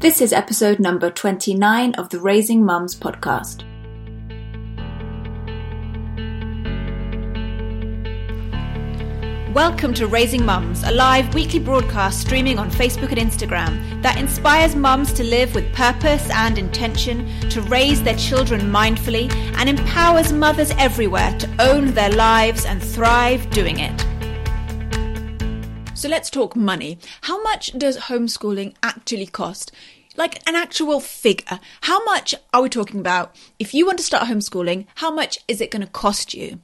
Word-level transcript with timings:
This 0.00 0.20
is 0.20 0.32
episode 0.32 0.78
number 0.78 1.10
29 1.10 1.96
of 1.96 2.08
the 2.10 2.20
Raising 2.20 2.64
Mums 2.64 2.94
podcast. 2.94 3.64
Welcome 9.52 9.92
to 9.94 10.06
Raising 10.06 10.46
Mums, 10.46 10.84
a 10.84 10.92
live 10.92 11.34
weekly 11.34 11.58
broadcast 11.58 12.20
streaming 12.20 12.60
on 12.60 12.70
Facebook 12.70 13.10
and 13.10 13.18
Instagram 13.18 14.00
that 14.02 14.18
inspires 14.18 14.76
mums 14.76 15.12
to 15.14 15.24
live 15.24 15.52
with 15.52 15.74
purpose 15.74 16.30
and 16.30 16.58
intention, 16.58 17.26
to 17.50 17.60
raise 17.62 18.00
their 18.00 18.14
children 18.14 18.60
mindfully, 18.60 19.28
and 19.56 19.68
empowers 19.68 20.32
mothers 20.32 20.70
everywhere 20.78 21.36
to 21.40 21.50
own 21.58 21.92
their 21.94 22.10
lives 22.10 22.66
and 22.66 22.80
thrive 22.80 23.50
doing 23.50 23.80
it. 23.80 24.06
So 25.98 26.08
let's 26.08 26.30
talk 26.30 26.54
money. 26.54 26.96
How 27.22 27.42
much 27.42 27.76
does 27.76 27.98
homeschooling 27.98 28.76
actually 28.84 29.26
cost? 29.26 29.72
Like 30.16 30.40
an 30.48 30.54
actual 30.54 31.00
figure. 31.00 31.58
How 31.80 32.04
much 32.04 32.36
are 32.54 32.62
we 32.62 32.68
talking 32.68 33.00
about? 33.00 33.34
If 33.58 33.74
you 33.74 33.84
want 33.84 33.98
to 33.98 34.04
start 34.04 34.28
homeschooling, 34.28 34.86
how 34.94 35.12
much 35.12 35.40
is 35.48 35.60
it 35.60 35.72
going 35.72 35.84
to 35.84 35.90
cost 35.90 36.34
you? 36.34 36.60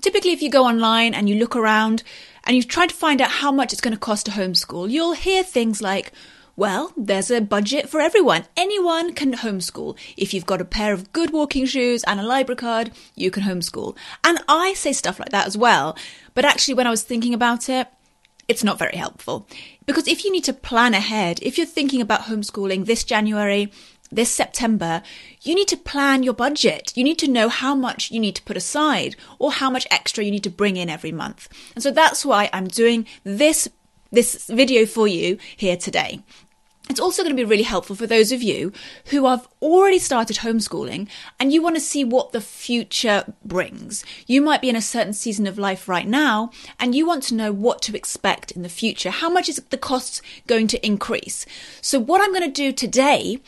Typically, 0.00 0.32
if 0.32 0.42
you 0.42 0.50
go 0.50 0.64
online 0.64 1.14
and 1.14 1.28
you 1.28 1.36
look 1.36 1.54
around 1.54 2.02
and 2.42 2.56
you 2.56 2.64
try 2.64 2.88
to 2.88 2.94
find 2.94 3.20
out 3.20 3.30
how 3.30 3.52
much 3.52 3.72
it's 3.72 3.80
going 3.80 3.94
to 3.94 4.00
cost 4.00 4.26
to 4.26 4.32
homeschool, 4.32 4.90
you'll 4.90 5.12
hear 5.12 5.44
things 5.44 5.80
like, 5.80 6.10
well, 6.56 6.92
there's 6.96 7.30
a 7.30 7.40
budget 7.40 7.88
for 7.88 8.00
everyone. 8.00 8.46
Anyone 8.56 9.14
can 9.14 9.32
homeschool. 9.32 9.96
If 10.16 10.34
you've 10.34 10.44
got 10.44 10.60
a 10.60 10.64
pair 10.64 10.92
of 10.92 11.12
good 11.12 11.30
walking 11.30 11.66
shoes 11.66 12.02
and 12.02 12.18
a 12.18 12.24
library 12.26 12.56
card, 12.56 12.90
you 13.14 13.30
can 13.30 13.44
homeschool. 13.44 13.96
And 14.24 14.40
I 14.48 14.74
say 14.74 14.92
stuff 14.92 15.20
like 15.20 15.30
that 15.30 15.46
as 15.46 15.56
well. 15.56 15.96
But 16.34 16.44
actually, 16.44 16.74
when 16.74 16.88
I 16.88 16.90
was 16.90 17.04
thinking 17.04 17.32
about 17.32 17.68
it, 17.68 17.86
it's 18.48 18.64
not 18.64 18.78
very 18.78 18.96
helpful. 18.96 19.46
Because 19.86 20.08
if 20.08 20.24
you 20.24 20.32
need 20.32 20.44
to 20.44 20.52
plan 20.52 20.94
ahead, 20.94 21.38
if 21.42 21.56
you're 21.56 21.66
thinking 21.66 22.00
about 22.00 22.22
homeschooling 22.22 22.86
this 22.86 23.04
January, 23.04 23.70
this 24.10 24.30
September, 24.30 25.02
you 25.40 25.54
need 25.54 25.68
to 25.68 25.76
plan 25.76 26.22
your 26.22 26.34
budget. 26.34 26.92
You 26.94 27.04
need 27.04 27.18
to 27.18 27.28
know 27.28 27.48
how 27.48 27.74
much 27.74 28.10
you 28.10 28.20
need 28.20 28.36
to 28.36 28.42
put 28.42 28.56
aside 28.56 29.16
or 29.38 29.52
how 29.52 29.70
much 29.70 29.86
extra 29.90 30.22
you 30.24 30.30
need 30.30 30.44
to 30.44 30.50
bring 30.50 30.76
in 30.76 30.90
every 30.90 31.12
month. 31.12 31.48
And 31.74 31.82
so 31.82 31.90
that's 31.90 32.24
why 32.24 32.50
I'm 32.52 32.68
doing 32.68 33.06
this 33.24 33.68
this 34.10 34.46
video 34.46 34.84
for 34.84 35.08
you 35.08 35.38
here 35.56 35.76
today. 35.76 36.22
It's 36.90 37.00
also 37.00 37.22
going 37.22 37.34
to 37.34 37.40
be 37.40 37.48
really 37.48 37.62
helpful 37.62 37.94
for 37.94 38.06
those 38.06 38.32
of 38.32 38.42
you 38.42 38.72
who 39.06 39.26
have 39.26 39.48
already 39.62 39.98
started 39.98 40.38
homeschooling 40.38 41.08
and 41.38 41.52
you 41.52 41.62
want 41.62 41.76
to 41.76 41.80
see 41.80 42.04
what 42.04 42.32
the 42.32 42.40
future 42.40 43.24
brings. 43.44 44.04
You 44.26 44.42
might 44.42 44.60
be 44.60 44.68
in 44.68 44.76
a 44.76 44.82
certain 44.82 45.12
season 45.12 45.46
of 45.46 45.58
life 45.58 45.88
right 45.88 46.06
now 46.06 46.50
and 46.80 46.94
you 46.94 47.06
want 47.06 47.22
to 47.24 47.34
know 47.34 47.52
what 47.52 47.82
to 47.82 47.96
expect 47.96 48.50
in 48.50 48.62
the 48.62 48.68
future. 48.68 49.10
How 49.10 49.30
much 49.30 49.48
is 49.48 49.56
the 49.70 49.78
cost 49.78 50.22
going 50.46 50.66
to 50.68 50.84
increase? 50.84 51.46
So 51.80 52.00
what 52.00 52.20
I'm 52.20 52.32
going 52.32 52.52
to 52.52 52.62
do 52.62 52.72
today 52.72 53.40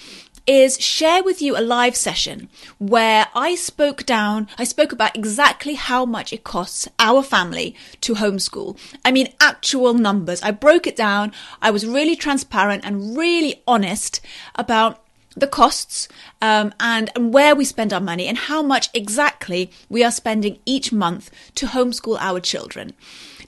is 0.46 0.78
share 0.80 1.22
with 1.22 1.40
you 1.40 1.56
a 1.56 1.60
live 1.60 1.96
session 1.96 2.48
where 2.78 3.26
I 3.34 3.54
spoke 3.54 4.04
down, 4.04 4.48
I 4.58 4.64
spoke 4.64 4.92
about 4.92 5.16
exactly 5.16 5.74
how 5.74 6.04
much 6.04 6.32
it 6.32 6.44
costs 6.44 6.88
our 6.98 7.22
family 7.22 7.74
to 8.02 8.14
homeschool. 8.14 8.78
I 9.04 9.10
mean, 9.10 9.32
actual 9.40 9.94
numbers. 9.94 10.42
I 10.42 10.50
broke 10.50 10.86
it 10.86 10.96
down. 10.96 11.32
I 11.62 11.70
was 11.70 11.86
really 11.86 12.16
transparent 12.16 12.84
and 12.84 13.16
really 13.16 13.62
honest 13.66 14.20
about 14.54 15.00
the 15.36 15.46
costs 15.46 16.08
um, 16.40 16.72
and, 16.78 17.10
and 17.16 17.32
where 17.32 17.56
we 17.56 17.64
spend 17.64 17.92
our 17.92 18.00
money 18.00 18.26
and 18.26 18.38
how 18.38 18.62
much 18.62 18.88
exactly 18.94 19.70
we 19.88 20.04
are 20.04 20.12
spending 20.12 20.58
each 20.64 20.92
month 20.92 21.30
to 21.56 21.66
homeschool 21.66 22.18
our 22.20 22.40
children. 22.40 22.92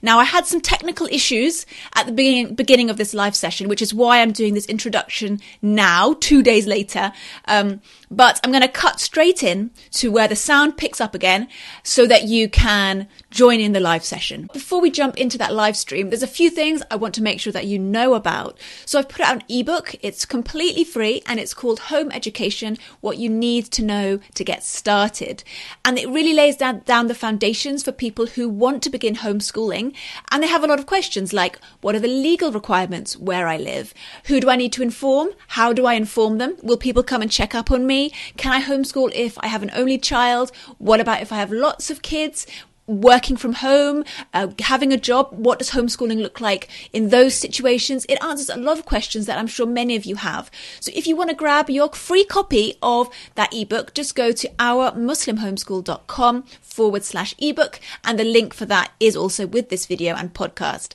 Now, 0.01 0.19
I 0.19 0.23
had 0.23 0.45
some 0.45 0.61
technical 0.61 1.07
issues 1.07 1.65
at 1.95 2.05
the 2.05 2.11
beginning, 2.11 2.55
beginning 2.55 2.89
of 2.89 2.97
this 2.97 3.13
live 3.13 3.35
session, 3.35 3.67
which 3.67 3.81
is 3.81 3.93
why 3.93 4.21
I'm 4.21 4.31
doing 4.31 4.53
this 4.53 4.65
introduction 4.65 5.39
now, 5.61 6.13
two 6.19 6.43
days 6.43 6.67
later. 6.67 7.11
Um, 7.45 7.81
but 8.09 8.39
I'm 8.43 8.51
going 8.51 8.61
to 8.61 8.67
cut 8.67 8.99
straight 8.99 9.43
in 9.43 9.71
to 9.91 10.11
where 10.11 10.27
the 10.27 10.35
sound 10.35 10.77
picks 10.77 11.01
up 11.01 11.15
again 11.15 11.47
so 11.83 12.05
that 12.07 12.23
you 12.23 12.49
can 12.49 13.07
join 13.37 13.59
in 13.59 13.71
the 13.71 13.79
live 13.79 14.03
session. 14.03 14.49
Before 14.51 14.81
we 14.81 14.89
jump 14.89 15.15
into 15.15 15.37
that 15.37 15.53
live 15.53 15.77
stream, 15.77 16.09
there's 16.09 16.23
a 16.23 16.27
few 16.27 16.49
things 16.49 16.81
I 16.89 16.95
want 16.95 17.13
to 17.13 17.21
make 17.21 17.39
sure 17.39 17.53
that 17.53 17.67
you 17.67 17.77
know 17.77 18.15
about. 18.15 18.57
So 18.83 18.97
I've 18.97 19.09
put 19.09 19.21
out 19.21 19.35
an 19.35 19.43
ebook. 19.47 19.93
It's 20.01 20.25
completely 20.25 20.83
free 20.83 21.21
and 21.27 21.39
it's 21.39 21.53
called 21.53 21.81
Home 21.81 22.11
Education, 22.11 22.79
What 22.99 23.19
You 23.19 23.29
Need 23.29 23.65
to 23.73 23.83
Know 23.83 24.19
to 24.33 24.43
Get 24.43 24.63
Started. 24.63 25.43
And 25.85 25.99
it 25.99 26.09
really 26.09 26.33
lays 26.33 26.57
down, 26.57 26.79
down 26.85 27.05
the 27.05 27.13
foundations 27.13 27.83
for 27.83 27.91
people 27.91 28.25
who 28.25 28.49
want 28.49 28.81
to 28.81 28.89
begin 28.89 29.17
homeschooling. 29.17 29.93
And 30.31 30.41
they 30.41 30.47
have 30.47 30.63
a 30.63 30.67
lot 30.67 30.79
of 30.79 30.87
questions 30.87 31.31
like, 31.31 31.59
what 31.81 31.93
are 31.93 31.99
the 31.99 32.07
legal 32.07 32.51
requirements 32.51 33.15
where 33.17 33.47
I 33.47 33.57
live? 33.57 33.93
Who 34.25 34.39
do 34.39 34.49
I 34.49 34.55
need 34.55 34.73
to 34.73 34.81
inform? 34.81 35.29
How 35.49 35.73
do 35.73 35.85
I 35.85 35.93
inform 35.93 36.39
them? 36.39 36.57
Will 36.63 36.75
people 36.75 37.03
come 37.03 37.21
and 37.21 37.31
check 37.31 37.53
up 37.53 37.69
on 37.69 37.85
me? 37.85 38.11
Can 38.35 38.51
I 38.51 38.63
homeschool 38.63 39.11
if 39.13 39.37
I 39.41 39.47
have 39.47 39.61
an 39.61 39.69
only 39.75 39.99
child? 39.99 40.51
What 40.79 40.99
about 40.99 41.21
if 41.21 41.31
I 41.31 41.35
have 41.35 41.51
lots 41.51 41.91
of 41.91 42.01
kids? 42.01 42.47
Working 42.87 43.35
from 43.35 43.53
home, 43.53 44.03
uh, 44.33 44.47
having 44.59 44.91
a 44.93 44.97
job, 44.97 45.29
what 45.31 45.59
does 45.59 45.71
homeschooling 45.71 46.21
look 46.21 46.41
like 46.41 46.69
in 46.93 47.09
those 47.09 47.35
situations? 47.35 48.05
It 48.09 48.21
answers 48.23 48.49
a 48.49 48.57
lot 48.57 48.79
of 48.79 48.85
questions 48.85 49.25
that 49.25 49.37
I'm 49.37 49.47
sure 49.47 49.67
many 49.67 49.95
of 49.95 50.05
you 50.05 50.15
have. 50.15 50.49
So 50.79 50.91
if 50.95 51.05
you 51.05 51.15
want 51.15 51.29
to 51.29 51.35
grab 51.35 51.69
your 51.69 51.89
free 51.93 52.23
copy 52.23 52.75
of 52.81 53.09
that 53.35 53.53
ebook, 53.53 53.93
just 53.93 54.15
go 54.15 54.31
to 54.31 54.47
ourmuslimhomeschool.com 54.59 56.43
forward 56.61 57.03
slash 57.03 57.35
ebook. 57.37 57.79
And 58.03 58.17
the 58.17 58.23
link 58.23 58.53
for 58.53 58.65
that 58.65 58.91
is 58.99 59.15
also 59.15 59.45
with 59.45 59.69
this 59.69 59.85
video 59.85 60.15
and 60.15 60.33
podcast. 60.33 60.93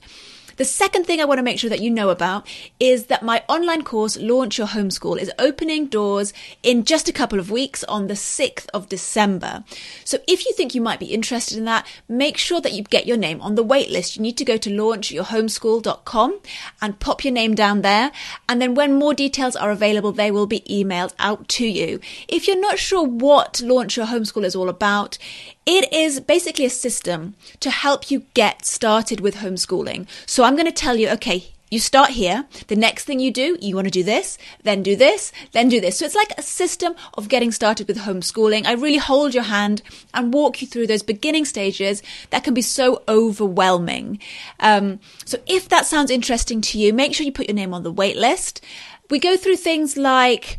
The 0.57 0.65
second 0.65 1.05
thing 1.05 1.21
I 1.21 1.25
want 1.25 1.39
to 1.39 1.43
make 1.43 1.59
sure 1.59 1.71
that 1.71 1.81
you 1.81 1.91
know 1.91 2.11
about 2.11 2.47
is 2.79 3.07
that 3.07 3.23
my 3.23 3.43
online 3.49 3.83
course, 3.83 4.17
Launch 4.17 4.59
Your 4.59 4.69
Homeschool, 4.69 5.19
is 5.19 5.31
opening 5.39 5.87
doors 5.87 6.33
in 6.63 6.85
just 6.85 7.09
a 7.09 7.13
couple 7.13 7.39
of 7.39 7.51
weeks 7.51 7.85
on 7.85 8.07
the 8.07 8.15
6th 8.15 8.69
of 8.75 8.89
December. 8.89 9.65
So 10.05 10.19
if 10.29 10.45
you 10.47 10.53
think 10.53 10.75
you 10.75 10.81
might 10.81 11.01
be 11.01 11.07
interested 11.07 11.59
in 11.59 11.65
that, 11.65 11.87
make 12.09 12.37
sure 12.37 12.61
that 12.61 12.73
you 12.73 12.83
get 12.83 13.07
your 13.07 13.17
name 13.17 13.41
on 13.41 13.55
the 13.55 13.65
waitlist. 13.65 14.17
You 14.17 14.23
need 14.23 14.37
to 14.39 14.45
go 14.45 14.57
to 14.57 14.71
launchyourhomeschool.com 14.71 16.41
and 16.81 17.01
pop 17.01 17.25
your 17.25 17.33
name 17.33 17.55
down 17.55 17.83
there. 17.83 18.13
And 18.49 18.61
then 18.61 18.75
when 18.75 18.99
more 18.99 19.15
details 19.15 19.57
are 19.57 19.71
available, 19.71 20.13
they 20.13 20.31
will 20.31 20.47
be 20.47 20.61
emailed 20.61 21.15
out 21.19 21.49
to 21.49 21.67
you. 21.67 22.01
If 22.29 22.47
you're 22.47 22.61
not 22.61 22.79
sure 22.79 23.05
what 23.05 23.61
Launch 23.63 23.97
Your 23.97 24.07
Homeschool 24.07 24.45
is 24.45 24.55
all 24.55 24.69
about, 24.69 25.19
it 25.67 25.93
is 25.93 26.21
basically 26.21 26.65
a 26.65 26.71
system 26.71 27.35
to 27.61 27.71
help 27.71 28.11
you 28.11 28.25
get 28.35 28.65
started 28.65 29.21
with 29.21 29.37
homeschooling. 29.37 30.07
So 30.27 30.45
I'm 30.45 30.57
going 30.57 30.67
to 30.67 30.73
tell 30.73 30.97
you, 30.97 31.09
okay, 31.11 31.53
you 31.73 31.81
start 31.81 32.11
here. 32.11 32.45
The 32.67 32.77
next 32.77 33.05
thing 33.05 33.19
you 33.19 33.33
do, 33.33 33.57
you 33.59 33.75
want 33.75 33.87
to 33.87 33.91
do 33.91 34.03
this, 34.03 34.37
then 34.63 34.83
do 34.83 34.95
this, 34.95 35.33
then 35.53 35.71
do 35.71 35.81
this. 35.81 35.99
So 35.99 36.05
it's 36.05 36.15
like 36.15 36.33
a 36.37 36.43
system 36.43 36.95
of 37.15 37.31
getting 37.31 37.51
started 37.51 37.89
with 37.89 37.97
homeschooling. 37.97 38.67
I 38.67 38.73
really 38.73 38.99
hold 38.99 39.33
your 39.33 39.45
hand 39.45 39.81
and 40.13 40.35
walk 40.35 40.61
you 40.61 40.69
through 40.69 40.89
those 40.89 41.03
beginning 41.03 41.47
stages 41.47 42.03
that 42.29 42.45
can 42.45 42.53
be 42.53 42.61
so 42.61 43.03
overwhelming. 43.09 44.19
Um, 44.61 45.01
so 45.25 45.39
if 45.47 45.71
that 45.71 45.87
sounds 45.87 46.11
interesting 46.11 46.61
to 46.61 46.79
you, 46.79 46.93
make 46.93 47.15
sure 47.15 47.25
you 47.25 47.33
put 47.33 47.49
your 47.49 47.57
name 47.57 47.73
on 47.73 47.85
the 47.85 47.91
wait 47.91 48.19
list. 48.19 48.63
We 49.09 49.19
go 49.19 49.39
through 49.39 49.57
things 49.57 49.97
like 49.97 50.59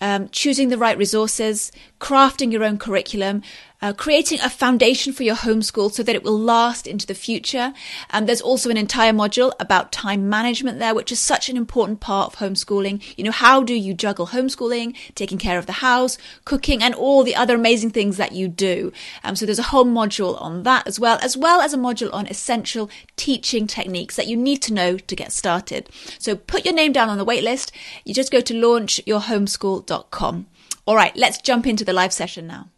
um, 0.00 0.28
choosing 0.30 0.68
the 0.68 0.78
right 0.78 0.98
resources, 0.98 1.72
crafting 2.00 2.52
your 2.52 2.64
own 2.64 2.78
curriculum, 2.78 3.42
uh, 3.82 3.92
creating 3.92 4.40
a 4.40 4.48
foundation 4.48 5.12
for 5.12 5.24
your 5.24 5.34
homeschool 5.34 5.92
so 5.92 6.02
that 6.02 6.14
it 6.14 6.22
will 6.22 6.38
last 6.38 6.86
into 6.86 7.06
the 7.06 7.14
future. 7.14 7.74
And 8.10 8.26
there's 8.28 8.40
also 8.40 8.70
an 8.70 8.76
entire 8.76 9.12
module 9.12 9.52
about 9.58 9.92
time 9.92 10.28
management 10.28 10.78
there, 10.78 10.94
which 10.94 11.10
is 11.10 11.18
such 11.18 11.48
an 11.48 11.56
important 11.56 12.00
part 12.00 12.32
of 12.32 12.38
homeschooling. 12.38 13.02
You 13.18 13.24
know, 13.24 13.32
how 13.32 13.62
do 13.62 13.74
you 13.74 13.92
juggle 13.92 14.28
homeschooling, 14.28 14.96
taking 15.14 15.38
care 15.38 15.58
of 15.58 15.66
the 15.66 15.72
house, 15.72 16.16
cooking, 16.44 16.82
and 16.82 16.94
all 16.94 17.24
the 17.24 17.34
other 17.34 17.56
amazing 17.56 17.90
things 17.90 18.16
that 18.16 18.32
you 18.32 18.46
do? 18.46 18.92
Um, 19.24 19.34
so 19.34 19.44
there's 19.44 19.58
a 19.58 19.64
whole 19.64 19.84
module 19.84 20.40
on 20.40 20.62
that 20.62 20.86
as 20.86 21.00
well, 21.00 21.18
as 21.20 21.36
well 21.36 21.60
as 21.60 21.74
a 21.74 21.78
module 21.78 22.12
on 22.14 22.28
essential 22.28 22.88
teaching 23.16 23.66
techniques 23.66 24.16
that 24.16 24.28
you 24.28 24.36
need 24.36 24.62
to 24.62 24.72
know 24.72 24.96
to 24.96 25.16
get 25.16 25.32
started. 25.32 25.88
So 26.18 26.36
put 26.36 26.64
your 26.64 26.74
name 26.74 26.92
down 26.92 27.08
on 27.08 27.18
the 27.18 27.26
waitlist. 27.26 27.72
You 28.04 28.14
just 28.14 28.30
go 28.30 28.40
to 28.40 28.54
launchyourhomeschool.com. 28.54 30.46
All 30.84 30.96
right, 30.96 31.16
let's 31.16 31.38
jump 31.38 31.66
into 31.66 31.84
the 31.84 31.92
live 31.92 32.12
session 32.12 32.46
now. 32.46 32.68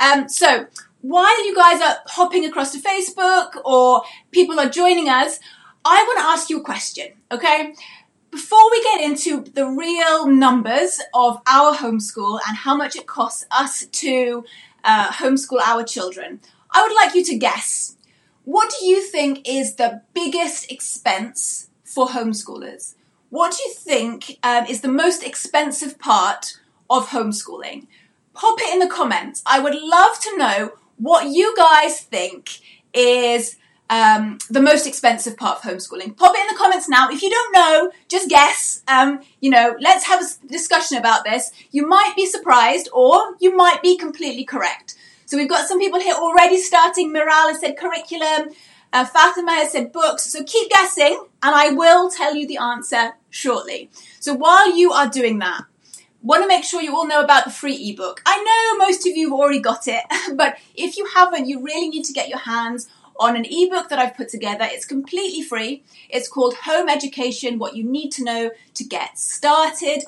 Um, 0.00 0.28
so 0.28 0.66
while 1.02 1.46
you 1.46 1.54
guys 1.54 1.80
are 1.80 1.98
hopping 2.06 2.44
across 2.44 2.72
to 2.72 2.78
Facebook 2.78 3.60
or 3.64 4.02
people 4.32 4.58
are 4.58 4.68
joining 4.68 5.08
us, 5.08 5.38
I 5.84 6.04
want 6.06 6.18
to 6.18 6.24
ask 6.24 6.50
you 6.50 6.60
a 6.60 6.64
question, 6.64 7.08
okay? 7.30 7.74
Before 8.30 8.70
we 8.70 8.82
get 8.82 9.00
into 9.02 9.42
the 9.42 9.66
real 9.66 10.26
numbers 10.26 11.00
of 11.14 11.40
our 11.46 11.74
homeschool 11.74 12.40
and 12.46 12.56
how 12.56 12.76
much 12.76 12.96
it 12.96 13.06
costs 13.06 13.44
us 13.50 13.86
to 13.86 14.44
uh, 14.84 15.10
homeschool 15.10 15.60
our 15.60 15.84
children, 15.84 16.40
I 16.70 16.82
would 16.82 16.94
like 16.94 17.14
you 17.14 17.24
to 17.24 17.36
guess. 17.36 17.96
What 18.44 18.72
do 18.78 18.86
you 18.86 19.02
think 19.02 19.48
is 19.48 19.74
the 19.74 20.02
biggest 20.14 20.70
expense 20.70 21.68
for 21.84 22.08
homeschoolers? 22.08 22.94
What 23.30 23.52
do 23.56 23.62
you 23.62 23.74
think 23.74 24.38
um, 24.42 24.66
is 24.66 24.80
the 24.80 24.88
most 24.88 25.22
expensive 25.24 25.98
part 25.98 26.58
of 26.88 27.08
homeschooling? 27.08 27.86
Pop 28.34 28.58
it 28.60 28.72
in 28.72 28.78
the 28.78 28.88
comments. 28.88 29.42
I 29.46 29.60
would 29.60 29.74
love 29.74 30.20
to 30.20 30.36
know 30.36 30.72
what 30.96 31.28
you 31.28 31.54
guys 31.56 32.00
think 32.00 32.60
is 32.92 33.56
um, 33.90 34.38
the 34.48 34.62
most 34.62 34.86
expensive 34.86 35.36
part 35.36 35.58
of 35.58 35.70
homeschooling? 35.70 36.16
Pop 36.16 36.34
it 36.34 36.40
in 36.40 36.46
the 36.46 36.58
comments 36.58 36.88
now. 36.88 37.10
If 37.10 37.22
you 37.22 37.28
don't 37.28 37.52
know, 37.52 37.92
just 38.08 38.30
guess. 38.30 38.82
Um, 38.86 39.20
you 39.40 39.50
know, 39.50 39.76
let's 39.80 40.06
have 40.06 40.22
a 40.22 40.46
discussion 40.46 40.96
about 40.96 41.24
this. 41.24 41.50
You 41.72 41.86
might 41.86 42.14
be 42.14 42.24
surprised 42.24 42.88
or 42.92 43.34
you 43.40 43.54
might 43.56 43.82
be 43.82 43.98
completely 43.98 44.44
correct. 44.44 44.94
So 45.26 45.36
we've 45.36 45.48
got 45.48 45.68
some 45.68 45.80
people 45.80 46.00
here 46.00 46.14
already 46.14 46.58
starting. 46.58 47.12
Miral 47.12 47.50
has 47.50 47.60
said 47.60 47.76
curriculum. 47.76 48.50
Uh, 48.92 49.04
Fatima 49.04 49.52
has 49.52 49.72
said 49.72 49.92
books. 49.92 50.24
So 50.24 50.44
keep 50.44 50.70
guessing 50.70 51.24
and 51.42 51.54
I 51.54 51.70
will 51.70 52.10
tell 52.10 52.34
you 52.34 52.46
the 52.46 52.58
answer 52.58 53.14
shortly. 53.28 53.90
So 54.20 54.34
while 54.34 54.76
you 54.76 54.92
are 54.92 55.08
doing 55.08 55.40
that, 55.40 55.62
want 56.22 56.42
to 56.42 56.48
make 56.48 56.64
sure 56.64 56.82
you 56.82 56.94
all 56.94 57.06
know 57.06 57.22
about 57.22 57.44
the 57.44 57.50
free 57.50 57.90
ebook. 57.90 58.22
I 58.26 58.42
know 58.42 58.84
most 58.84 59.06
of 59.06 59.16
you 59.16 59.30
have 59.30 59.38
already 59.38 59.60
got 59.60 59.86
it, 59.86 60.02
but 60.34 60.56
if 60.74 60.96
you 60.96 61.06
haven't, 61.06 61.46
you 61.46 61.62
really 61.62 61.88
need 61.88 62.04
to 62.04 62.12
get 62.12 62.28
your 62.28 62.38
hands 62.38 62.88
on 63.18 63.36
an 63.36 63.44
ebook 63.44 63.88
that 63.90 63.98
I've 63.98 64.16
put 64.16 64.28
together. 64.30 64.66
It's 64.68 64.86
completely 64.86 65.42
free. 65.42 65.82
It's 66.08 66.28
called 66.28 66.54
Home 66.64 66.88
Education 66.88 67.58
What 67.58 67.76
You 67.76 67.84
Need 67.84 68.12
to 68.12 68.24
Know 68.24 68.50
to 68.74 68.84
Get 68.84 69.18
Started. 69.18 70.02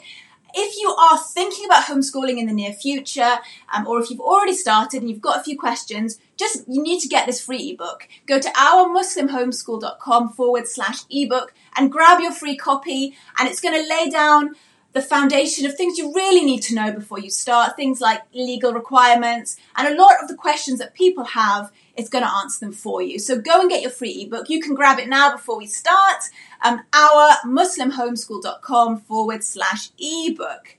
If 0.54 0.78
you 0.78 0.90
are 0.90 1.18
thinking 1.18 1.64
about 1.64 1.84
homeschooling 1.84 2.38
in 2.38 2.46
the 2.46 2.52
near 2.52 2.72
future, 2.72 3.38
um, 3.72 3.86
or 3.86 4.00
if 4.00 4.10
you've 4.10 4.20
already 4.20 4.54
started 4.54 5.00
and 5.00 5.10
you've 5.10 5.22
got 5.22 5.40
a 5.40 5.42
few 5.42 5.58
questions, 5.58 6.20
just 6.36 6.68
you 6.68 6.82
need 6.82 7.00
to 7.00 7.08
get 7.08 7.26
this 7.26 7.40
free 7.40 7.70
ebook. 7.70 8.06
Go 8.26 8.38
to 8.38 8.48
ourmuslimhomeschool.com 8.50 10.30
forward 10.30 10.68
slash 10.68 11.04
ebook 11.10 11.54
and 11.76 11.90
grab 11.90 12.20
your 12.20 12.32
free 12.32 12.56
copy, 12.56 13.16
and 13.38 13.48
it's 13.48 13.60
going 13.60 13.74
to 13.74 13.88
lay 13.88 14.10
down 14.10 14.54
the 14.92 15.02
foundation 15.02 15.64
of 15.66 15.74
things 15.74 15.96
you 15.96 16.12
really 16.12 16.44
need 16.44 16.60
to 16.60 16.74
know 16.74 16.92
before 16.92 17.18
you 17.18 17.30
start, 17.30 17.76
things 17.76 18.00
like 18.00 18.22
legal 18.34 18.72
requirements, 18.72 19.56
and 19.76 19.88
a 19.88 20.00
lot 20.00 20.22
of 20.22 20.28
the 20.28 20.34
questions 20.34 20.78
that 20.78 20.94
people 20.94 21.24
have, 21.24 21.72
it's 21.96 22.10
going 22.10 22.24
to 22.24 22.30
answer 22.30 22.60
them 22.60 22.72
for 22.72 23.00
you. 23.00 23.18
So 23.18 23.40
go 23.40 23.60
and 23.60 23.70
get 23.70 23.82
your 23.82 23.90
free 23.90 24.22
ebook. 24.22 24.50
You 24.50 24.60
can 24.60 24.74
grab 24.74 24.98
it 24.98 25.08
now 25.08 25.32
before 25.32 25.56
we 25.56 25.66
start. 25.66 26.24
Um, 26.62 26.82
our 26.92 27.36
muslimhomeschool.com 27.46 29.00
forward 29.00 29.42
slash 29.44 29.90
ebook. 29.98 30.76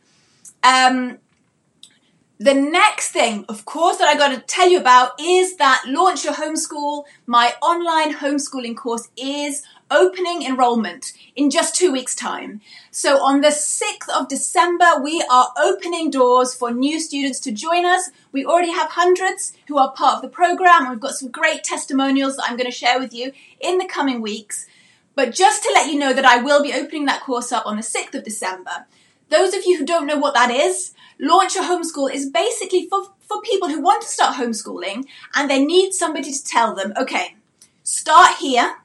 Um, 0.63 1.19
the 2.39 2.53
next 2.53 3.11
thing, 3.11 3.45
of 3.47 3.63
course, 3.65 3.97
that 3.97 4.07
I 4.07 4.17
got 4.17 4.29
to 4.29 4.41
tell 4.41 4.69
you 4.69 4.79
about 4.79 5.11
is 5.19 5.55
that 5.57 5.83
Launch 5.87 6.25
Your 6.25 6.33
Homeschool, 6.33 7.05
my 7.25 7.53
online 7.61 8.13
homeschooling 8.15 8.75
course, 8.75 9.07
is 9.15 9.63
opening 9.93 10.41
enrollment 10.41 11.13
in 11.35 11.49
just 11.49 11.75
two 11.75 11.91
weeks' 11.91 12.15
time. 12.15 12.61
So 12.91 13.23
on 13.23 13.41
the 13.41 13.49
6th 13.49 14.09
of 14.13 14.27
December, 14.27 15.01
we 15.01 15.23
are 15.29 15.51
opening 15.57 16.09
doors 16.09 16.53
for 16.53 16.71
new 16.71 16.99
students 16.99 17.39
to 17.41 17.51
join 17.51 17.85
us. 17.85 18.09
We 18.31 18.45
already 18.45 18.71
have 18.71 18.91
hundreds 18.91 19.53
who 19.67 19.77
are 19.77 19.91
part 19.91 20.15
of 20.15 20.21
the 20.21 20.27
program. 20.27 20.89
We've 20.89 20.99
got 20.99 21.13
some 21.13 21.29
great 21.29 21.63
testimonials 21.63 22.37
that 22.37 22.45
I'm 22.47 22.57
going 22.57 22.69
to 22.69 22.75
share 22.75 22.99
with 22.99 23.13
you 23.13 23.31
in 23.59 23.77
the 23.77 23.85
coming 23.85 24.21
weeks. 24.21 24.65
But 25.15 25.33
just 25.33 25.63
to 25.63 25.71
let 25.73 25.91
you 25.91 25.99
know 25.99 26.13
that 26.13 26.25
I 26.25 26.37
will 26.37 26.63
be 26.63 26.73
opening 26.73 27.05
that 27.05 27.21
course 27.21 27.51
up 27.51 27.65
on 27.65 27.77
the 27.77 27.83
6th 27.83 28.15
of 28.15 28.23
December. 28.23 28.87
Those 29.29 29.53
of 29.53 29.65
you 29.65 29.77
who 29.77 29.85
don't 29.85 30.07
know 30.07 30.17
what 30.17 30.33
that 30.33 30.51
is, 30.51 30.93
Launch 31.19 31.55
Your 31.55 31.63
Homeschool 31.63 32.13
is 32.13 32.29
basically 32.29 32.87
for, 32.87 33.05
for 33.19 33.41
people 33.41 33.69
who 33.69 33.81
want 33.81 34.01
to 34.01 34.07
start 34.07 34.35
homeschooling 34.35 35.05
and 35.35 35.49
they 35.49 35.63
need 35.63 35.93
somebody 35.93 36.31
to 36.31 36.43
tell 36.43 36.75
them, 36.75 36.93
okay, 36.97 37.35
start 37.83 38.37
here 38.37 38.77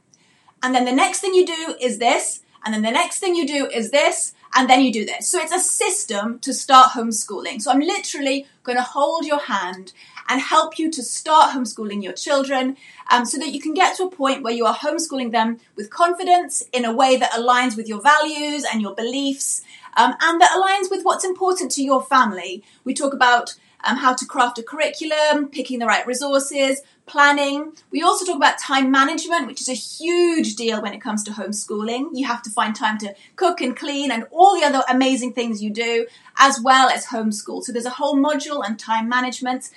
and 0.62 0.75
then 0.75 0.84
the 0.84 0.93
next 0.93 1.20
thing 1.20 1.34
you 1.34 1.46
do 1.46 1.75
is 1.81 1.99
this, 1.99 2.40
and 2.64 2.75
then 2.75 2.82
the 2.82 2.90
next 2.90 3.20
thing 3.20 3.34
you 3.34 3.46
do 3.46 3.66
is 3.66 3.90
this, 3.90 4.34
and 4.55 4.69
then 4.69 4.81
you 4.81 4.93
do 4.93 5.05
this. 5.05 5.28
So 5.28 5.38
it's 5.38 5.52
a 5.52 5.60
system 5.60 6.38
to 6.40 6.52
start 6.52 6.93
homeschooling. 6.93 7.60
So 7.60 7.70
I'm 7.70 7.81
literally 7.81 8.46
going 8.64 8.76
to 8.76 8.82
hold 8.82 9.25
your 9.25 9.40
hand 9.40 9.93
and 10.28 10.40
help 10.40 10.78
you 10.78 10.90
to 10.90 11.02
start 11.02 11.55
homeschooling 11.55 12.02
your 12.02 12.12
children 12.12 12.76
um, 13.10 13.25
so 13.25 13.38
that 13.38 13.52
you 13.52 13.60
can 13.60 13.75
get 13.75 13.96
to 13.96 14.05
a 14.05 14.10
point 14.10 14.43
where 14.43 14.52
you 14.52 14.66
are 14.66 14.75
homeschooling 14.75 15.32
them 15.32 15.58
with 15.76 15.90
confidence 15.90 16.62
in 16.72 16.84
a 16.84 16.94
way 16.94 17.16
that 17.16 17.31
aligns 17.32 17.76
with 17.76 17.88
your 17.88 18.00
values 18.02 18.64
and 18.70 18.82
your 18.82 18.94
beliefs 18.94 19.62
um, 19.96 20.14
and 20.20 20.40
that 20.40 20.52
aligns 20.52 20.90
with 20.90 21.05
what's 21.05 21.25
important 21.25 21.70
to 21.72 21.82
your 21.82 22.02
family. 22.02 22.62
We 22.84 22.94
talk 22.94 23.14
about 23.14 23.55
um, 23.84 23.96
how 23.96 24.14
to 24.14 24.26
craft 24.26 24.58
a 24.58 24.62
curriculum, 24.62 25.48
picking 25.48 25.78
the 25.78 25.86
right 25.86 26.06
resources, 26.06 26.82
planning. 27.06 27.72
We 27.90 28.02
also 28.02 28.25
talk 28.25 28.36
about 28.36 28.58
time 28.58 28.90
management, 28.90 29.46
which 29.46 29.60
is 29.60 29.69
a 29.69 29.75
huge 29.75 30.56
deal 30.56 30.82
when 30.82 30.92
it 30.92 31.00
comes 31.00 31.25
to 31.25 31.30
homeschooling. 31.32 32.10
You 32.12 32.26
have 32.26 32.42
to 32.42 32.50
find 32.50 32.75
time 32.75 32.98
to 32.98 33.14
cook 33.36 33.60
and 33.60 33.76
clean 33.76 34.10
and 34.10 34.26
all 34.30 34.58
the 34.58 34.66
other 34.66 34.82
amazing 34.88 35.32
things 35.32 35.62
you 35.62 35.70
do, 35.70 36.06
as 36.38 36.60
well 36.60 36.88
as 36.88 37.06
homeschool. 37.06 37.62
So 37.62 37.72
there's 37.72 37.86
a 37.86 37.90
whole 37.90 38.16
module 38.16 38.62
on 38.64 38.76
time 38.76 39.08
management. 39.08 39.70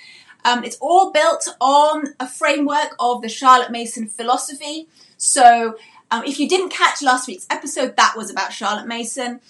Um, 0.44 0.64
it's 0.64 0.76
all 0.80 1.12
built 1.12 1.48
on 1.60 2.14
a 2.18 2.28
framework 2.28 2.96
of 2.98 3.22
the 3.22 3.28
Charlotte 3.28 3.70
Mason 3.70 4.08
philosophy. 4.08 4.88
So 5.16 5.76
um, 6.10 6.24
if 6.24 6.38
you 6.38 6.48
didn't 6.48 6.70
catch 6.70 7.00
last 7.00 7.28
week's 7.28 7.46
episode, 7.48 7.96
that 7.96 8.14
was 8.16 8.30
about 8.30 8.52
Charlotte 8.52 8.86
Mason. 8.86 9.40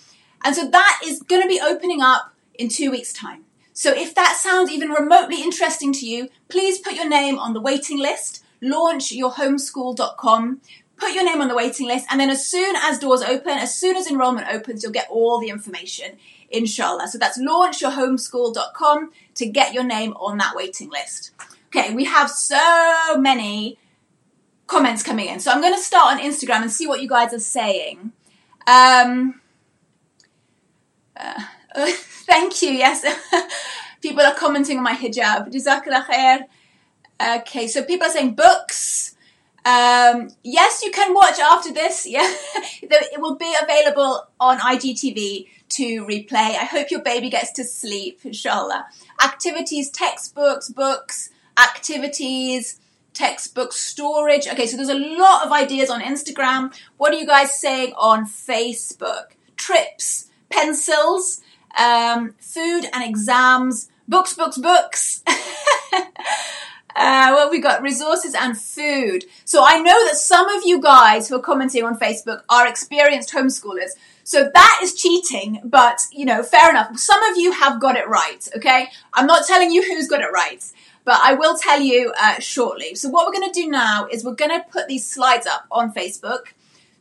And 0.45 0.55
so 0.55 0.69
that 0.69 1.01
is 1.05 1.23
going 1.23 1.43
to 1.43 1.49
be 1.49 1.61
opening 1.61 2.03
up 2.03 2.35
in 2.55 2.69
two 2.69 2.91
weeks' 2.91 3.13
time. 3.13 3.45
So 3.73 3.93
if 3.93 4.15
that 4.15 4.37
sounds 4.41 4.71
even 4.71 4.91
remotely 4.91 5.43
interesting 5.43 5.93
to 5.95 6.07
you, 6.07 6.29
please 6.49 6.79
put 6.79 6.95
your 6.95 7.09
name 7.09 7.39
on 7.39 7.55
the 7.55 7.61
waiting 7.61 7.99
list, 7.99 8.45
launchyourhomeschool.com, 8.63 10.61
put 10.97 11.13
your 11.13 11.25
name 11.25 11.41
on 11.41 11.49
the 11.49 11.55
waiting 11.55 11.87
list, 11.87 12.07
and 12.11 12.21
then 12.21 12.31
as 12.31 12.47
soon 12.47 12.77
as 12.77 12.99
doors 12.99 13.23
open, 13.23 13.53
as 13.53 13.75
soon 13.75 13.97
as 13.97 14.07
enrollment 14.07 14.49
opens, 14.49 14.83
you'll 14.83 14.93
get 14.93 15.09
all 15.11 15.41
the 15.41 15.49
information, 15.49 16.19
inshallah. 16.51 17.09
So 17.09 17.19
that's 17.19 17.41
launchyourhomeschool.com 17.41 19.11
to 19.35 19.47
get 19.47 19.73
your 19.73 19.85
name 19.85 20.13
on 20.15 20.39
that 20.39 20.55
waiting 20.55 20.91
list. 20.91 21.33
Okay, 21.75 21.95
we 21.95 22.05
have 22.05 22.31
so 22.31 23.17
many 23.19 23.79
comments 24.67 25.03
coming 25.03 25.29
in. 25.29 25.41
So 25.41 25.51
I'm 25.51 25.61
going 25.61 25.75
to 25.75 25.81
start 25.81 26.15
on 26.15 26.21
Instagram 26.21 26.63
and 26.63 26.71
see 26.71 26.87
what 26.87 27.01
you 27.03 27.09
guys 27.09 27.33
are 27.33 27.39
saying. 27.39 28.13
Um, 28.67 29.41
uh, 31.17 31.43
thank 32.27 32.63
you. 32.63 32.71
Yes, 32.71 33.05
people 34.03 34.23
are 34.23 34.35
commenting 34.35 34.79
on 34.79 34.85
my 34.85 34.95
hijab. 34.95 35.53
Jazakallah 35.53 36.07
khair. 36.07 36.41
Okay, 37.39 37.67
so 37.69 37.85
people 37.85 38.07
are 38.07 38.11
saying 38.11 38.35
books. 38.35 39.15
Um, 39.65 40.31
yes, 40.43 40.83
you 40.83 40.91
can 40.91 41.15
watch 41.15 41.39
after 41.39 41.73
this. 41.73 42.07
Yeah, 42.11 42.29
it 42.83 43.21
will 43.21 43.37
be 43.37 43.55
available 43.63 44.27
on 44.41 44.59
IGTV 44.59 45.47
to 45.71 46.05
replay. 46.05 46.57
I 46.57 46.65
hope 46.65 46.91
your 46.91 47.03
baby 47.03 47.31
gets 47.31 47.53
to 47.53 47.65
sleep, 47.65 48.21
inshallah. 48.25 48.87
Activities, 49.25 49.89
textbooks, 49.91 50.69
books, 50.69 51.31
activities, 51.59 52.81
textbook 53.15 53.73
storage. 53.73 54.47
Okay, 54.49 54.67
so 54.67 54.77
there's 54.77 54.89
a 54.89 54.95
lot 54.95 55.47
of 55.47 55.53
ideas 55.53 55.91
on 55.91 56.01
Instagram. 56.01 56.75
What 56.97 57.13
are 57.13 57.17
you 57.17 57.27
guys 57.27 57.59
saying 57.59 57.95
on 57.97 58.27
Facebook? 58.27 59.37
Trips, 59.57 60.29
pencils, 60.51 61.41
um, 61.79 62.35
food 62.39 62.85
and 62.93 63.05
exams, 63.05 63.91
books, 64.09 64.35
books, 64.35 64.59
books. 64.59 65.23
uh, 65.93 66.03
well, 66.95 67.51
we've 67.51 67.63
got 67.63 67.83
resources 67.83 68.35
and 68.35 68.59
food. 68.59 69.25
So 69.45 69.65
I 69.65 69.79
know 69.79 70.07
that 70.07 70.17
some 70.17 70.49
of 70.49 70.65
you 70.65 70.81
guys 70.81 71.29
who 71.29 71.37
are 71.37 71.43
commenting 71.43 71.85
on 71.85 71.99
Facebook 71.99 72.43
are 72.49 72.67
experienced 72.67 73.33
homeschoolers. 73.33 73.91
So 74.25 74.51
that 74.53 74.81
is 74.83 74.95
cheating, 74.95 75.61
but 75.65 76.01
you 76.13 76.25
know, 76.25 76.43
fair 76.43 76.71
enough. 76.71 76.97
Some 76.99 77.23
of 77.25 77.37
you 77.37 77.53
have 77.53 77.81
got 77.81 77.97
it 77.97 78.09
right, 78.09 78.47
okay? 78.57 78.89
I'm 79.15 79.27
not 79.27 79.47
telling 79.47 79.71
you 79.71 79.83
who's 79.83 80.09
got 80.09 80.21
it 80.21 80.31
right, 80.33 80.65
but 81.05 81.19
I 81.23 81.35
will 81.35 81.59
tell 81.59 81.81
you 81.81 82.13
uh, 82.21 82.39
shortly. 82.39 82.95
So 82.95 83.09
what 83.09 83.27
we're 83.27 83.33
going 83.33 83.53
to 83.53 83.61
do 83.61 83.69
now 83.69 84.07
is 84.11 84.25
we're 84.25 84.35
going 84.35 84.51
to 84.59 84.65
put 84.71 84.87
these 84.87 85.07
slides 85.07 85.47
up 85.47 85.67
on 85.71 85.93
Facebook. 85.93 86.53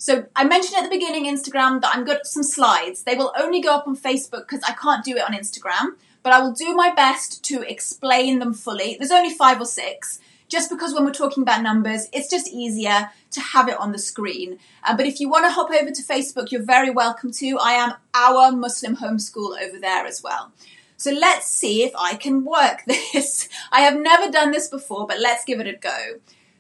So 0.02 0.26
I 0.36 0.46
mentioned 0.46 0.78
at 0.80 0.90
the 0.90 0.98
beginning 0.98 1.26
Instagram 1.26 1.80
that 1.82 1.96
I'm 1.96 2.06
got 2.06 2.26
some 2.26 2.42
slides. 2.42 3.04
They 3.04 3.14
will 3.14 3.32
only 3.38 3.62
go 3.62 3.76
up 3.76 3.88
on 3.88 3.96
Facebook 3.96 4.48
because 4.48 4.64
I 4.68 4.72
can't 4.72 5.06
do 5.06 5.16
it 5.16 5.22
on 5.22 5.34
Instagram, 5.34 5.90
but 6.24 6.34
I 6.34 6.42
will 6.42 6.54
do 6.54 6.74
my 6.74 6.92
best 6.92 7.44
to 7.44 7.62
explain 7.62 8.40
them 8.40 8.56
fully. 8.56 8.96
There's 8.98 9.12
only 9.12 9.30
five 9.30 9.62
or 9.62 9.66
six, 9.66 10.20
just 10.48 10.72
because 10.72 10.96
when 10.96 11.06
we're 11.06 11.12
talking 11.12 11.44
about 11.44 11.62
numbers, 11.62 12.08
it's 12.14 12.32
just 12.32 12.48
easier 12.48 13.12
to 13.30 13.42
have 13.42 13.70
it 13.70 13.80
on 13.80 13.92
the 13.92 14.00
screen. 14.00 14.58
Uh, 14.84 14.98
but 14.98 15.06
if 15.06 15.20
you 15.20 15.30
want 15.30 15.46
to 15.46 15.52
hop 15.52 15.70
over 15.70 15.92
to 15.92 16.02
Facebook, 16.02 16.50
you're 16.50 16.64
very 16.64 16.90
welcome 16.90 17.32
to. 17.34 17.60
I 17.62 17.74
am 17.74 17.94
our 18.16 18.52
Muslim 18.52 18.98
homeschool 18.98 19.62
over 19.62 19.78
there 19.78 20.08
as 20.08 20.24
well. 20.24 20.52
So 20.98 21.12
let's 21.12 21.46
see 21.46 21.84
if 21.84 21.94
I 21.96 22.16
can 22.16 22.44
work 22.44 22.82
this. 22.88 23.48
I 23.72 23.82
have 23.82 24.00
never 24.00 24.32
done 24.32 24.50
this 24.50 24.68
before, 24.68 25.06
but 25.06 25.20
let's 25.20 25.46
give 25.46 25.60
it 25.60 25.68
a 25.68 25.74
go. 25.74 26.16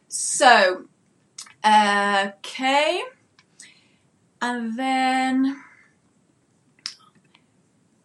So, 0.10 0.86
okay. 1.66 3.02
And 4.42 4.78
then, 4.78 5.62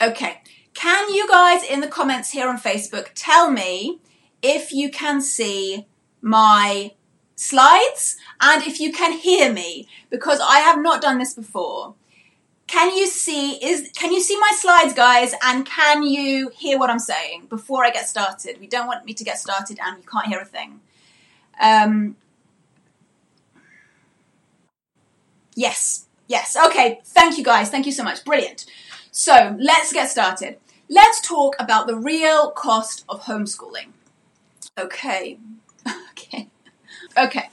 okay. 0.03 0.43
Can 0.75 1.13
you 1.15 1.27
guys 1.29 1.65
in 1.65 1.81
the 1.81 1.89
comments 1.89 2.31
here 2.31 2.49
on 2.49 2.59
Facebook 2.59 3.09
tell 3.15 3.51
me 3.51 4.01
if 4.43 4.73
you 4.73 4.91
can 4.91 5.23
see 5.23 5.87
my 6.21 6.93
slides 7.35 8.17
and 8.41 8.63
if 8.65 8.81
you 8.81 8.93
can 8.93 9.13
hear 9.13 9.53
me 9.53 9.89
because 10.11 10.41
I 10.41 10.59
have 10.61 10.81
not 10.81 11.01
done 11.01 11.19
this 11.19 11.35
before. 11.35 11.95
Can 12.67 12.97
you 12.97 13.07
see 13.07 13.53
is 13.65 13.91
can 13.95 14.13
you 14.13 14.21
see 14.21 14.39
my 14.39 14.51
slides 14.57 14.93
guys 14.93 15.35
and 15.43 15.65
can 15.65 16.03
you 16.03 16.51
hear 16.51 16.79
what 16.79 16.91
I'm 16.91 16.99
saying 16.99 17.47
before 17.49 17.85
I 17.85 17.91
get 17.91 18.09
started? 18.09 18.59
We 18.59 18.67
don't 18.67 18.87
want 18.87 19.05
me 19.05 19.15
to 19.15 19.25
get 19.25 19.39
started 19.39 19.79
and 19.83 19.99
you 19.99 20.05
can't 20.05 20.27
hear 20.27 20.41
a 20.41 20.45
thing. 20.45 20.81
Um, 21.61 22.17
Yes, 25.59 26.06
yes. 26.27 26.57
Okay, 26.67 27.01
thank 27.05 27.39
you 27.39 27.45
guys. 27.45 27.71
Thank 27.71 27.87
you 27.87 27.93
so 27.93 28.03
much. 28.03 28.25
Brilliant. 28.25 28.67
So 29.11 29.57
let's 29.59 29.93
get 29.93 30.11
started. 30.11 30.59
Let's 30.89 31.21
talk 31.21 31.57
about 31.59 31.87
the 31.87 31.97
real 31.97 32.51
cost 32.51 33.05
of 33.09 33.23
homeschooling. 33.23 33.89
Okay, 34.79 35.39
okay, 36.11 36.49
okay. 37.17 37.51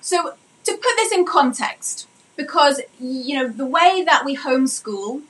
So 0.00 0.34
to 0.64 0.72
put 0.72 0.96
this 0.96 1.12
in 1.12 1.24
context, 1.24 2.08
because 2.36 2.80
you 2.98 3.36
know 3.36 3.48
the 3.48 3.66
way 3.66 4.02
that 4.04 4.24
we 4.24 4.36
homeschool 4.36 5.22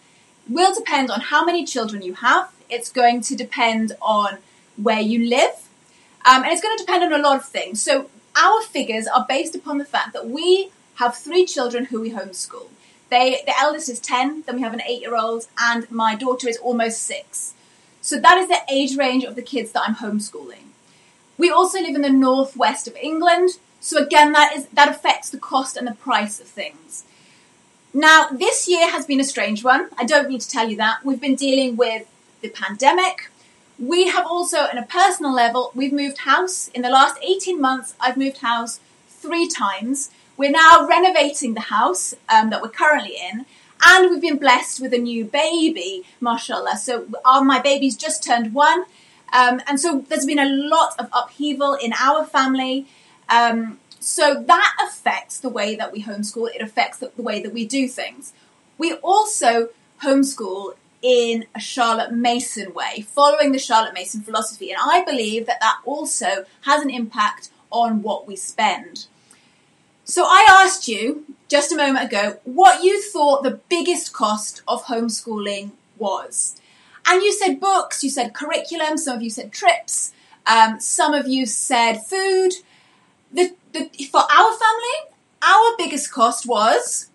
will 0.48 0.74
depend 0.74 1.10
on 1.10 1.20
how 1.20 1.44
many 1.44 1.64
children 1.64 2.02
you 2.02 2.14
have. 2.14 2.50
It's 2.68 2.90
going 2.90 3.20
to 3.22 3.36
depend 3.36 3.92
on 4.00 4.38
where 4.76 5.00
you 5.00 5.28
live, 5.28 5.68
um, 6.24 6.42
and 6.42 6.52
it's 6.52 6.62
going 6.62 6.76
to 6.76 6.84
depend 6.84 7.04
on 7.04 7.12
a 7.12 7.22
lot 7.22 7.36
of 7.36 7.44
things. 7.44 7.82
So 7.82 8.08
our 8.36 8.62
figures 8.62 9.06
are 9.06 9.26
based 9.28 9.54
upon 9.54 9.78
the 9.78 9.84
fact 9.84 10.12
that 10.14 10.28
we 10.28 10.70
have 10.96 11.16
three 11.16 11.44
children 11.44 11.86
who 11.86 12.00
we 12.00 12.12
homeschool. 12.12 12.68
They, 13.10 13.42
the 13.44 13.58
eldest 13.60 13.88
is 13.88 14.00
10, 14.00 14.44
then 14.46 14.56
we 14.56 14.62
have 14.62 14.72
an 14.72 14.82
eight 14.86 15.02
year 15.02 15.16
old, 15.16 15.46
and 15.58 15.90
my 15.90 16.14
daughter 16.14 16.48
is 16.48 16.56
almost 16.58 17.02
six. 17.02 17.54
So 18.00 18.18
that 18.18 18.38
is 18.38 18.48
the 18.48 18.60
age 18.70 18.96
range 18.96 19.24
of 19.24 19.36
the 19.36 19.42
kids 19.42 19.72
that 19.72 19.82
I'm 19.86 19.96
homeschooling. 19.96 20.70
We 21.38 21.50
also 21.50 21.80
live 21.80 21.94
in 21.94 22.02
the 22.02 22.10
northwest 22.10 22.88
of 22.88 22.96
England, 22.96 23.58
so 23.82 24.00
again, 24.00 24.30
that 24.30 24.56
is 24.56 24.66
that 24.68 24.88
affects 24.88 25.28
the 25.28 25.38
cost 25.38 25.76
and 25.76 25.88
the 25.88 25.94
price 25.94 26.40
of 26.40 26.46
things. 26.46 27.04
Now, 27.92 28.28
this 28.28 28.68
year 28.68 28.88
has 28.88 29.04
been 29.04 29.18
a 29.18 29.24
strange 29.24 29.64
one. 29.64 29.88
I 29.98 30.04
don't 30.04 30.28
need 30.28 30.40
to 30.40 30.48
tell 30.48 30.70
you 30.70 30.76
that. 30.76 31.04
We've 31.04 31.20
been 31.20 31.34
dealing 31.34 31.76
with 31.76 32.06
the 32.40 32.48
pandemic. 32.48 33.28
We 33.78 34.06
have 34.06 34.24
also, 34.24 34.58
on 34.58 34.78
a 34.78 34.86
personal 34.86 35.34
level, 35.34 35.72
we've 35.74 35.92
moved 35.92 36.18
house. 36.18 36.68
In 36.68 36.82
the 36.82 36.90
last 36.90 37.18
18 37.22 37.60
months, 37.60 37.94
I've 38.00 38.16
moved 38.16 38.38
house 38.38 38.78
three 39.08 39.48
times. 39.48 40.10
We're 40.36 40.50
now 40.50 40.86
renovating 40.88 41.54
the 41.54 41.60
house 41.60 42.14
um, 42.28 42.50
that 42.50 42.62
we're 42.62 42.70
currently 42.70 43.16
in, 43.16 43.46
and 43.84 44.10
we've 44.10 44.20
been 44.20 44.38
blessed 44.38 44.80
with 44.80 44.94
a 44.94 44.98
new 44.98 45.24
baby, 45.24 46.04
mashallah. 46.20 46.78
So 46.78 47.06
our, 47.24 47.44
my 47.44 47.60
baby's 47.60 47.96
just 47.96 48.22
turned 48.22 48.54
one, 48.54 48.84
um, 49.32 49.60
and 49.66 49.78
so 49.78 50.04
there's 50.08 50.26
been 50.26 50.38
a 50.38 50.48
lot 50.48 50.94
of 50.98 51.08
upheaval 51.12 51.74
in 51.74 51.92
our 52.00 52.24
family. 52.24 52.86
Um, 53.28 53.78
so 54.00 54.42
that 54.42 54.76
affects 54.84 55.38
the 55.38 55.48
way 55.48 55.76
that 55.76 55.92
we 55.92 56.02
homeschool. 56.02 56.54
It 56.54 56.60
affects 56.60 56.98
the, 56.98 57.12
the 57.14 57.22
way 57.22 57.40
that 57.42 57.52
we 57.52 57.64
do 57.64 57.86
things. 57.86 58.32
We 58.78 58.94
also 58.94 59.68
homeschool 60.02 60.74
in 61.02 61.46
a 61.54 61.60
Charlotte 61.60 62.12
Mason 62.12 62.72
way, 62.74 63.02
following 63.02 63.52
the 63.52 63.58
Charlotte 63.58 63.94
Mason 63.94 64.22
philosophy, 64.22 64.70
and 64.70 64.80
I 64.82 65.04
believe 65.04 65.46
that 65.46 65.60
that 65.60 65.78
also 65.84 66.46
has 66.62 66.82
an 66.82 66.90
impact 66.90 67.50
on 67.70 68.02
what 68.02 68.26
we 68.26 68.36
spend. 68.36 69.06
So 70.12 70.26
I 70.26 70.46
asked 70.46 70.88
you 70.88 71.24
just 71.48 71.72
a 71.72 71.74
moment 71.74 72.04
ago 72.04 72.36
what 72.44 72.84
you 72.84 73.00
thought 73.00 73.42
the 73.42 73.60
biggest 73.70 74.12
cost 74.12 74.60
of 74.68 74.84
homeschooling 74.84 75.70
was. 75.96 76.60
And 77.06 77.22
you 77.22 77.32
said 77.32 77.58
books, 77.58 78.04
you 78.04 78.10
said 78.10 78.34
curriculum, 78.34 78.98
some 78.98 79.16
of 79.16 79.22
you 79.22 79.30
said 79.30 79.52
trips, 79.52 80.12
um, 80.46 80.78
some 80.80 81.14
of 81.14 81.28
you 81.28 81.46
said 81.46 82.04
food. 82.04 82.50
The, 83.32 83.54
the, 83.72 83.88
for 84.10 84.20
our 84.20 84.52
family, 84.52 84.98
our 85.40 85.76
biggest 85.78 86.12
cost 86.12 86.46
was 86.46 87.08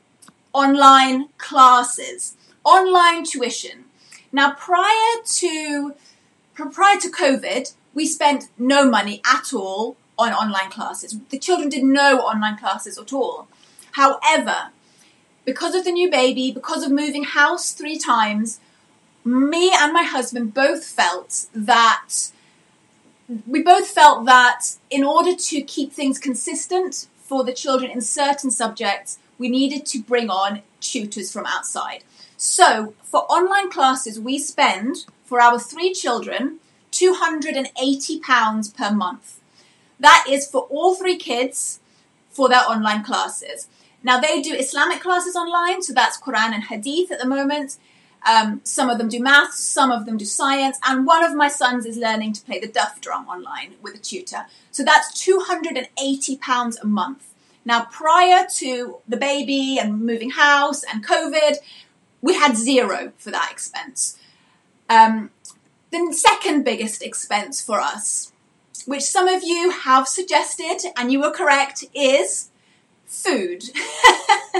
online 0.51 1.27
classes, 1.37 2.35
online 2.63 3.25
tuition. 3.25 3.85
Now, 4.31 4.53
prior 4.53 5.21
to 5.23 5.93
prior 6.55 6.99
to 6.99 7.11
COVID, 7.11 7.75
we 7.93 8.07
spent 8.07 8.45
no 8.57 8.89
money 8.89 9.21
at 9.23 9.53
all 9.53 9.97
on 10.17 10.33
online 10.33 10.69
classes. 10.69 11.17
The 11.29 11.39
children 11.39 11.69
did 11.69 11.83
no 11.83 12.19
online 12.19 12.57
classes 12.57 12.97
at 12.97 13.13
all. 13.13 13.47
However, 13.93 14.69
because 15.45 15.75
of 15.75 15.85
the 15.85 15.91
new 15.91 16.09
baby, 16.09 16.51
because 16.51 16.83
of 16.83 16.91
moving 16.91 17.23
house 17.23 17.71
three 17.71 17.97
times, 17.97 18.59
me 19.23 19.71
and 19.73 19.93
my 19.93 20.03
husband 20.03 20.53
both 20.53 20.85
felt 20.85 21.47
that 21.53 22.09
we 23.45 23.61
both 23.61 23.87
felt 23.87 24.25
that 24.25 24.75
in 24.89 25.03
order 25.03 25.35
to 25.35 25.61
keep 25.61 25.91
things 25.91 26.17
consistent 26.17 27.07
for 27.17 27.43
the 27.43 27.53
children 27.53 27.91
in 27.91 28.01
certain 28.01 28.49
subjects, 28.49 29.19
we 29.37 29.49
needed 29.49 29.85
to 29.87 30.01
bring 30.01 30.29
on 30.29 30.61
tutors 30.79 31.31
from 31.31 31.45
outside. 31.45 32.03
So, 32.37 32.93
for 33.03 33.21
online 33.23 33.69
classes, 33.69 34.19
we 34.19 34.39
spend 34.39 35.05
for 35.25 35.41
our 35.41 35.59
three 35.59 35.91
children 35.93 36.59
£280 36.91 38.75
per 38.75 38.91
month. 38.91 39.36
That 39.99 40.25
is 40.29 40.49
for 40.49 40.61
all 40.63 40.95
three 40.95 41.17
kids 41.17 41.79
for 42.29 42.49
their 42.49 42.61
online 42.61 43.03
classes. 43.03 43.67
Now, 44.03 44.19
they 44.19 44.41
do 44.41 44.53
Islamic 44.53 45.01
classes 45.01 45.35
online, 45.35 45.81
so 45.81 45.93
that's 45.93 46.19
Quran 46.19 46.53
and 46.53 46.63
Hadith 46.65 47.11
at 47.11 47.19
the 47.19 47.27
moment. 47.27 47.77
Um, 48.27 48.61
some 48.63 48.89
of 48.89 48.97
them 48.97 49.09
do 49.09 49.21
maths, 49.21 49.59
some 49.59 49.91
of 49.91 50.05
them 50.05 50.17
do 50.17 50.25
science, 50.25 50.77
and 50.85 51.05
one 51.05 51.23
of 51.23 51.35
my 51.35 51.47
sons 51.47 51.85
is 51.85 51.97
learning 51.97 52.33
to 52.33 52.41
play 52.43 52.59
the 52.59 52.67
duff 52.67 52.99
drum 53.01 53.27
online 53.27 53.75
with 53.81 53.95
a 53.95 53.99
tutor. 53.99 54.45
So 54.71 54.83
that's 54.83 55.21
£280 55.25 56.81
a 56.81 56.87
month. 56.87 57.33
Now, 57.65 57.85
prior 57.85 58.45
to 58.55 58.97
the 59.07 59.17
baby 59.17 59.77
and 59.77 60.01
moving 60.01 60.31
house 60.31 60.83
and 60.83 61.05
COVID, 61.05 61.57
we 62.21 62.35
had 62.35 62.55
zero 62.55 63.11
for 63.17 63.31
that 63.31 63.49
expense. 63.51 64.17
Um, 64.89 65.31
the 65.91 66.13
second 66.13 66.63
biggest 66.63 67.01
expense 67.01 67.61
for 67.61 67.79
us, 67.79 68.31
which 68.85 69.03
some 69.03 69.27
of 69.27 69.43
you 69.43 69.71
have 69.71 70.07
suggested, 70.07 70.79
and 70.95 71.11
you 71.11 71.19
were 71.19 71.31
correct, 71.31 71.85
is 71.93 72.49
food. 73.05 73.61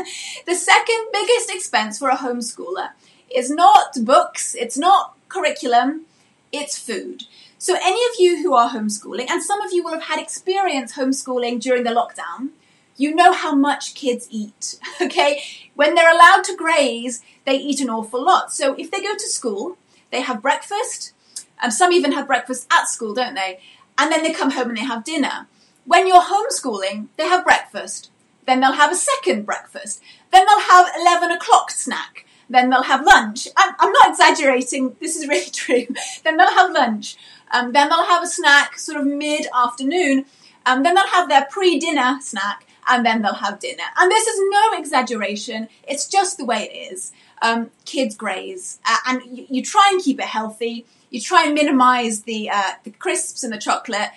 the 0.45 0.55
second 0.55 1.07
biggest 1.12 1.53
expense 1.53 2.00
for 2.00 2.09
a 2.09 2.17
homeschooler 2.17 2.89
is 3.33 3.50
not 3.50 3.93
books, 4.01 4.55
it's 4.55 4.77
not 4.77 5.17
curriculum, 5.29 6.05
it's 6.51 6.79
food. 6.79 7.24
So, 7.59 7.75
any 7.75 8.00
of 8.05 8.19
you 8.19 8.43
who 8.43 8.53
are 8.53 8.69
homeschooling, 8.69 9.29
and 9.29 9.43
some 9.43 9.62
of 9.62 9.74
you 9.74 9.83
will 9.83 9.93
have 9.93 10.03
had 10.03 10.19
experience 10.19 10.93
homeschooling 10.93 11.59
during 11.59 11.83
the 11.83 11.89
lockdown, 11.89 12.50
you 12.95 13.13
know 13.13 13.33
how 13.33 13.53
much 13.53 13.95
kids 13.95 14.27
eat, 14.29 14.79
okay? 15.01 15.41
When 15.75 15.95
they're 15.95 16.13
allowed 16.13 16.43
to 16.45 16.55
graze, 16.55 17.21
they 17.45 17.55
eat 17.55 17.81
an 17.81 17.89
awful 17.89 18.24
lot. 18.24 18.53
So, 18.53 18.75
if 18.75 18.91
they 18.91 19.01
go 19.01 19.15
to 19.15 19.27
school, 19.27 19.77
they 20.12 20.21
have 20.21 20.41
breakfast, 20.41 21.13
and 21.62 21.74
some 21.74 21.91
even 21.91 22.12
have 22.12 22.27
breakfast 22.27 22.67
at 22.71 22.88
school, 22.88 23.13
don't 23.13 23.33
they? 23.33 23.59
And 23.98 24.12
then 24.12 24.24
they 24.24 24.34
come 24.34 24.51
home 24.51 24.70
and 24.70 24.77
they 24.77 24.82
have 24.84 25.04
dinner. 25.04 25.48
When 25.86 26.08
you're 26.08 26.22
homeschooling, 26.22 27.08
they 27.18 27.27
have 27.27 27.44
breakfast, 27.44 28.12
then 28.46 28.60
they'll 28.60 28.74
have 28.74 28.92
a 28.92 28.96
second 28.96 29.46
breakfast, 29.46 30.01
then 30.32 30.46
they'll 30.46 30.60
have 30.60 30.88
11 31.00 31.32
o'clock 31.32 31.72
snack, 31.72 32.25
then 32.50 32.70
they'll 32.70 32.84
have 32.84 33.06
lunch. 33.06 33.48
I'm, 33.56 33.74
I'm 33.80 33.92
not 33.92 34.10
exaggerating, 34.10 34.96
this 35.00 35.16
is 35.16 35.27
really 35.30 35.50
true. 35.50 35.88
then 36.24 36.38
they'll 36.38 36.54
have 36.54 36.72
lunch, 36.72 37.18
um, 37.51 37.72
then 37.72 37.89
they'll 37.89 38.06
have 38.06 38.24
a 38.24 38.27
snack 38.27 38.77
sort 38.77 39.00
of 39.00 39.06
mid 39.06 39.48
afternoon, 39.56 40.25
um, 40.66 40.84
then 40.84 40.96
they'll 40.96 41.08
have 41.08 41.30
their 41.30 41.48
pre 41.50 41.80
dinner 41.80 42.18
snack, 42.22 42.66
and 42.89 43.06
then 43.06 43.22
they'll 43.22 43.34
have 43.34 43.60
dinner. 43.60 43.84
And 43.98 44.12
this 44.12 44.27
is 44.27 44.39
no 44.50 44.77
exaggeration, 44.77 45.70
it's 45.88 46.08
just 46.08 46.38
the 46.38 46.46
way 46.46 46.70
it 46.70 46.94
is. 46.94 47.12
Um, 47.41 47.70
kids 47.86 48.15
graze, 48.15 48.79
uh, 48.84 48.98
and 49.06 49.38
you, 49.38 49.46
you, 49.48 49.62
try 49.62 49.89
and 49.91 50.01
keep 50.01 50.20
it 50.20 50.25
healthy, 50.25 50.88
you 51.12 51.22
try 51.22 51.44
and 51.46 51.53
minimize 51.53 52.24
the, 52.24 52.50
uh, 52.50 52.72
the 52.84 52.89
crisps 52.89 53.44
and 53.44 53.53
the 53.53 53.60
chocolate, 53.60 54.10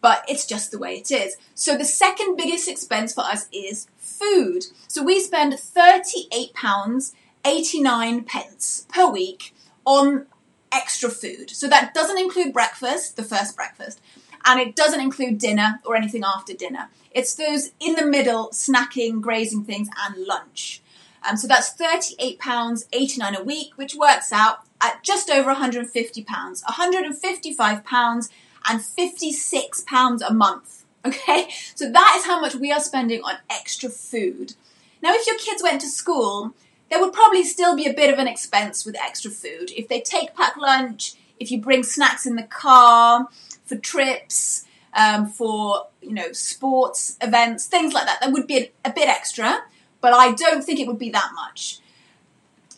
but 0.00 0.24
it's 0.28 0.46
just 0.46 0.70
the 0.70 0.78
way 0.78 0.96
it 0.96 1.10
is. 1.10 1.36
So 1.54 1.76
the 1.76 1.84
second 1.84 2.36
biggest 2.36 2.66
expense 2.66 3.12
for 3.12 3.20
us 3.20 3.48
is 3.52 3.86
food. 3.98 4.64
So 4.88 5.02
we 5.02 5.20
spend 5.20 5.52
£38 5.52 7.12
89 7.44 8.24
pence 8.24 8.86
per 8.88 9.06
week 9.06 9.54
on 9.84 10.26
extra 10.72 11.10
food. 11.10 11.50
So 11.50 11.68
that 11.68 11.94
doesn't 11.94 12.18
include 12.18 12.52
breakfast, 12.52 13.16
the 13.16 13.22
first 13.22 13.54
breakfast, 13.54 14.00
and 14.44 14.60
it 14.60 14.74
doesn't 14.74 15.00
include 15.00 15.38
dinner 15.38 15.80
or 15.84 15.94
anything 15.94 16.24
after 16.24 16.54
dinner. 16.54 16.88
It's 17.10 17.34
those 17.34 17.70
in 17.80 17.94
the 17.94 18.04
middle 18.04 18.48
snacking, 18.50 19.20
grazing 19.20 19.64
things, 19.64 19.88
and 20.04 20.26
lunch. 20.26 20.80
Um, 21.28 21.36
so 21.36 21.46
that's 21.46 21.74
£38.89 21.74 23.38
a 23.38 23.42
week, 23.42 23.72
which 23.76 23.94
works 23.94 24.32
out 24.32 24.60
at 24.80 25.02
just 25.02 25.30
over 25.30 25.54
£150. 25.54 26.24
£155 26.24 28.28
and 28.68 28.80
£56 28.80 30.28
a 30.28 30.34
month. 30.34 30.80
Okay, 31.06 31.50
so 31.74 31.90
that 31.90 32.14
is 32.16 32.24
how 32.24 32.40
much 32.40 32.54
we 32.54 32.72
are 32.72 32.80
spending 32.80 33.20
on 33.24 33.34
extra 33.50 33.90
food. 33.90 34.54
Now, 35.02 35.12
if 35.12 35.26
your 35.26 35.36
kids 35.36 35.62
went 35.62 35.82
to 35.82 35.86
school, 35.86 36.54
there 36.88 36.98
would 36.98 37.12
probably 37.12 37.44
still 37.44 37.76
be 37.76 37.86
a 37.86 37.92
bit 37.92 38.10
of 38.10 38.18
an 38.18 38.26
expense 38.26 38.86
with 38.86 38.96
extra 38.96 39.30
food. 39.30 39.70
If 39.76 39.88
they 39.88 40.00
take 40.00 40.34
pack 40.34 40.56
lunch, 40.56 41.12
if 41.38 41.50
you 41.50 41.60
bring 41.60 41.82
snacks 41.82 42.24
in 42.24 42.36
the 42.36 42.44
car, 42.44 43.28
for 43.66 43.76
trips, 43.76 44.64
um, 44.94 45.26
for 45.26 45.88
you 46.00 46.12
know 46.12 46.32
sports 46.32 47.16
events, 47.20 47.66
things 47.66 47.92
like 47.92 48.06
that, 48.06 48.20
that 48.20 48.32
would 48.32 48.46
be 48.46 48.58
a, 48.58 48.72
a 48.86 48.90
bit 48.90 49.08
extra. 49.08 49.62
But 50.04 50.12
I 50.12 50.32
don't 50.32 50.62
think 50.62 50.78
it 50.78 50.86
would 50.86 50.98
be 50.98 51.08
that 51.08 51.30
much. 51.34 51.78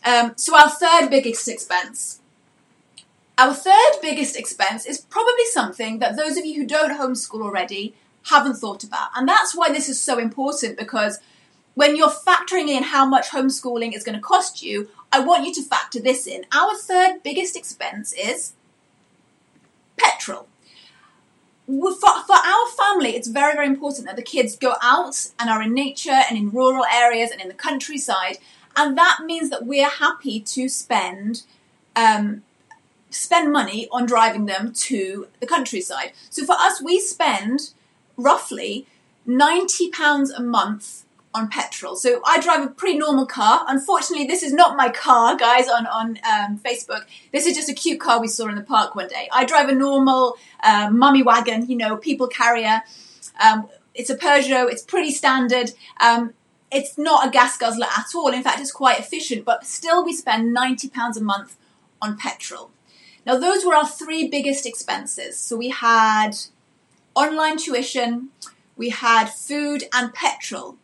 Um, 0.05 0.31
so 0.37 0.57
our 0.57 0.69
third 0.69 1.09
biggest 1.09 1.49
expense. 1.49 2.21
Our 3.37 3.53
third 3.53 3.99
biggest 4.01 4.37
expense 4.37 4.85
is 4.85 5.01
probably 5.01 5.43
something 5.51 5.99
that 5.99 6.15
those 6.15 6.37
of 6.37 6.45
you 6.45 6.55
who 6.55 6.65
don't 6.65 6.97
homeschool 6.97 7.41
already 7.41 7.95
haven't 8.29 8.53
thought 8.55 8.85
about. 8.85 9.09
And 9.13 9.27
that's 9.27 9.53
why 9.53 9.69
this 9.73 9.89
is 9.89 9.99
so 9.99 10.17
important 10.17 10.77
because 10.77 11.19
when 11.75 11.97
you're 11.97 12.07
factoring 12.07 12.69
in 12.69 12.83
how 12.83 13.05
much 13.05 13.27
homeschooling 13.31 13.93
is 13.93 14.05
going 14.05 14.15
to 14.15 14.21
cost 14.21 14.63
you, 14.63 14.89
I 15.11 15.19
want 15.19 15.45
you 15.45 15.53
to 15.55 15.61
factor 15.61 15.99
this 15.99 16.27
in. 16.27 16.45
Our 16.55 16.77
third 16.77 17.23
biggest 17.23 17.57
expense 17.57 18.13
is 18.13 18.53
petrol. 19.97 20.47
For, 21.67 21.91
for 21.91 22.35
our 22.35 22.67
family, 22.77 23.15
it's 23.17 23.27
very, 23.27 23.53
very 23.53 23.67
important 23.67 24.07
that 24.07 24.15
the 24.15 24.21
kids 24.21 24.55
go 24.55 24.75
out 24.81 25.31
and 25.37 25.49
are 25.49 25.61
in 25.61 25.73
nature 25.73 26.21
and 26.29 26.37
in 26.37 26.49
rural 26.49 26.85
areas 26.85 27.29
and 27.29 27.41
in 27.41 27.49
the 27.49 27.53
countryside. 27.53 28.37
And 28.77 28.97
that 28.97 29.19
means 29.25 29.49
that 29.49 29.65
we're 29.65 29.89
happy 29.89 30.39
to 30.39 30.69
spend 30.69 31.43
um, 31.95 32.43
spend 33.09 33.51
money 33.51 33.87
on 33.91 34.05
driving 34.05 34.45
them 34.45 34.71
to 34.71 35.27
the 35.39 35.47
countryside. 35.47 36.13
So 36.29 36.45
for 36.45 36.53
us, 36.53 36.81
we 36.81 36.99
spend 36.99 37.71
roughly 38.15 38.85
ninety 39.25 39.89
pounds 39.89 40.31
a 40.31 40.41
month 40.41 41.03
on 41.33 41.49
petrol. 41.49 41.95
So 41.95 42.21
I 42.25 42.39
drive 42.39 42.65
a 42.65 42.69
pretty 42.69 42.97
normal 42.97 43.25
car. 43.25 43.65
Unfortunately, 43.67 44.25
this 44.25 44.43
is 44.43 44.53
not 44.53 44.75
my 44.75 44.89
car, 44.89 45.35
guys, 45.35 45.67
on, 45.67 45.85
on 45.87 46.19
um, 46.29 46.59
Facebook. 46.59 47.03
This 47.31 47.45
is 47.45 47.55
just 47.55 47.69
a 47.69 47.73
cute 47.73 47.99
car 47.99 48.19
we 48.19 48.27
saw 48.27 48.47
in 48.47 48.55
the 48.55 48.61
park 48.61 48.95
one 48.95 49.07
day. 49.07 49.29
I 49.31 49.45
drive 49.45 49.69
a 49.69 49.75
normal 49.75 50.35
uh, 50.63 50.89
mummy 50.91 51.23
wagon, 51.23 51.69
you 51.69 51.77
know, 51.77 51.97
people 51.97 52.27
carrier. 52.27 52.81
Um, 53.43 53.67
it's 53.93 54.09
a 54.09 54.17
Peugeot. 54.17 54.71
It's 54.71 54.83
pretty 54.83 55.11
standard. 55.11 55.71
Um, 55.99 56.33
it's 56.71 56.97
not 56.97 57.27
a 57.27 57.31
gas 57.31 57.57
guzzler 57.57 57.85
at 57.85 58.07
all. 58.15 58.33
In 58.33 58.43
fact, 58.43 58.59
it's 58.59 58.71
quite 58.71 58.99
efficient, 58.99 59.45
but 59.45 59.65
still 59.65 60.03
we 60.03 60.13
spend 60.13 60.55
£90 60.55 61.17
a 61.17 61.23
month 61.23 61.55
on 62.01 62.17
petrol. 62.17 62.71
Now, 63.25 63.37
those 63.37 63.65
were 63.65 63.75
our 63.75 63.87
three 63.87 64.27
biggest 64.27 64.65
expenses. 64.65 65.37
So 65.37 65.57
we 65.57 65.69
had 65.69 66.31
online 67.15 67.57
tuition, 67.57 68.29
we 68.75 68.89
had 68.89 69.25
food 69.25 69.83
and 69.93 70.13
petrol 70.13 70.77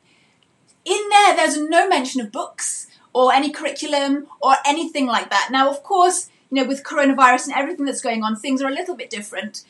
in 0.86 1.10
there, 1.10 1.36
there's 1.36 1.58
no 1.58 1.88
mention 1.88 2.22
of 2.22 2.32
books 2.32 2.88
or 3.14 3.34
any 3.34 3.52
curriculum 3.52 4.28
or 4.42 4.56
anything 4.66 5.06
like 5.06 5.30
that. 5.30 5.50
Now, 5.52 5.70
of 5.70 5.84
course, 5.84 6.30
you 6.50 6.62
know, 6.62 6.68
with 6.68 6.84
coronavirus 6.84 7.48
and 7.48 7.56
everything 7.56 7.86
that's 7.86 8.02
going 8.02 8.24
on, 8.24 8.36
things 8.36 8.62
are 8.62 8.70
a 8.70 8.74
little 8.74 8.96
bit 8.96 9.10
different. 9.10 9.64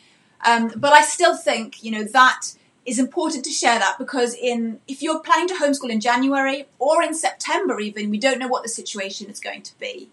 Um, 0.45 0.71
but 0.75 0.93
I 0.93 1.01
still 1.01 1.35
think, 1.35 1.83
you 1.83 1.91
know, 1.91 2.03
that 2.03 2.53
is 2.85 2.99
important 2.99 3.45
to 3.45 3.51
share 3.51 3.79
that 3.79 3.97
because 3.97 4.33
in 4.33 4.79
if 4.87 5.01
you're 5.01 5.19
planning 5.19 5.47
to 5.47 5.53
homeschool 5.53 5.89
in 5.89 6.01
January 6.01 6.65
or 6.79 7.01
in 7.01 7.13
September 7.13 7.79
even, 7.79 8.09
we 8.09 8.17
don't 8.17 8.39
know 8.39 8.47
what 8.47 8.63
the 8.63 8.69
situation 8.69 9.29
is 9.29 9.39
going 9.39 9.61
to 9.61 9.77
be. 9.79 10.09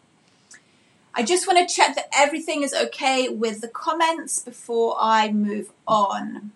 I 1.12 1.24
just 1.24 1.46
want 1.46 1.68
to 1.68 1.74
check 1.74 1.96
that 1.96 2.08
everything 2.14 2.62
is 2.62 2.72
okay 2.72 3.28
with 3.28 3.60
the 3.60 3.68
comments 3.68 4.40
before 4.40 4.96
I 5.00 5.32
move 5.32 5.70
on. 5.86 6.52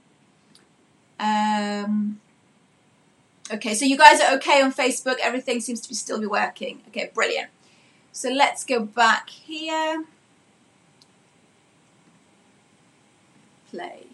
Um, 1.18 2.20
Okay, 3.52 3.74
so 3.74 3.84
you 3.84 3.98
guys 3.98 4.20
are 4.20 4.34
okay 4.36 4.62
on 4.62 4.72
Facebook. 4.72 5.16
Everything 5.22 5.60
seems 5.60 5.80
to 5.82 5.88
be 5.88 5.94
still 5.94 6.18
be 6.18 6.26
working. 6.26 6.80
Okay, 6.88 7.10
brilliant. 7.12 7.50
So 8.12 8.30
let's 8.30 8.64
go 8.64 8.80
back 8.80 9.28
here. 9.28 10.04
Play. 13.70 14.06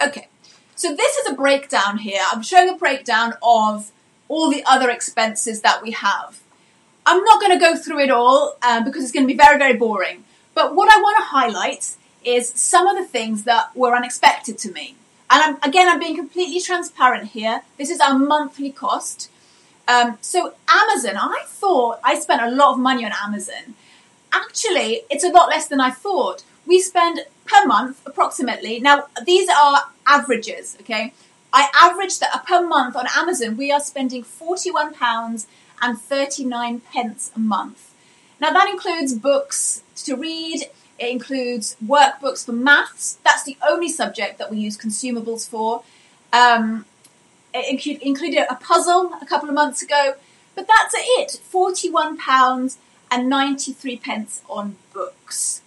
Okay, 0.00 0.28
so 0.74 0.94
this 0.94 1.16
is 1.16 1.30
a 1.30 1.34
breakdown 1.34 1.98
here. 1.98 2.22
I'm 2.30 2.42
showing 2.42 2.68
a 2.68 2.76
breakdown 2.76 3.34
of 3.42 3.90
all 4.28 4.48
the 4.48 4.62
other 4.64 4.88
expenses 4.90 5.60
that 5.62 5.82
we 5.82 5.90
have. 5.90 6.40
I'm 7.04 7.24
not 7.24 7.40
going 7.40 7.58
to 7.58 7.58
go 7.58 7.74
through 7.74 8.00
it 8.00 8.10
all 8.10 8.56
um, 8.62 8.84
because 8.84 9.02
it's 9.02 9.12
going 9.12 9.26
to 9.26 9.32
be 9.32 9.36
very, 9.36 9.58
very 9.58 9.74
boring. 9.74 10.24
But 10.54 10.74
what 10.74 10.88
I 10.94 11.00
want 11.00 11.16
to 11.18 11.24
highlight 11.24 11.96
is 12.24 12.48
some 12.50 12.86
of 12.86 12.96
the 12.96 13.04
things 13.04 13.44
that 13.44 13.74
were 13.74 13.94
unexpected 13.96 14.56
to 14.58 14.72
me. 14.72 14.97
And 15.30 15.42
I'm, 15.42 15.56
again, 15.62 15.88
I'm 15.88 15.98
being 15.98 16.16
completely 16.16 16.60
transparent 16.60 17.28
here. 17.28 17.62
This 17.76 17.90
is 17.90 18.00
our 18.00 18.18
monthly 18.18 18.70
cost. 18.70 19.30
Um, 19.86 20.18
so 20.20 20.54
Amazon, 20.68 21.16
I 21.16 21.42
thought 21.46 22.00
I 22.02 22.18
spent 22.18 22.42
a 22.42 22.50
lot 22.50 22.72
of 22.72 22.78
money 22.78 23.04
on 23.04 23.12
Amazon. 23.24 23.74
Actually, 24.32 25.02
it's 25.10 25.24
a 25.24 25.30
lot 25.30 25.48
less 25.48 25.68
than 25.68 25.80
I 25.80 25.90
thought. 25.90 26.44
We 26.66 26.80
spend 26.80 27.20
per 27.46 27.64
month 27.66 28.02
approximately. 28.06 28.80
Now 28.80 29.06
these 29.24 29.48
are 29.48 29.84
averages. 30.06 30.76
Okay, 30.80 31.14
I 31.52 31.70
averaged 31.74 32.20
that 32.20 32.44
per 32.46 32.66
month 32.66 32.94
on 32.96 33.06
Amazon. 33.16 33.56
We 33.56 33.72
are 33.72 33.80
spending 33.80 34.22
forty-one 34.22 34.92
pounds 34.92 35.46
and 35.80 35.98
thirty-nine 35.98 36.80
pence 36.80 37.32
a 37.34 37.38
month. 37.38 37.94
Now 38.40 38.50
that 38.52 38.68
includes 38.68 39.14
books 39.14 39.82
to 40.04 40.14
read. 40.14 40.68
It 40.98 41.10
includes 41.10 41.76
workbooks 41.84 42.44
for 42.44 42.52
maths. 42.52 43.18
That's 43.24 43.44
the 43.44 43.56
only 43.68 43.88
subject 43.88 44.38
that 44.38 44.50
we 44.50 44.58
use 44.58 44.76
consumables 44.76 45.48
for. 45.48 45.82
Um, 46.32 46.84
it 47.54 48.02
included 48.02 48.46
a 48.50 48.56
puzzle 48.56 49.12
a 49.22 49.26
couple 49.26 49.48
of 49.48 49.54
months 49.54 49.82
ago, 49.82 50.14
but 50.54 50.66
that's 50.66 50.94
it. 50.96 51.40
Forty-one 51.42 52.18
pounds 52.18 52.78
and 53.10 53.28
ninety-three 53.28 53.96
pence 53.96 54.42
on 54.48 54.76
books. 54.92 55.62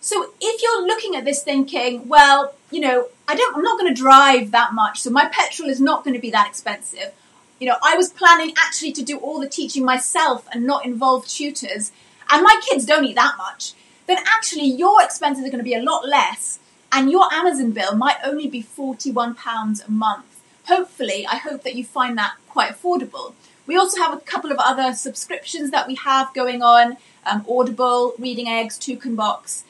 So 0.00 0.32
if 0.40 0.62
you're 0.62 0.86
looking 0.86 1.14
at 1.14 1.24
this 1.24 1.42
thinking, 1.42 2.08
well, 2.08 2.54
you 2.70 2.80
know, 2.80 3.08
I 3.28 3.36
don't, 3.36 3.56
I'm 3.56 3.62
not 3.62 3.78
going 3.78 3.94
to 3.94 4.00
drive 4.00 4.50
that 4.50 4.74
much, 4.74 5.00
so 5.00 5.10
my 5.10 5.26
petrol 5.26 5.68
is 5.68 5.80
not 5.80 6.02
going 6.04 6.14
to 6.14 6.20
be 6.20 6.30
that 6.30 6.48
expensive. 6.48 7.12
You 7.60 7.68
know, 7.68 7.76
I 7.84 7.96
was 7.96 8.10
planning 8.10 8.52
actually 8.56 8.92
to 8.92 9.02
do 9.02 9.18
all 9.18 9.38
the 9.38 9.48
teaching 9.48 9.84
myself 9.84 10.48
and 10.52 10.66
not 10.66 10.84
involve 10.84 11.28
tutors, 11.28 11.92
and 12.30 12.42
my 12.42 12.60
kids 12.68 12.84
don't 12.84 13.04
eat 13.04 13.14
that 13.14 13.36
much 13.36 13.74
then 14.06 14.18
actually 14.26 14.66
your 14.66 15.02
expenses 15.02 15.44
are 15.44 15.50
going 15.50 15.58
to 15.58 15.64
be 15.64 15.74
a 15.74 15.82
lot 15.82 16.06
less 16.06 16.58
and 16.92 17.10
your 17.10 17.32
Amazon 17.32 17.70
bill 17.70 17.96
might 17.96 18.18
only 18.22 18.46
be 18.46 18.62
£41 18.62 19.86
a 19.86 19.90
month. 19.90 20.40
Hopefully, 20.66 21.26
I 21.26 21.36
hope 21.36 21.62
that 21.62 21.74
you 21.74 21.84
find 21.84 22.16
that 22.18 22.34
quite 22.48 22.70
affordable. 22.70 23.34
We 23.66 23.76
also 23.76 23.98
have 23.98 24.12
a 24.12 24.20
couple 24.20 24.52
of 24.52 24.58
other 24.58 24.92
subscriptions 24.94 25.70
that 25.70 25.86
we 25.86 25.94
have 25.94 26.34
going 26.34 26.62
on 26.62 26.98
um, 27.24 27.44
Audible, 27.48 28.14
Reading 28.18 28.48
Eggs, 28.48 28.78
Toucan 28.78 29.14
Box. 29.14 29.64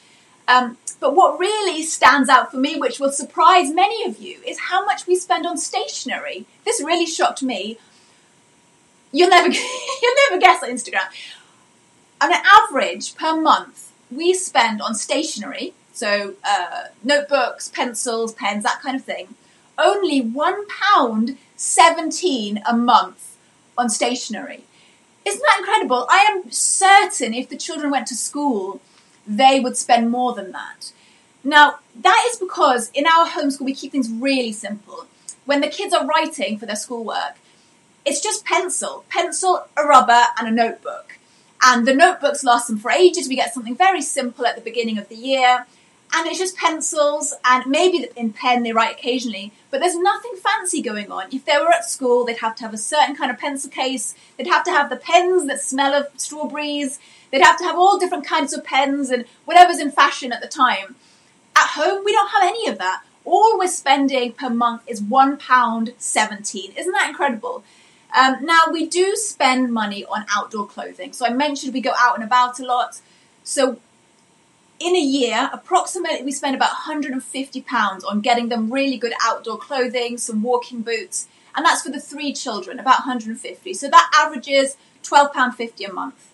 Um, 0.47 0.77
but 0.99 1.15
what 1.15 1.39
really 1.39 1.83
stands 1.83 2.29
out 2.29 2.51
for 2.51 2.57
me, 2.57 2.77
which 2.77 2.99
will 2.99 3.11
surprise 3.11 3.71
many 3.71 4.05
of 4.05 4.19
you, 4.19 4.39
is 4.45 4.59
how 4.59 4.85
much 4.85 5.07
we 5.07 5.15
spend 5.15 5.45
on 5.45 5.57
stationery. 5.57 6.45
This 6.65 6.81
really 6.81 7.05
shocked 7.05 7.43
me. 7.43 7.77
You'll 9.11 9.29
never, 9.29 9.49
you'll 10.01 10.15
never 10.29 10.41
guess 10.41 10.63
on 10.63 10.69
Instagram. 10.69 11.07
On 12.21 12.33
an 12.33 12.41
average 12.45 13.15
per 13.15 13.39
month, 13.39 13.82
we 14.15 14.33
spend 14.33 14.81
on 14.81 14.95
stationery, 14.95 15.73
so 15.91 16.35
uh, 16.43 16.85
notebooks, 17.03 17.69
pencils, 17.69 18.33
pens, 18.33 18.63
that 18.63 18.81
kind 18.81 18.95
of 18.95 19.03
thing, 19.03 19.35
only 19.77 20.21
one 20.21 20.67
pound 20.67 21.37
seventeen 21.55 22.61
a 22.67 22.75
month 22.75 23.37
on 23.77 23.89
stationery. 23.89 24.63
Isn't 25.25 25.41
that 25.41 25.59
incredible? 25.59 26.05
I 26.09 26.27
am 26.29 26.51
certain 26.51 27.33
if 27.33 27.47
the 27.49 27.57
children 27.57 27.91
went 27.91 28.07
to 28.07 28.15
school, 28.15 28.81
they 29.25 29.59
would 29.59 29.77
spend 29.77 30.11
more 30.11 30.33
than 30.33 30.51
that. 30.51 30.91
Now, 31.43 31.79
that 32.01 32.27
is 32.29 32.37
because 32.37 32.91
in 32.93 33.05
our 33.05 33.27
homeschool 33.27 33.65
we 33.65 33.73
keep 33.73 33.91
things 33.91 34.09
really 34.09 34.51
simple. 34.51 35.07
When 35.45 35.61
the 35.61 35.67
kids 35.67 35.93
are 35.93 36.05
writing 36.05 36.57
for 36.57 36.65
their 36.65 36.75
schoolwork, 36.75 37.35
it's 38.05 38.21
just 38.21 38.45
pencil, 38.45 39.05
pencil, 39.09 39.65
a 39.77 39.83
rubber, 39.85 40.23
and 40.37 40.47
a 40.47 40.51
notebook. 40.51 41.17
And 41.65 41.87
the 41.87 41.93
notebooks 41.93 42.43
last 42.43 42.67
them 42.67 42.77
for 42.77 42.91
ages. 42.91 43.29
We 43.29 43.35
get 43.35 43.53
something 43.53 43.75
very 43.75 44.01
simple 44.01 44.45
at 44.45 44.55
the 44.55 44.61
beginning 44.61 44.97
of 44.97 45.07
the 45.07 45.15
year. 45.15 45.65
And 46.15 46.27
it's 46.27 46.37
just 46.37 46.57
pencils 46.57 47.33
and 47.43 47.65
maybe 47.65 48.07
in 48.15 48.33
pen 48.33 48.61
they 48.61 48.71
write 48.71 48.91
occasionally, 48.91 49.51
but 49.71 49.79
there's 49.79 49.95
nothing 49.95 50.33
fancy 50.35 50.79
going 50.79 51.11
on. 51.11 51.25
If 51.31 51.43
they 51.45 51.57
were 51.57 51.73
at 51.73 51.89
school, 51.89 52.23
they'd 52.23 52.37
have 52.37 52.55
to 52.57 52.63
have 52.63 52.73
a 52.73 52.77
certain 52.77 53.15
kind 53.15 53.31
of 53.31 53.39
pencil 53.39 53.71
case. 53.71 54.13
They'd 54.37 54.45
have 54.45 54.63
to 54.65 54.71
have 54.71 54.91
the 54.91 54.95
pens 54.95 55.47
that 55.47 55.59
smell 55.59 55.95
of 55.95 56.09
strawberries. 56.17 56.99
They'd 57.31 57.41
have 57.41 57.57
to 57.57 57.63
have 57.63 57.77
all 57.77 57.97
different 57.97 58.27
kinds 58.27 58.53
of 58.53 58.63
pens 58.63 59.09
and 59.09 59.25
whatever's 59.45 59.79
in 59.79 59.89
fashion 59.89 60.31
at 60.31 60.41
the 60.41 60.47
time. 60.47 60.95
At 61.55 61.69
home, 61.69 62.03
we 62.05 62.11
don't 62.11 62.29
have 62.29 62.43
any 62.43 62.67
of 62.67 62.77
that. 62.77 63.01
All 63.25 63.57
we're 63.57 63.67
spending 63.67 64.33
per 64.33 64.51
month 64.51 64.83
is 64.85 65.01
one 65.01 65.37
pound 65.37 65.93
seventeen. 65.97 66.73
Isn't 66.77 66.91
that 66.91 67.09
incredible? 67.09 67.63
Um, 68.13 68.45
now, 68.45 68.61
we 68.71 68.85
do 68.85 69.15
spend 69.15 69.73
money 69.73 70.05
on 70.05 70.25
outdoor 70.33 70.67
clothing. 70.67 71.13
So 71.13 71.25
I 71.25 71.31
mentioned 71.31 71.73
we 71.73 71.81
go 71.81 71.93
out 71.97 72.15
and 72.15 72.23
about 72.23 72.59
a 72.59 72.65
lot. 72.65 73.01
So 73.43 73.79
in 74.79 74.95
a 74.95 74.99
year, 74.99 75.49
approximately, 75.51 76.23
we 76.23 76.31
spend 76.31 76.55
about 76.55 76.75
£150 76.87 78.05
on 78.05 78.21
getting 78.21 78.49
them 78.49 78.71
really 78.71 78.97
good 78.97 79.13
outdoor 79.23 79.57
clothing, 79.57 80.17
some 80.17 80.43
walking 80.43 80.81
boots, 80.81 81.27
and 81.55 81.65
that's 81.65 81.81
for 81.81 81.89
the 81.89 81.99
three 81.99 82.33
children, 82.33 82.79
about 82.79 82.99
150 82.99 83.73
So 83.73 83.89
that 83.89 84.11
averages 84.15 84.77
£12.50 85.03 85.89
a 85.89 85.93
month. 85.93 86.31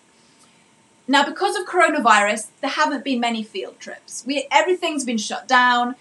Now, 1.06 1.24
because 1.24 1.56
of 1.56 1.66
coronavirus, 1.66 2.48
there 2.60 2.70
haven't 2.70 3.04
been 3.04 3.20
many 3.20 3.42
field 3.42 3.80
trips. 3.80 4.24
We, 4.26 4.46
everything's 4.50 5.04
been 5.04 5.18
shut 5.18 5.48
down 5.48 5.96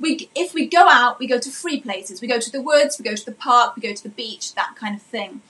we 0.00 0.28
if 0.34 0.54
we 0.54 0.66
go 0.66 0.88
out, 0.88 1.18
we 1.18 1.26
go 1.26 1.38
to 1.38 1.50
free 1.50 1.80
places. 1.80 2.20
We 2.20 2.28
go 2.28 2.40
to 2.40 2.50
the 2.50 2.62
woods, 2.62 2.98
we 2.98 3.04
go 3.04 3.14
to 3.14 3.24
the 3.24 3.32
park, 3.32 3.76
we 3.76 3.82
go 3.82 3.94
to 3.94 4.02
the 4.02 4.08
beach, 4.08 4.54
that 4.54 4.74
kind 4.76 4.94
of 4.96 5.02
thing. 5.02 5.42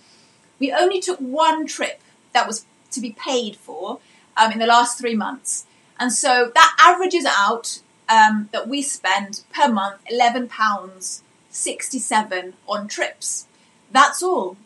We 0.59 0.73
only 0.73 1.01
took 1.01 1.19
one 1.19 1.67
trip 1.67 2.01
that 2.33 2.47
was 2.47 2.67
to 2.93 3.01
be 3.01 3.11
paid 3.11 3.57
for 3.57 3.99
um, 4.37 4.53
in 4.53 4.59
the 4.59 4.67
last 4.67 4.99
three 4.99 5.15
months, 5.15 5.67
and 5.99 6.13
so 6.13 6.51
that 6.55 6.77
averages 6.81 7.27
out 7.27 7.81
um, 8.09 8.49
that 8.53 8.69
we 8.69 8.83
spend 8.83 9.43
per 9.53 9.69
month 9.69 10.01
eleven 10.11 10.49
pounds 10.49 11.23
67 11.55 12.55
on 12.69 12.89
trips. 12.89 13.47
That's 13.91 14.23
all. 14.23 14.57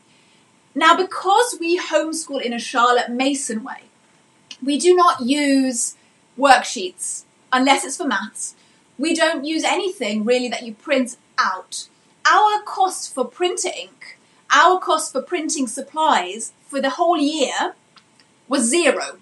Now, 0.74 0.96
because 0.96 1.56
we 1.60 1.78
homeschool 1.78 2.40
in 2.40 2.52
a 2.52 2.58
Charlotte 2.58 3.10
Mason 3.10 3.62
way, 3.62 3.82
we 4.62 4.78
do 4.78 4.94
not 4.94 5.20
use 5.20 5.96
worksheets 6.38 7.24
unless 7.52 7.84
it's 7.84 7.96
for 7.96 8.06
maths. 8.06 8.54
We 8.98 9.14
don't 9.14 9.44
use 9.44 9.64
anything 9.64 10.24
really 10.24 10.48
that 10.48 10.64
you 10.64 10.74
print 10.74 11.16
out. 11.38 11.88
Our 12.30 12.62
cost 12.62 13.14
for 13.14 13.24
printer 13.24 13.70
ink, 13.74 14.18
our 14.50 14.78
cost 14.80 15.12
for 15.12 15.22
printing 15.22 15.66
supplies 15.66 16.52
for 16.66 16.80
the 16.80 16.90
whole 16.90 17.16
year 17.16 17.74
was 18.48 18.68
zero. 18.68 19.18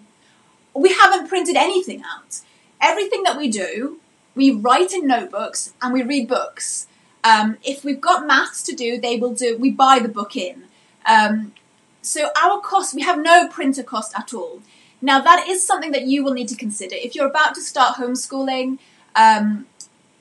We 0.74 0.92
haven't 0.92 1.28
printed 1.28 1.56
anything 1.56 2.02
out. 2.02 2.40
Everything 2.80 3.22
that 3.24 3.36
we 3.36 3.48
do, 3.48 4.00
we 4.34 4.50
write 4.50 4.92
in 4.92 5.06
notebooks 5.06 5.74
and 5.82 5.92
we 5.92 6.02
read 6.02 6.28
books. 6.28 6.86
Um, 7.24 7.58
if 7.64 7.84
we've 7.84 8.00
got 8.00 8.26
maths 8.26 8.62
to 8.64 8.74
do, 8.74 9.00
they 9.00 9.16
will 9.16 9.34
do. 9.34 9.56
We 9.56 9.70
buy 9.70 9.98
the 9.98 10.08
book 10.08 10.36
in. 10.36 10.64
Um, 11.06 11.52
so 12.02 12.30
our 12.40 12.60
cost, 12.60 12.94
we 12.94 13.02
have 13.02 13.18
no 13.18 13.48
printer 13.48 13.82
cost 13.82 14.12
at 14.16 14.32
all. 14.32 14.62
Now 15.02 15.20
that 15.20 15.46
is 15.48 15.66
something 15.66 15.92
that 15.92 16.06
you 16.06 16.22
will 16.22 16.32
need 16.32 16.48
to 16.48 16.56
consider 16.56 16.94
if 16.96 17.14
you're 17.14 17.28
about 17.28 17.54
to 17.56 17.60
start 17.60 17.96
homeschooling. 17.96 18.78
Um, 19.16 19.66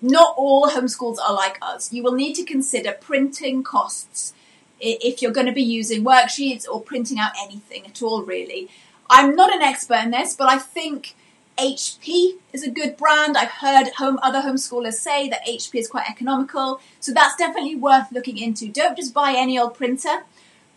not 0.02 0.36
all 0.38 0.70
homeschools 0.70 1.18
are 1.20 1.34
like 1.34 1.58
us. 1.62 1.92
You 1.92 2.04
will 2.04 2.14
need 2.14 2.36
to 2.36 2.44
consider 2.44 2.92
printing 2.94 3.64
costs 3.64 4.34
if 4.80 5.22
you're 5.22 5.32
going 5.32 5.48
to 5.48 5.54
be 5.54 5.64
using 5.64 6.04
worksheets 6.04 6.68
or 6.68 6.82
printing 6.82 7.20
out 7.20 7.32
anything 7.42 7.86
at 7.86 8.02
all, 8.02 8.24
really. 8.24 8.70
I'm 9.10 9.36
not 9.36 9.54
an 9.54 9.62
expert 9.62 10.04
in 10.04 10.12
this, 10.12 10.36
but 10.36 10.50
I 10.50 10.58
think 10.58 11.16
HP 11.58 12.34
is 12.52 12.64
a 12.64 12.70
good 12.70 12.98
brand. 12.98 13.38
I've 13.38 13.52
heard 13.52 13.88
home 13.98 14.20
other 14.22 14.42
homeschoolers 14.42 14.94
say 14.94 15.30
that 15.30 15.46
HP 15.46 15.80
is 15.80 15.88
quite 15.88 16.10
economical, 16.10 16.82
so 17.00 17.14
that's 17.14 17.36
definitely 17.36 17.76
worth 17.76 18.12
looking 18.12 18.38
into. 18.38 18.68
Don't 18.68 18.98
just 18.98 19.14
buy 19.14 19.34
any 19.36 19.58
old 19.58 19.76
printer. 19.76 20.24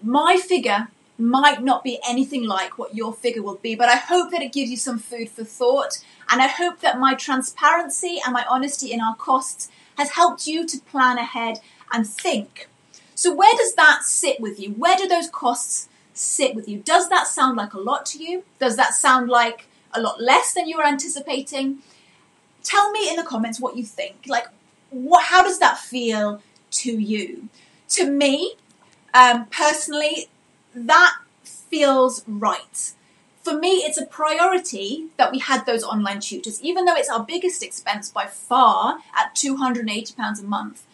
my 0.02 0.36
figure 0.36 0.88
might 1.18 1.62
not 1.62 1.82
be 1.82 1.98
anything 2.08 2.44
like 2.44 2.78
what 2.78 2.94
your 2.94 3.12
figure 3.12 3.42
will 3.42 3.56
be, 3.56 3.74
but 3.74 3.88
I 3.88 3.96
hope 3.96 4.30
that 4.30 4.42
it 4.42 4.52
gives 4.52 4.70
you 4.70 4.76
some 4.76 4.98
food 4.98 5.28
for 5.28 5.44
thought. 5.44 6.04
And 6.30 6.40
I 6.40 6.46
hope 6.46 6.80
that 6.80 7.00
my 7.00 7.14
transparency 7.14 8.20
and 8.24 8.32
my 8.32 8.44
honesty 8.48 8.92
in 8.92 9.00
our 9.00 9.16
costs 9.16 9.68
has 9.96 10.12
helped 10.12 10.46
you 10.46 10.66
to 10.66 10.78
plan 10.78 11.18
ahead 11.18 11.58
and 11.92 12.06
think. 12.06 12.68
So, 13.14 13.34
where 13.34 13.54
does 13.56 13.74
that 13.74 14.04
sit 14.04 14.40
with 14.40 14.60
you? 14.60 14.70
Where 14.70 14.96
do 14.96 15.08
those 15.08 15.28
costs 15.28 15.88
sit 16.18 16.54
with 16.54 16.68
you? 16.68 16.78
Does 16.78 17.08
that 17.08 17.26
sound 17.26 17.56
like 17.56 17.74
a 17.74 17.80
lot 17.80 18.06
to 18.06 18.22
you? 18.22 18.44
Does 18.58 18.76
that 18.76 18.94
sound 18.94 19.28
like 19.28 19.66
a 19.92 20.00
lot 20.00 20.20
less 20.20 20.52
than 20.52 20.68
you 20.68 20.76
were 20.76 20.86
anticipating? 20.86 21.82
tell 22.68 22.90
me 22.90 23.08
in 23.08 23.16
the 23.16 23.22
comments 23.22 23.60
what 23.60 23.76
you 23.76 23.84
think. 23.84 24.24
Like, 24.26 24.46
what? 24.90 25.24
How 25.24 25.42
does 25.42 25.58
that 25.58 25.78
feel 25.78 26.42
to 26.72 26.92
you? 26.92 27.48
To 27.90 28.10
me, 28.10 28.54
um, 29.14 29.46
personally, 29.46 30.28
that 30.74 31.16
feels 31.42 32.24
right. 32.26 32.92
For 33.42 33.58
me, 33.58 33.68
it's 33.76 33.98
a 33.98 34.04
priority 34.04 35.06
that 35.16 35.32
we 35.32 35.38
had 35.38 35.64
those 35.64 35.82
online 35.82 36.20
tutors, 36.20 36.60
even 36.60 36.84
though 36.84 36.96
it's 36.96 37.08
our 37.08 37.24
biggest 37.24 37.62
expense 37.62 38.10
by 38.10 38.26
far 38.26 38.98
at 39.16 39.34
£280 39.34 40.40
a 40.40 40.46
month. 40.46 40.84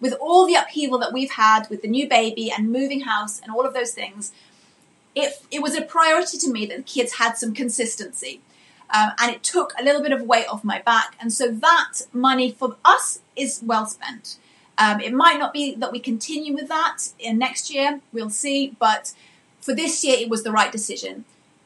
With 0.00 0.14
all 0.20 0.46
the 0.46 0.54
upheaval 0.54 0.98
that 1.00 1.12
we've 1.12 1.32
had 1.32 1.68
with 1.68 1.82
the 1.82 1.88
new 1.88 2.08
baby 2.08 2.50
and 2.50 2.72
moving 2.72 3.00
house 3.00 3.40
and 3.40 3.52
all 3.52 3.66
of 3.66 3.74
those 3.74 3.92
things, 3.92 4.32
it, 5.18 5.42
it 5.50 5.62
was 5.62 5.76
a 5.76 5.82
priority 5.82 6.38
to 6.38 6.50
me 6.50 6.66
that 6.66 6.76
the 6.76 6.82
kids 6.82 7.14
had 7.14 7.34
some 7.34 7.54
consistency. 7.54 8.40
Um, 8.90 9.10
and 9.18 9.30
it 9.30 9.42
took 9.42 9.74
a 9.78 9.84
little 9.84 10.02
bit 10.02 10.12
of 10.12 10.22
weight 10.22 10.48
off 10.48 10.64
my 10.64 10.80
back. 10.80 11.14
And 11.20 11.32
so 11.32 11.50
that 11.50 12.02
money 12.12 12.52
for 12.52 12.76
us 12.84 13.20
is 13.36 13.60
well 13.62 13.86
spent. 13.86 14.38
Um, 14.78 15.00
it 15.00 15.12
might 15.12 15.38
not 15.38 15.52
be 15.52 15.74
that 15.74 15.92
we 15.92 15.98
continue 15.98 16.54
with 16.54 16.68
that 16.68 17.10
in 17.18 17.36
next 17.36 17.68
year, 17.68 18.00
we'll 18.12 18.30
see, 18.30 18.76
but 18.78 19.12
for 19.60 19.74
this 19.74 20.04
year, 20.04 20.16
it 20.18 20.30
was 20.30 20.44
the 20.44 20.52
right 20.52 20.70
decision. 20.70 21.24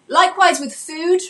Likewise 0.08 0.60
with 0.60 0.74
food, 0.74 1.20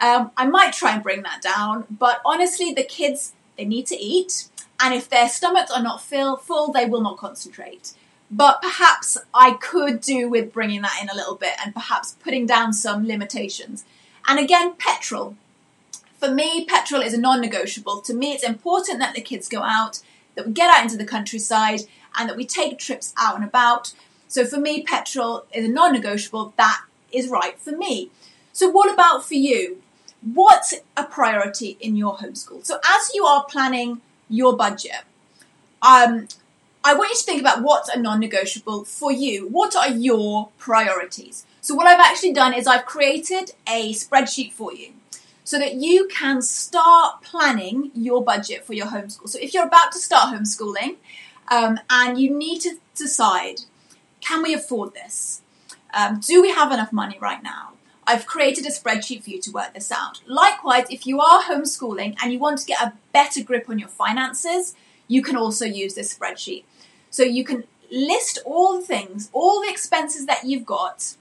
um, 0.00 0.32
I 0.36 0.46
might 0.46 0.72
try 0.72 0.92
and 0.92 1.02
bring 1.02 1.22
that 1.22 1.40
down, 1.40 1.86
but 1.88 2.20
honestly, 2.24 2.72
the 2.72 2.82
kids, 2.82 3.32
they 3.56 3.64
need 3.64 3.86
to 3.86 3.96
eat, 3.96 4.48
and 4.80 4.92
if 4.92 5.08
their 5.08 5.28
stomachs 5.28 5.70
are 5.70 5.82
not 5.82 6.02
fill, 6.02 6.36
full, 6.36 6.72
they 6.72 6.86
will 6.86 7.00
not 7.00 7.16
concentrate. 7.16 7.92
But 8.30 8.62
perhaps 8.62 9.18
I 9.34 9.52
could 9.54 10.00
do 10.00 10.28
with 10.28 10.52
bringing 10.52 10.82
that 10.82 10.98
in 11.02 11.08
a 11.08 11.14
little 11.14 11.34
bit 11.34 11.54
and 11.64 11.74
perhaps 11.74 12.16
putting 12.22 12.46
down 12.46 12.72
some 12.72 13.06
limitations. 13.06 13.84
And 14.26 14.38
again, 14.38 14.74
petrol. 14.78 15.36
For 16.18 16.30
me, 16.30 16.64
petrol 16.64 17.02
is 17.02 17.14
a 17.14 17.20
non 17.20 17.40
negotiable. 17.40 18.00
To 18.02 18.14
me, 18.14 18.32
it's 18.32 18.44
important 18.44 18.98
that 19.00 19.14
the 19.14 19.20
kids 19.20 19.48
go 19.48 19.62
out, 19.62 20.00
that 20.36 20.46
we 20.46 20.52
get 20.52 20.72
out 20.72 20.82
into 20.82 20.96
the 20.96 21.04
countryside, 21.04 21.80
and 22.16 22.28
that 22.28 22.36
we 22.36 22.46
take 22.46 22.78
trips 22.78 23.12
out 23.16 23.36
and 23.36 23.44
about. 23.44 23.94
So 24.28 24.44
for 24.44 24.58
me, 24.58 24.82
petrol 24.82 25.44
is 25.52 25.64
a 25.64 25.68
non 25.68 25.92
negotiable. 25.92 26.54
That 26.56 26.82
is 27.12 27.28
right 27.28 27.58
for 27.58 27.72
me. 27.72 28.10
So, 28.52 28.68
what 28.70 28.92
about 28.92 29.24
for 29.26 29.34
you? 29.34 29.82
What's 30.22 30.74
a 30.96 31.04
priority 31.04 31.78
in 31.80 31.96
your 31.96 32.18
homeschool? 32.18 32.64
So, 32.64 32.78
as 32.84 33.10
you 33.14 33.24
are 33.24 33.44
planning 33.44 34.00
your 34.28 34.56
budget, 34.56 35.02
um, 35.82 36.28
I 36.82 36.94
want 36.94 37.10
you 37.10 37.16
to 37.16 37.24
think 37.24 37.40
about 37.40 37.62
what's 37.62 37.88
a 37.88 37.98
non 37.98 38.20
negotiable 38.20 38.84
for 38.84 39.12
you. 39.12 39.46
What 39.48 39.76
are 39.76 39.90
your 39.90 40.48
priorities? 40.58 41.44
So 41.60 41.74
what 41.74 41.86
I've 41.86 42.00
actually 42.00 42.32
done 42.32 42.54
is 42.54 42.66
I've 42.66 42.86
created 42.86 43.52
a 43.68 43.92
spreadsheet 43.92 44.52
for 44.52 44.72
you 44.72 44.92
so 45.44 45.58
that 45.58 45.74
you 45.74 46.08
can 46.08 46.40
start 46.40 47.22
planning 47.22 47.90
your 47.94 48.24
budget 48.24 48.64
for 48.64 48.72
your 48.72 48.86
homeschool. 48.86 49.28
So 49.28 49.38
if 49.40 49.52
you're 49.52 49.66
about 49.66 49.92
to 49.92 49.98
start 49.98 50.34
homeschooling 50.34 50.96
um, 51.48 51.78
and 51.90 52.18
you 52.18 52.30
need 52.30 52.60
to 52.60 52.78
decide, 52.94 53.62
can 54.20 54.42
we 54.42 54.54
afford 54.54 54.94
this? 54.94 55.42
Um, 55.92 56.20
do 56.20 56.40
we 56.40 56.50
have 56.50 56.72
enough 56.72 56.92
money 56.92 57.18
right 57.20 57.42
now? 57.42 57.72
I've 58.06 58.26
created 58.26 58.64
a 58.64 58.70
spreadsheet 58.70 59.22
for 59.22 59.30
you 59.30 59.40
to 59.42 59.50
work 59.50 59.74
this 59.74 59.92
out. 59.92 60.20
Likewise, 60.26 60.86
if 60.90 61.06
you 61.06 61.20
are 61.20 61.42
homeschooling 61.42 62.16
and 62.22 62.32
you 62.32 62.38
want 62.38 62.58
to 62.60 62.66
get 62.66 62.80
a 62.80 62.94
better 63.12 63.42
grip 63.42 63.68
on 63.68 63.78
your 63.78 63.88
finances, 63.88 64.74
you 65.10 65.22
can 65.22 65.36
also 65.36 65.64
use 65.64 65.94
this 65.94 66.16
spreadsheet. 66.16 66.62
So 67.10 67.24
you 67.24 67.42
can 67.42 67.64
list 67.90 68.38
all 68.46 68.78
the 68.78 68.86
things, 68.86 69.28
all 69.32 69.60
the 69.60 69.68
expenses 69.68 70.24
that 70.26 70.44
you've 70.44 70.64
got 70.64 71.16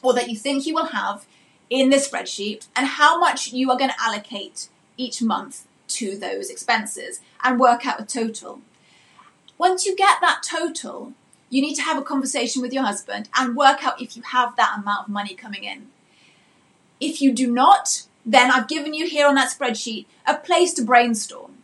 or 0.00 0.14
that 0.14 0.30
you 0.30 0.36
think 0.36 0.64
you 0.64 0.74
will 0.74 0.86
have 0.86 1.26
in 1.68 1.90
this 1.90 2.08
spreadsheet 2.08 2.68
and 2.76 2.86
how 2.86 3.18
much 3.18 3.52
you 3.52 3.68
are 3.68 3.76
going 3.76 3.90
to 3.90 4.00
allocate 4.00 4.68
each 4.96 5.20
month 5.20 5.66
to 5.88 6.16
those 6.16 6.50
expenses 6.50 7.20
and 7.42 7.58
work 7.58 7.84
out 7.84 8.00
a 8.00 8.04
total. 8.04 8.60
Once 9.58 9.84
you 9.84 9.96
get 9.96 10.20
that 10.20 10.44
total, 10.48 11.12
you 11.50 11.60
need 11.60 11.74
to 11.74 11.82
have 11.82 11.98
a 11.98 12.02
conversation 12.02 12.62
with 12.62 12.72
your 12.72 12.84
husband 12.84 13.28
and 13.36 13.56
work 13.56 13.84
out 13.84 14.00
if 14.00 14.16
you 14.16 14.22
have 14.22 14.54
that 14.54 14.78
amount 14.80 15.08
of 15.08 15.12
money 15.12 15.34
coming 15.34 15.64
in. 15.64 15.88
If 17.00 17.20
you 17.20 17.32
do 17.32 17.50
not, 17.50 18.04
then 18.24 18.52
I've 18.52 18.68
given 18.68 18.94
you 18.94 19.08
here 19.08 19.26
on 19.26 19.34
that 19.34 19.50
spreadsheet 19.50 20.06
a 20.26 20.36
place 20.36 20.72
to 20.74 20.84
brainstorm. 20.84 21.55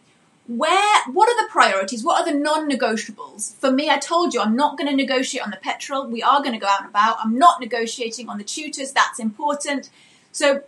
Where, 0.48 1.02
what 1.12 1.28
are 1.28 1.42
the 1.42 1.50
priorities? 1.50 2.02
What 2.02 2.20
are 2.20 2.32
the 2.32 2.38
non 2.38 2.68
negotiables? 2.68 3.54
For 3.54 3.70
me, 3.70 3.88
I 3.88 3.98
told 3.98 4.34
you 4.34 4.40
I'm 4.40 4.56
not 4.56 4.76
going 4.76 4.90
to 4.90 4.96
negotiate 4.96 5.44
on 5.44 5.50
the 5.50 5.56
petrol. 5.56 6.06
We 6.06 6.22
are 6.22 6.40
going 6.40 6.52
to 6.52 6.58
go 6.58 6.66
out 6.66 6.80
and 6.80 6.90
about. 6.90 7.18
I'm 7.20 7.38
not 7.38 7.60
negotiating 7.60 8.28
on 8.28 8.38
the 8.38 8.44
tutors. 8.44 8.92
That's 8.92 9.20
important. 9.20 9.88
So, 10.32 10.62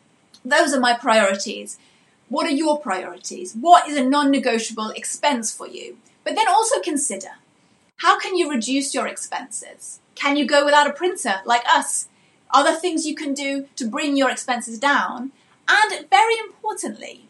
those 0.44 0.72
are 0.72 0.80
my 0.80 0.94
priorities. 0.94 1.78
What 2.28 2.46
are 2.46 2.54
your 2.54 2.80
priorities? 2.80 3.54
What 3.54 3.88
is 3.88 3.96
a 3.96 4.04
non 4.04 4.30
negotiable 4.30 4.90
expense 4.90 5.52
for 5.52 5.66
you? 5.66 5.98
But 6.22 6.36
then 6.36 6.48
also 6.48 6.80
consider 6.80 7.32
how 7.98 8.18
can 8.18 8.36
you 8.36 8.50
reduce 8.50 8.94
your 8.94 9.06
expenses? 9.06 10.00
Can 10.14 10.36
you 10.36 10.46
go 10.46 10.64
without 10.64 10.88
a 10.88 10.92
printer 10.92 11.40
like 11.44 11.64
us? 11.66 12.08
Are 12.52 12.62
there 12.62 12.76
things 12.76 13.06
you 13.06 13.14
can 13.14 13.34
do 13.34 13.66
to 13.76 13.86
bring 13.86 14.16
your 14.16 14.30
expenses 14.30 14.78
down? 14.78 15.32
And 15.68 16.08
very 16.10 16.36
importantly, 16.38 17.28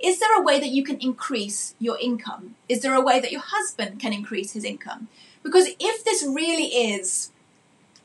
is 0.00 0.20
there 0.20 0.38
a 0.38 0.42
way 0.42 0.60
that 0.60 0.70
you 0.70 0.84
can 0.84 0.98
increase 0.98 1.74
your 1.78 1.98
income? 1.98 2.54
Is 2.68 2.82
there 2.82 2.94
a 2.94 3.00
way 3.00 3.20
that 3.20 3.32
your 3.32 3.42
husband 3.44 4.00
can 4.00 4.12
increase 4.12 4.52
his 4.52 4.64
income? 4.64 5.08
Because 5.42 5.68
if 5.80 6.04
this 6.04 6.24
really 6.24 6.66
is 6.66 7.30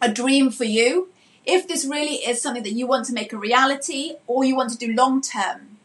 a 0.01 0.11
dream 0.11 0.49
for 0.49 0.63
you, 0.63 1.09
if 1.45 1.67
this 1.67 1.85
really 1.85 2.15
is 2.15 2.41
something 2.41 2.63
that 2.63 2.73
you 2.73 2.87
want 2.87 3.05
to 3.05 3.13
make 3.13 3.33
a 3.33 3.37
reality 3.37 4.13
or 4.27 4.43
you 4.43 4.55
want 4.55 4.71
to 4.71 4.77
do 4.77 4.93
long 4.93 5.21
term, 5.21 5.77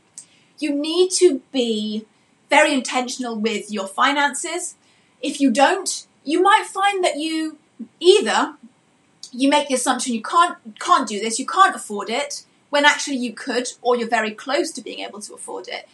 you 0.59 0.75
need 0.75 1.11
to 1.12 1.42
be 1.53 2.07
very 2.49 2.73
intentional 2.73 3.37
with 3.37 3.71
your 3.71 3.87
finances. 3.87 4.77
If 5.21 5.40
you 5.40 5.51
don't, 5.51 6.07
you 6.25 6.42
might 6.42 6.66
find 6.66 7.05
that 7.05 7.18
you 7.18 7.59
either 8.01 8.55
you 9.31 9.49
make 9.49 9.68
the 9.68 9.75
assumption 9.75 10.14
you 10.14 10.23
can't 10.23 10.57
can't 10.79 11.09
do 11.09 11.21
this, 11.21 11.38
you 11.38 11.47
can't 11.47 11.75
afford 11.75 12.09
it, 12.09 12.44
when 12.70 12.85
actually 12.85 13.16
you 13.16 13.33
could, 13.33 13.68
or 13.83 13.96
you're 13.96 14.09
very 14.09 14.33
close 14.33 14.70
to 14.72 14.83
being 14.83 15.00
able 15.00 15.20
to 15.20 15.35
afford 15.35 15.68
it, 15.68 15.88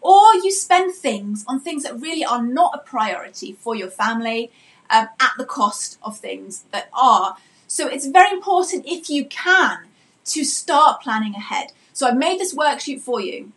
or 0.00 0.34
you 0.34 0.50
spend 0.50 0.94
things 0.94 1.44
on 1.48 1.60
things 1.60 1.82
that 1.82 2.00
really 2.00 2.24
are 2.24 2.42
not 2.42 2.74
a 2.74 2.78
priority 2.78 3.52
for 3.52 3.74
your 3.74 3.90
family 3.90 4.50
um, 4.90 5.08
at 5.20 5.32
the 5.36 5.44
cost 5.44 5.98
of 6.02 6.18
things 6.18 6.64
that 6.72 6.88
are. 6.92 7.36
So 7.66 7.88
it's 7.88 8.06
very 8.06 8.30
important 8.30 8.84
if 8.86 9.10
you 9.10 9.24
can 9.24 9.86
to 10.26 10.44
start 10.44 11.02
planning 11.02 11.34
ahead. 11.34 11.72
So 11.92 12.06
I've 12.06 12.16
made 12.16 12.38
this 12.38 12.54
worksheet 12.54 13.00
for 13.00 13.20
you. 13.20 13.52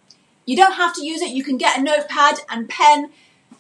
You 0.45 0.55
don't 0.55 0.73
have 0.73 0.95
to 0.95 1.05
use 1.05 1.21
it. 1.21 1.29
You 1.29 1.43
can 1.43 1.58
get 1.58 1.77
a 1.77 1.82
notepad 1.82 2.39
and 2.49 2.67
pen 2.67 3.12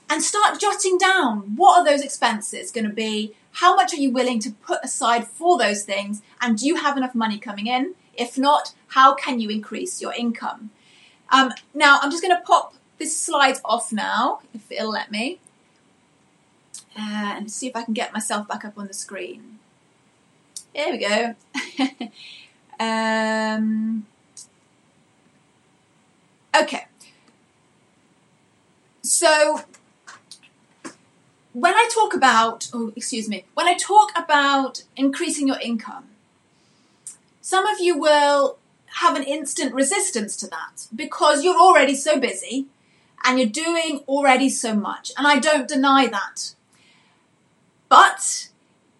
and 0.09 0.23
start 0.23 0.59
jotting 0.59 0.97
down 0.97 1.55
what 1.55 1.79
are 1.79 1.85
those 1.85 2.01
expenses 2.01 2.71
going 2.71 2.87
to 2.87 2.93
be? 2.93 3.35
How 3.53 3.75
much 3.75 3.93
are 3.93 3.97
you 3.97 4.11
willing 4.11 4.39
to 4.39 4.51
put 4.51 4.79
aside 4.83 5.27
for 5.27 5.57
those 5.57 5.83
things? 5.83 6.21
And 6.41 6.57
do 6.57 6.65
you 6.65 6.77
have 6.77 6.97
enough 6.97 7.13
money 7.13 7.37
coming 7.37 7.67
in? 7.67 7.93
If 8.19 8.37
not, 8.37 8.73
how 8.89 9.15
can 9.15 9.39
you 9.39 9.49
increase 9.49 10.01
your 10.01 10.13
income? 10.13 10.71
Um, 11.31 11.53
now, 11.73 11.99
I'm 12.01 12.11
just 12.11 12.21
going 12.21 12.35
to 12.35 12.43
pop 12.43 12.73
this 12.97 13.17
slide 13.17 13.57
off 13.63 13.93
now, 13.93 14.41
if 14.53 14.69
it'll 14.71 14.91
let 14.91 15.09
me, 15.09 15.39
and 16.95 17.49
see 17.49 17.67
if 17.67 17.75
I 17.75 17.83
can 17.83 17.93
get 17.93 18.13
myself 18.13 18.47
back 18.47 18.65
up 18.65 18.77
on 18.77 18.87
the 18.87 18.93
screen. 18.93 19.59
There 20.75 20.91
we 20.91 20.97
go. 20.97 21.35
um, 22.79 24.05
okay. 26.59 26.85
So, 29.01 29.61
when 31.53 31.73
I 31.73 31.89
talk 31.93 32.13
about, 32.13 32.69
oh, 32.73 32.91
excuse 32.95 33.27
me, 33.29 33.45
when 33.53 33.67
I 33.67 33.75
talk 33.75 34.11
about 34.15 34.83
increasing 34.95 35.47
your 35.47 35.59
income, 35.59 36.09
some 37.49 37.65
of 37.65 37.79
you 37.79 37.97
will 37.97 38.59
have 39.01 39.15
an 39.15 39.23
instant 39.23 39.73
resistance 39.73 40.37
to 40.37 40.45
that 40.45 40.85
because 40.95 41.43
you're 41.43 41.59
already 41.59 41.95
so 41.95 42.19
busy 42.19 42.67
and 43.25 43.39
you're 43.39 43.49
doing 43.49 44.03
already 44.07 44.49
so 44.49 44.75
much. 44.75 45.11
And 45.17 45.25
I 45.25 45.39
don't 45.39 45.67
deny 45.67 46.05
that. 46.05 46.53
But 47.89 48.49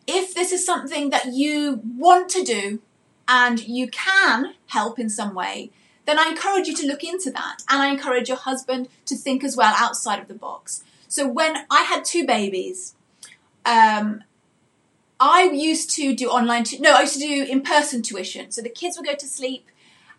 if 0.07 0.33
this 0.33 0.51
is 0.51 0.65
something 0.65 1.11
that 1.11 1.27
you 1.27 1.81
want 1.95 2.29
to 2.29 2.43
do 2.43 2.81
and 3.27 3.59
you 3.67 3.87
can 3.87 4.55
help 4.65 4.97
in 4.97 5.11
some 5.11 5.35
way, 5.35 5.69
then 6.07 6.17
I 6.17 6.29
encourage 6.29 6.67
you 6.67 6.75
to 6.77 6.87
look 6.87 7.03
into 7.03 7.29
that. 7.29 7.57
And 7.69 7.83
I 7.83 7.91
encourage 7.91 8.29
your 8.29 8.37
husband 8.37 8.89
to 9.05 9.15
think 9.15 9.43
as 9.43 9.55
well 9.55 9.75
outside 9.77 10.19
of 10.19 10.27
the 10.27 10.33
box. 10.33 10.83
So 11.07 11.27
when 11.27 11.67
I 11.69 11.83
had 11.83 12.03
two 12.03 12.25
babies, 12.25 12.95
um, 13.63 14.23
I 15.19 15.43
used 15.43 15.89
to 15.91 16.15
do 16.15 16.29
online, 16.29 16.63
tu- 16.63 16.79
no, 16.79 16.93
I 16.93 17.01
used 17.01 17.13
to 17.15 17.19
do 17.19 17.43
in 17.43 17.61
person 17.61 18.01
tuition. 18.01 18.51
So 18.51 18.61
the 18.61 18.69
kids 18.69 18.97
would 18.97 19.05
go 19.05 19.15
to 19.15 19.27
sleep 19.27 19.67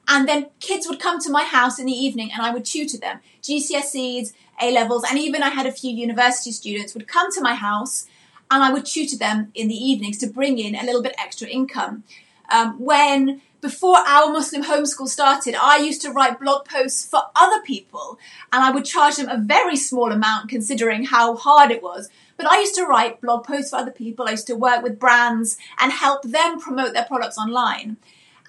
and 0.06 0.28
then 0.28 0.48
kids 0.60 0.86
would 0.88 1.00
come 1.00 1.20
to 1.20 1.30
my 1.30 1.44
house 1.44 1.78
in 1.78 1.86
the 1.86 1.92
evening 1.92 2.30
and 2.32 2.42
I 2.42 2.52
would 2.52 2.64
tutor 2.64 2.98
them. 2.98 3.20
GCSEs, 3.42 4.32
A 4.60 4.70
levels, 4.72 5.04
and 5.08 5.18
even 5.18 5.42
I 5.42 5.50
had 5.50 5.66
a 5.66 5.72
few 5.72 5.90
university 5.90 6.52
students 6.52 6.94
would 6.94 7.08
come 7.08 7.32
to 7.32 7.40
my 7.40 7.54
house 7.54 8.06
and 8.50 8.62
I 8.62 8.72
would 8.72 8.84
tutor 8.84 9.16
them 9.16 9.52
in 9.54 9.68
the 9.68 9.74
evenings 9.74 10.18
to 10.18 10.26
bring 10.26 10.58
in 10.58 10.74
a 10.74 10.84
little 10.84 11.02
bit 11.02 11.14
extra 11.18 11.48
income. 11.48 12.04
Um, 12.50 12.80
when 12.80 13.40
before 13.60 13.98
our 13.98 14.32
Muslim 14.32 14.64
homeschool 14.64 15.06
started, 15.06 15.54
I 15.54 15.78
used 15.78 16.00
to 16.02 16.10
write 16.10 16.40
blog 16.40 16.64
posts 16.64 17.04
for 17.04 17.20
other 17.36 17.62
people 17.62 18.18
and 18.52 18.64
I 18.64 18.70
would 18.70 18.86
charge 18.86 19.16
them 19.16 19.28
a 19.28 19.36
very 19.36 19.76
small 19.76 20.10
amount 20.10 20.48
considering 20.48 21.04
how 21.04 21.36
hard 21.36 21.70
it 21.70 21.82
was. 21.82 22.08
But 22.40 22.50
I 22.50 22.60
used 22.60 22.74
to 22.76 22.86
write 22.86 23.20
blog 23.20 23.44
posts 23.44 23.68
for 23.68 23.76
other 23.76 23.90
people. 23.90 24.26
I 24.26 24.30
used 24.30 24.46
to 24.46 24.56
work 24.56 24.82
with 24.82 24.98
brands 24.98 25.58
and 25.78 25.92
help 25.92 26.22
them 26.22 26.58
promote 26.58 26.94
their 26.94 27.04
products 27.04 27.36
online. 27.36 27.98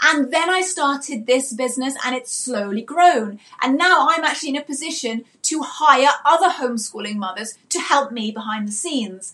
And 0.01 0.32
then 0.32 0.49
I 0.49 0.62
started 0.62 1.27
this 1.27 1.51
business 1.51 1.95
and 2.06 2.15
it's 2.15 2.32
slowly 2.32 2.84
grown. 2.84 3.38
And 3.62 3.77
now 3.77 4.08
I'm 4.10 4.23
actually 4.23 4.51
in 4.51 4.56
a 4.56 4.63
position 4.63 5.25
to 5.41 5.63
hire 5.63 6.13
other 6.23 6.49
homeschooling 6.49 7.17
mothers 7.17 7.58
to 7.67 7.80
help 7.82 8.13
me 8.13 8.32
behind 8.32 8.65
the 8.65 8.71
scenes. 8.71 9.34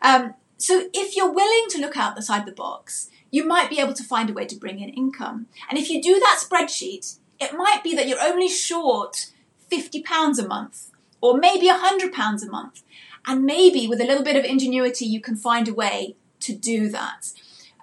Um, 0.00 0.34
so 0.58 0.88
if 0.94 1.16
you're 1.16 1.32
willing 1.32 1.68
to 1.70 1.80
look 1.80 1.96
out 1.96 2.14
the 2.14 2.22
side 2.22 2.46
the 2.46 2.52
box, 2.52 3.10
you 3.32 3.44
might 3.44 3.68
be 3.68 3.80
able 3.80 3.94
to 3.94 4.04
find 4.04 4.30
a 4.30 4.32
way 4.32 4.46
to 4.46 4.54
bring 4.54 4.78
in 4.78 4.90
income. 4.90 5.48
And 5.68 5.76
if 5.76 5.90
you 5.90 6.00
do 6.00 6.20
that 6.20 6.40
spreadsheet, 6.40 7.18
it 7.40 7.52
might 7.52 7.82
be 7.82 7.96
that 7.96 8.06
you're 8.06 8.22
only 8.22 8.48
short 8.48 9.32
£50 9.72 10.38
a 10.38 10.46
month 10.46 10.92
or 11.20 11.36
maybe 11.36 11.68
£100 11.68 12.46
a 12.46 12.46
month. 12.46 12.82
And 13.28 13.44
maybe 13.44 13.86
with 13.86 14.00
a 14.00 14.06
little 14.06 14.24
bit 14.24 14.36
of 14.36 14.44
ingenuity, 14.44 15.04
you 15.04 15.20
can 15.20 15.36
find 15.36 15.68
a 15.68 15.74
way 15.74 16.16
to 16.40 16.54
do 16.54 16.88
that. 16.88 17.30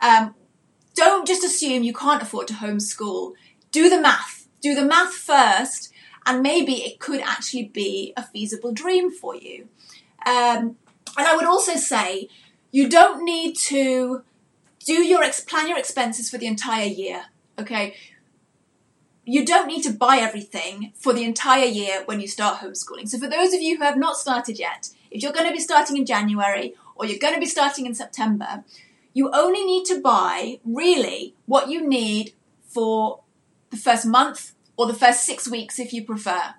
Um, 0.02 0.34
don't 0.96 1.28
just 1.28 1.44
assume 1.44 1.84
you 1.84 1.94
can't 1.94 2.24
afford 2.24 2.48
to 2.48 2.56
homeschool. 2.56 3.34
Do 3.72 3.88
the 3.88 4.02
math. 4.02 4.48
Do 4.60 4.74
the 4.74 4.84
math 4.84 5.14
first, 5.14 5.94
and 6.26 6.42
maybe 6.42 6.78
it 6.82 7.00
could 7.00 7.22
actually 7.22 7.66
be 7.66 8.12
a 8.18 8.24
feasible 8.24 8.72
dream 8.72 9.12
for 9.12 9.36
you. 9.36 9.70
Um, 10.26 10.78
and 11.16 11.28
I 11.28 11.36
would 11.36 11.46
also 11.46 11.76
say 11.76 12.28
you 12.72 12.90
don't 12.90 13.24
need 13.24 13.56
to 13.68 14.24
do 14.80 15.04
your 15.04 15.24
ex- 15.24 15.42
plan 15.42 15.68
your 15.68 15.78
expenses 15.78 16.28
for 16.28 16.40
the 16.40 16.48
entire 16.48 16.88
year. 16.88 17.26
Okay, 17.60 17.94
you 19.26 19.46
don't 19.46 19.68
need 19.68 19.84
to 19.84 19.92
buy 19.92 20.18
everything 20.18 20.94
for 20.96 21.14
the 21.14 21.24
entire 21.24 21.66
year 21.66 22.02
when 22.06 22.20
you 22.20 22.28
start 22.28 22.62
homeschooling. 22.62 23.08
So 23.08 23.20
for 23.20 23.28
those 23.28 23.54
of 23.54 23.62
you 23.62 23.78
who 23.78 23.84
have 23.84 23.98
not 23.98 24.18
started 24.18 24.58
yet, 24.58 24.90
if 25.16 25.24
you're 25.24 25.32
going 25.32 25.48
to 25.48 25.54
be 25.54 25.60
starting 25.60 25.96
in 25.96 26.06
January 26.06 26.76
or 26.96 27.06
you're 27.06 27.20
going 27.20 27.34
to 27.34 27.40
be 27.40 27.46
starting 27.46 27.86
in 27.86 27.96
September, 27.96 28.66
you 29.14 29.32
only 29.32 29.64
need 29.64 29.86
to 29.86 30.02
buy 30.02 30.60
really 30.66 31.34
what 31.46 31.70
you 31.70 31.88
need 31.88 32.34
for 32.68 33.22
the 33.70 33.78
first 33.78 34.06
month 34.06 34.52
or 34.76 34.88
the 34.88 34.94
first 34.94 35.24
six 35.24 35.50
weeks 35.50 35.80
if 35.80 35.94
you 35.94 36.04
prefer. 36.04 36.56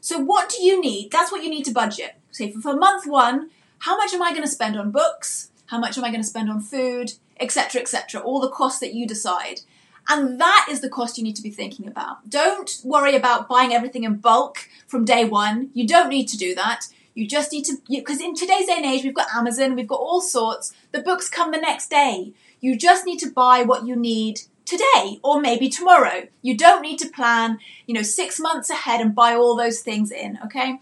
So, 0.00 0.20
what 0.20 0.48
do 0.48 0.62
you 0.62 0.80
need? 0.80 1.10
That's 1.10 1.32
what 1.32 1.42
you 1.42 1.50
need 1.50 1.64
to 1.64 1.72
budget. 1.72 2.14
Say 2.30 2.52
for, 2.52 2.60
for 2.60 2.76
month 2.76 3.04
one, 3.06 3.50
how 3.80 3.96
much 3.96 4.14
am 4.14 4.22
I 4.22 4.30
going 4.30 4.42
to 4.42 4.48
spend 4.48 4.78
on 4.78 4.92
books? 4.92 5.50
How 5.66 5.78
much 5.78 5.98
am 5.98 6.04
I 6.04 6.10
going 6.10 6.22
to 6.22 6.26
spend 6.26 6.48
on 6.48 6.60
food, 6.60 7.14
etc., 7.40 7.80
etc., 7.80 8.20
all 8.20 8.40
the 8.40 8.48
costs 8.48 8.78
that 8.78 8.94
you 8.94 9.06
decide. 9.06 9.62
And 10.08 10.40
that 10.40 10.68
is 10.70 10.80
the 10.80 10.88
cost 10.88 11.18
you 11.18 11.24
need 11.24 11.36
to 11.36 11.42
be 11.42 11.50
thinking 11.50 11.86
about. 11.86 12.30
Don't 12.30 12.80
worry 12.84 13.14
about 13.14 13.48
buying 13.48 13.74
everything 13.74 14.04
in 14.04 14.16
bulk 14.16 14.68
from 14.86 15.04
day 15.04 15.24
one. 15.24 15.70
You 15.74 15.86
don't 15.86 16.08
need 16.08 16.28
to 16.28 16.38
do 16.38 16.54
that. 16.54 16.86
You 17.18 17.26
just 17.26 17.50
need 17.50 17.64
to, 17.64 17.78
because 17.88 18.20
in 18.20 18.36
today's 18.36 18.68
day 18.68 18.74
and 18.76 18.86
age, 18.86 19.02
we've 19.02 19.12
got 19.12 19.34
Amazon, 19.34 19.74
we've 19.74 19.88
got 19.88 19.98
all 19.98 20.20
sorts. 20.20 20.72
The 20.92 21.00
books 21.00 21.28
come 21.28 21.50
the 21.50 21.58
next 21.58 21.90
day. 21.90 22.32
You 22.60 22.78
just 22.78 23.04
need 23.04 23.18
to 23.18 23.28
buy 23.28 23.64
what 23.64 23.84
you 23.84 23.96
need 23.96 24.42
today 24.64 25.18
or 25.24 25.40
maybe 25.40 25.68
tomorrow. 25.68 26.28
You 26.42 26.56
don't 26.56 26.80
need 26.80 27.00
to 27.00 27.08
plan, 27.08 27.58
you 27.88 27.94
know, 27.94 28.02
six 28.02 28.38
months 28.38 28.70
ahead 28.70 29.00
and 29.00 29.16
buy 29.16 29.34
all 29.34 29.56
those 29.56 29.80
things 29.80 30.12
in, 30.12 30.38
okay? 30.44 30.78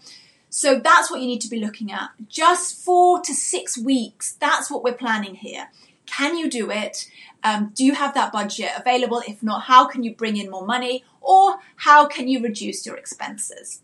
So 0.51 0.77
that's 0.77 1.09
what 1.09 1.21
you 1.21 1.25
need 1.25 1.41
to 1.41 1.49
be 1.49 1.59
looking 1.59 1.91
at. 1.91 2.11
Just 2.29 2.85
four 2.85 3.19
to 3.21 3.33
six 3.33 3.75
weeks. 3.75 4.33
That's 4.33 4.69
what 4.69 4.83
we're 4.83 4.93
planning 4.93 5.33
here. 5.33 5.69
Can 6.05 6.37
you 6.37 6.51
do 6.51 6.69
it? 6.69 7.09
Um, 7.43 7.71
do 7.73 7.83
you 7.83 7.95
have 7.95 8.13
that 8.13 8.31
budget 8.31 8.69
available? 8.77 9.23
If 9.27 9.41
not, 9.41 9.63
how 9.63 9.87
can 9.87 10.03
you 10.03 10.13
bring 10.13 10.37
in 10.37 10.51
more 10.51 10.67
money? 10.67 11.03
Or 11.19 11.55
how 11.77 12.05
can 12.05 12.27
you 12.27 12.43
reduce 12.43 12.85
your 12.85 12.95
expenses? 12.95 13.81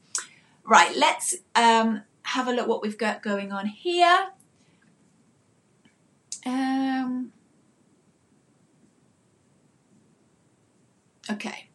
Right, 0.66 0.96
let's 0.96 1.36
um, 1.56 2.04
have 2.24 2.48
a 2.48 2.52
look 2.52 2.68
what 2.68 2.82
we've 2.82 2.98
got 2.98 3.22
going 3.22 3.52
on 3.52 3.68
here. 3.68 4.28
Um, 6.46 7.32
okay. 11.30 11.68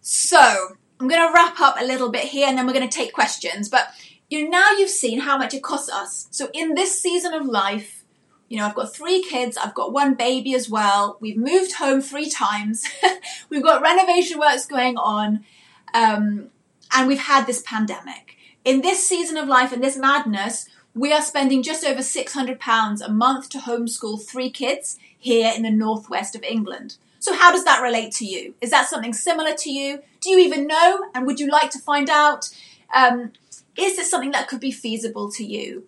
So, 0.00 0.76
I'm 1.00 1.08
going 1.08 1.26
to 1.26 1.32
wrap 1.32 1.60
up 1.60 1.76
a 1.78 1.84
little 1.84 2.10
bit 2.10 2.24
here 2.24 2.48
and 2.48 2.56
then 2.56 2.66
we're 2.66 2.72
going 2.72 2.88
to 2.88 2.96
take 2.96 3.12
questions. 3.12 3.68
But 3.68 3.88
you 4.28 4.48
now 4.48 4.72
you've 4.72 4.90
seen 4.90 5.20
how 5.20 5.38
much 5.38 5.54
it 5.54 5.62
costs 5.62 5.90
us. 5.90 6.28
So, 6.30 6.48
in 6.52 6.74
this 6.74 7.00
season 7.00 7.34
of 7.34 7.46
life, 7.46 8.04
you 8.48 8.56
know, 8.56 8.66
I've 8.66 8.74
got 8.74 8.94
three 8.94 9.22
kids, 9.22 9.56
I've 9.56 9.74
got 9.74 9.92
one 9.92 10.14
baby 10.14 10.54
as 10.54 10.70
well. 10.70 11.18
We've 11.20 11.36
moved 11.36 11.74
home 11.74 12.00
three 12.00 12.30
times. 12.30 12.84
we've 13.50 13.62
got 13.62 13.82
renovation 13.82 14.38
works 14.38 14.66
going 14.66 14.96
on. 14.96 15.44
Um, 15.92 16.48
and 16.96 17.06
we've 17.06 17.20
had 17.20 17.46
this 17.46 17.62
pandemic. 17.64 18.37
In 18.68 18.82
this 18.82 19.08
season 19.08 19.38
of 19.38 19.48
life, 19.48 19.72
in 19.72 19.80
this 19.80 19.96
madness, 19.96 20.68
we 20.94 21.10
are 21.10 21.22
spending 21.22 21.62
just 21.62 21.86
over 21.86 22.00
£600 22.00 23.00
a 23.00 23.10
month 23.10 23.48
to 23.48 23.60
homeschool 23.60 24.22
three 24.22 24.50
kids 24.50 24.98
here 25.18 25.50
in 25.56 25.62
the 25.62 25.70
northwest 25.70 26.36
of 26.36 26.42
England. 26.42 26.98
So, 27.18 27.34
how 27.34 27.50
does 27.50 27.64
that 27.64 27.80
relate 27.80 28.12
to 28.16 28.26
you? 28.26 28.56
Is 28.60 28.70
that 28.70 28.86
something 28.86 29.14
similar 29.14 29.54
to 29.54 29.70
you? 29.70 30.02
Do 30.20 30.28
you 30.28 30.38
even 30.40 30.66
know? 30.66 31.06
And 31.14 31.26
would 31.26 31.40
you 31.40 31.48
like 31.48 31.70
to 31.70 31.78
find 31.78 32.10
out? 32.10 32.50
Um, 32.94 33.32
is 33.78 33.98
it 33.98 34.04
something 34.04 34.32
that 34.32 34.48
could 34.48 34.60
be 34.60 34.70
feasible 34.70 35.32
to 35.32 35.44
you? 35.46 35.84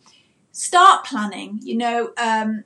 Start 0.51 1.05
planning, 1.05 1.61
you 1.62 1.77
know, 1.77 2.14
um, 2.16 2.64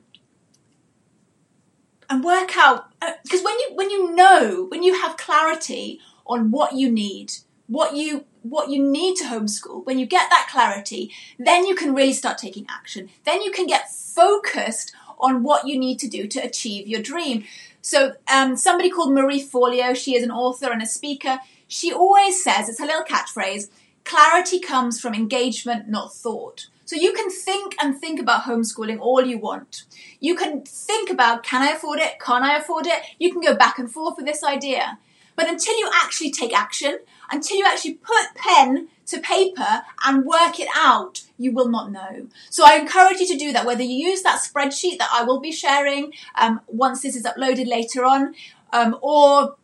and 2.09 2.23
work 2.23 2.55
out 2.55 2.89
because 3.21 3.41
uh, 3.41 3.43
when 3.43 3.59
you 3.59 3.71
when 3.73 3.89
you 3.89 4.15
know 4.15 4.67
when 4.69 4.81
you 4.81 4.93
have 5.01 5.17
clarity 5.17 5.99
on 6.25 6.51
what 6.51 6.71
you 6.71 6.89
need, 6.89 7.33
what 7.67 7.97
you 7.97 8.23
what 8.49 8.69
you 8.69 8.83
need 8.83 9.15
to 9.17 9.25
homeschool, 9.25 9.85
when 9.85 9.99
you 9.99 10.05
get 10.05 10.29
that 10.29 10.47
clarity, 10.51 11.11
then 11.39 11.65
you 11.65 11.75
can 11.75 11.95
really 11.95 12.13
start 12.13 12.37
taking 12.37 12.65
action. 12.69 13.09
Then 13.23 13.41
you 13.41 13.51
can 13.51 13.65
get 13.65 13.91
focused 13.91 14.93
on 15.19 15.43
what 15.43 15.67
you 15.67 15.79
need 15.79 15.99
to 15.99 16.07
do 16.07 16.27
to 16.27 16.39
achieve 16.39 16.87
your 16.87 17.01
dream. 17.01 17.45
So, 17.81 18.13
um, 18.31 18.55
somebody 18.57 18.89
called 18.89 19.13
Marie 19.13 19.43
Forleo, 19.43 19.95
she 19.95 20.15
is 20.15 20.23
an 20.23 20.31
author 20.31 20.71
and 20.71 20.81
a 20.81 20.85
speaker. 20.85 21.39
She 21.67 21.93
always 21.93 22.43
says, 22.43 22.69
it's 22.69 22.79
her 22.79 22.85
little 22.85 23.03
catchphrase, 23.03 23.69
clarity 24.03 24.59
comes 24.59 24.99
from 24.99 25.13
engagement, 25.13 25.87
not 25.87 26.13
thought. 26.13 26.67
So 26.85 26.95
you 26.95 27.13
can 27.13 27.31
think 27.31 27.75
and 27.81 27.99
think 27.99 28.19
about 28.19 28.43
homeschooling 28.43 28.99
all 28.99 29.25
you 29.25 29.39
want. 29.39 29.85
You 30.19 30.35
can 30.35 30.61
think 30.61 31.09
about, 31.09 31.43
can 31.43 31.63
I 31.63 31.71
afford 31.71 31.99
it? 31.99 32.19
Can't 32.19 32.43
I 32.43 32.57
afford 32.57 32.85
it? 32.85 33.01
You 33.17 33.31
can 33.31 33.41
go 33.41 33.55
back 33.55 33.79
and 33.79 33.91
forth 33.91 34.17
with 34.17 34.27
this 34.27 34.43
idea. 34.43 34.99
But 35.35 35.49
until 35.49 35.77
you 35.77 35.89
actually 35.93 36.31
take 36.31 36.57
action, 36.57 36.99
until 37.31 37.57
you 37.57 37.65
actually 37.65 37.95
put 37.95 38.35
pen 38.35 38.87
to 39.07 39.19
paper 39.19 39.83
and 40.05 40.25
work 40.25 40.59
it 40.59 40.69
out, 40.75 41.21
you 41.37 41.51
will 41.51 41.67
not 41.67 41.91
know. 41.91 42.27
So 42.49 42.63
I 42.65 42.77
encourage 42.77 43.19
you 43.19 43.27
to 43.27 43.37
do 43.37 43.53
that, 43.53 43.65
whether 43.65 43.83
you 43.83 44.09
use 44.09 44.21
that 44.23 44.41
spreadsheet 44.41 44.97
that 44.97 45.09
I 45.11 45.23
will 45.23 45.39
be 45.39 45.51
sharing 45.51 46.13
um, 46.35 46.61
once 46.67 47.01
this 47.01 47.15
is 47.15 47.23
uploaded 47.23 47.67
later 47.67 48.05
on, 48.05 48.33
um, 48.71 48.97
or 49.01 49.55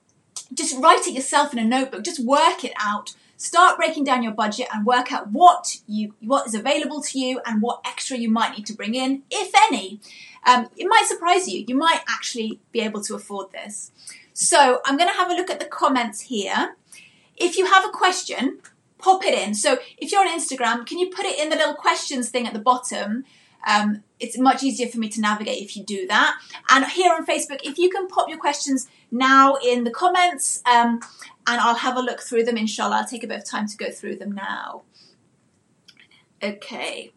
just 0.53 0.77
write 0.79 1.07
it 1.07 1.13
yourself 1.13 1.53
in 1.53 1.59
a 1.59 1.65
notebook, 1.65 2.03
just 2.03 2.23
work 2.23 2.63
it 2.63 2.73
out. 2.79 3.15
Start 3.37 3.77
breaking 3.77 4.03
down 4.03 4.21
your 4.21 4.33
budget 4.33 4.67
and 4.71 4.85
work 4.85 5.11
out 5.11 5.29
what 5.31 5.77
you 5.87 6.13
what 6.19 6.45
is 6.45 6.53
available 6.53 7.01
to 7.01 7.17
you 7.17 7.41
and 7.43 7.59
what 7.59 7.81
extra 7.83 8.15
you 8.15 8.29
might 8.29 8.55
need 8.55 8.67
to 8.67 8.73
bring 8.73 8.93
in, 8.93 9.23
if 9.31 9.51
any. 9.55 9.99
Um, 10.45 10.69
it 10.77 10.85
might 10.87 11.05
surprise 11.07 11.47
you. 11.47 11.65
You 11.67 11.75
might 11.75 12.01
actually 12.07 12.59
be 12.71 12.81
able 12.81 13.01
to 13.01 13.15
afford 13.15 13.51
this. 13.51 13.91
So 14.41 14.81
I'm 14.85 14.97
going 14.97 15.09
to 15.09 15.15
have 15.15 15.29
a 15.29 15.35
look 15.35 15.51
at 15.51 15.59
the 15.59 15.67
comments 15.67 16.21
here. 16.21 16.75
If 17.37 17.57
you 17.59 17.67
have 17.67 17.85
a 17.85 17.89
question, 17.89 18.59
pop 18.97 19.23
it 19.23 19.37
in. 19.37 19.53
So 19.53 19.77
if 19.99 20.11
you're 20.11 20.21
on 20.21 20.39
Instagram, 20.39 20.83
can 20.87 20.97
you 20.97 21.11
put 21.11 21.25
it 21.25 21.39
in 21.39 21.49
the 21.49 21.55
little 21.55 21.75
questions 21.75 22.29
thing 22.29 22.47
at 22.47 22.53
the 22.53 22.59
bottom? 22.59 23.23
Um, 23.67 24.03
it's 24.19 24.39
much 24.39 24.63
easier 24.63 24.87
for 24.87 24.97
me 24.97 25.09
to 25.09 25.21
navigate 25.21 25.61
if 25.61 25.77
you 25.77 25.83
do 25.83 26.07
that. 26.07 26.37
And 26.71 26.85
here 26.85 27.13
on 27.13 27.23
Facebook, 27.23 27.59
if 27.63 27.77
you 27.77 27.91
can 27.91 28.07
pop 28.07 28.29
your 28.29 28.39
questions 28.39 28.87
now 29.11 29.57
in 29.63 29.83
the 29.83 29.91
comments, 29.91 30.63
um, 30.65 31.01
and 31.45 31.61
I'll 31.61 31.75
have 31.75 31.95
a 31.95 32.01
look 32.01 32.21
through 32.21 32.45
them, 32.45 32.57
inshallah. 32.57 32.95
I'll 32.95 33.07
take 33.07 33.23
a 33.23 33.27
bit 33.27 33.37
of 33.37 33.45
time 33.45 33.67
to 33.67 33.77
go 33.77 33.91
through 33.91 34.15
them 34.15 34.31
now. 34.31 34.81
Okay. 36.41 37.13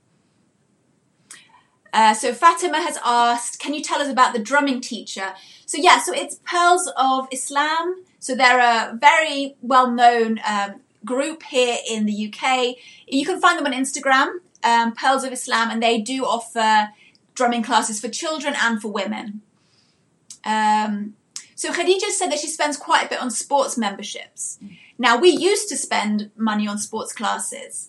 Uh, 1.95 2.13
so 2.13 2.35
Fatima 2.35 2.83
has 2.83 2.99
asked, 3.03 3.61
can 3.61 3.73
you 3.73 3.83
tell 3.83 4.03
us 4.03 4.09
about 4.09 4.35
the 4.35 4.41
drumming 4.41 4.83
teacher? 4.83 5.33
So 5.67 5.79
yeah, 5.79 6.01
so 6.01 6.13
it's 6.13 6.41
Pearls 6.45 6.91
of 6.97 7.29
Islam. 7.33 8.05
So 8.19 8.35
they're 8.35 8.61
a 8.61 8.97
very 8.97 9.57
well 9.61 9.91
known 9.91 10.41
um, 10.47 10.81
group 11.05 11.43
here 11.43 11.77
in 11.89 12.07
the 12.07 12.33
UK. 12.33 12.77
You 13.07 13.25
can 13.25 13.41
find 13.41 13.59
them 13.59 13.67
on 13.67 13.73
Instagram, 13.73 14.39
um, 14.63 14.95
Pearls 14.95 15.25
of 15.25 15.33
Islam, 15.33 15.71
and 15.71 15.83
they 15.83 16.01
do 16.01 16.25
offer 16.25 16.89
drumming 17.35 17.63
classes 17.63 18.01
for 18.01 18.09
children 18.09 18.55
and 18.61 18.81
for 18.81 18.91
women. 18.91 19.43
Um, 20.45 21.15
so 21.55 21.73
Khadija 21.73 22.11
said 22.11 22.31
that 22.31 22.39
she 22.39 22.49
spends 22.49 22.77
quite 22.77 23.07
a 23.07 23.09
bit 23.09 23.21
on 23.21 23.31
sports 23.31 23.79
memberships. 23.79 24.59
Now 24.99 25.17
we 25.17 25.31
used 25.31 25.69
to 25.71 25.77
spend 25.77 26.31
money 26.37 26.67
on 26.67 26.79
sports 26.79 27.13
classes, 27.13 27.89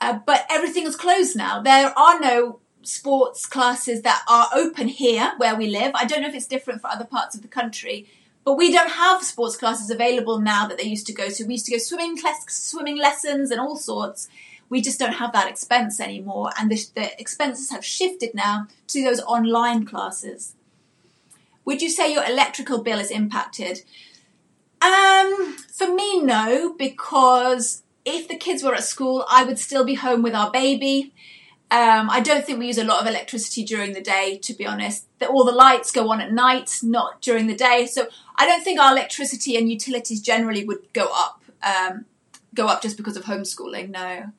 uh, 0.00 0.18
but 0.24 0.46
everything 0.50 0.84
is 0.84 0.96
closed 0.96 1.36
now. 1.36 1.60
There 1.60 1.96
are 1.98 2.20
no 2.20 2.60
sports 2.86 3.46
classes 3.46 4.02
that 4.02 4.22
are 4.28 4.48
open 4.54 4.88
here 4.88 5.32
where 5.38 5.56
we 5.56 5.68
live. 5.68 5.92
I 5.94 6.04
don't 6.04 6.22
know 6.22 6.28
if 6.28 6.34
it's 6.34 6.46
different 6.46 6.80
for 6.80 6.88
other 6.88 7.04
parts 7.04 7.34
of 7.34 7.42
the 7.42 7.48
country, 7.48 8.06
but 8.44 8.54
we 8.54 8.72
don't 8.72 8.90
have 8.90 9.24
sports 9.24 9.56
classes 9.56 9.90
available 9.90 10.40
now 10.40 10.66
that 10.68 10.78
they 10.78 10.84
used 10.84 11.06
to 11.08 11.12
go 11.12 11.28
to. 11.28 11.44
We 11.44 11.54
used 11.54 11.66
to 11.66 11.72
go 11.72 11.78
swimming 11.78 12.16
class, 12.16 12.44
swimming 12.48 12.98
lessons 12.98 13.50
and 13.50 13.60
all 13.60 13.76
sorts. 13.76 14.28
We 14.68 14.80
just 14.80 14.98
don't 14.98 15.14
have 15.14 15.32
that 15.32 15.48
expense 15.48 16.00
anymore, 16.00 16.50
and 16.58 16.70
the, 16.70 16.84
the 16.94 17.20
expenses 17.20 17.70
have 17.70 17.84
shifted 17.84 18.34
now 18.34 18.66
to 18.88 19.02
those 19.04 19.20
online 19.20 19.84
classes. 19.84 20.54
Would 21.64 21.82
you 21.82 21.90
say 21.90 22.12
your 22.12 22.24
electrical 22.24 22.82
bill 22.82 22.98
is 22.98 23.10
impacted? 23.10 23.82
Um, 24.80 25.56
for 25.72 25.92
me, 25.92 26.20
no, 26.20 26.74
because 26.74 27.82
if 28.04 28.28
the 28.28 28.36
kids 28.36 28.62
were 28.62 28.74
at 28.74 28.84
school, 28.84 29.24
I 29.28 29.44
would 29.44 29.58
still 29.58 29.84
be 29.84 29.94
home 29.94 30.22
with 30.22 30.34
our 30.34 30.50
baby. 30.50 31.12
Um, 31.68 32.08
I 32.08 32.20
don't 32.20 32.44
think 32.44 32.60
we 32.60 32.68
use 32.68 32.78
a 32.78 32.84
lot 32.84 33.00
of 33.00 33.08
electricity 33.08 33.64
during 33.64 33.92
the 33.92 34.00
day, 34.00 34.38
to 34.38 34.54
be 34.54 34.64
honest. 34.64 35.06
All 35.28 35.44
the 35.44 35.50
lights 35.50 35.90
go 35.90 36.12
on 36.12 36.20
at 36.20 36.32
night, 36.32 36.78
not 36.82 37.20
during 37.20 37.48
the 37.48 37.56
day. 37.56 37.86
So 37.86 38.06
I 38.36 38.46
don't 38.46 38.62
think 38.62 38.78
our 38.78 38.92
electricity 38.92 39.56
and 39.56 39.68
utilities 39.68 40.20
generally 40.20 40.64
would 40.64 40.92
go 40.92 41.10
up, 41.12 41.42
um, 41.62 42.04
go 42.54 42.68
up 42.68 42.82
just 42.82 42.96
because 42.96 43.16
of 43.16 43.24
homeschooling. 43.24 43.90
No. 43.90 44.32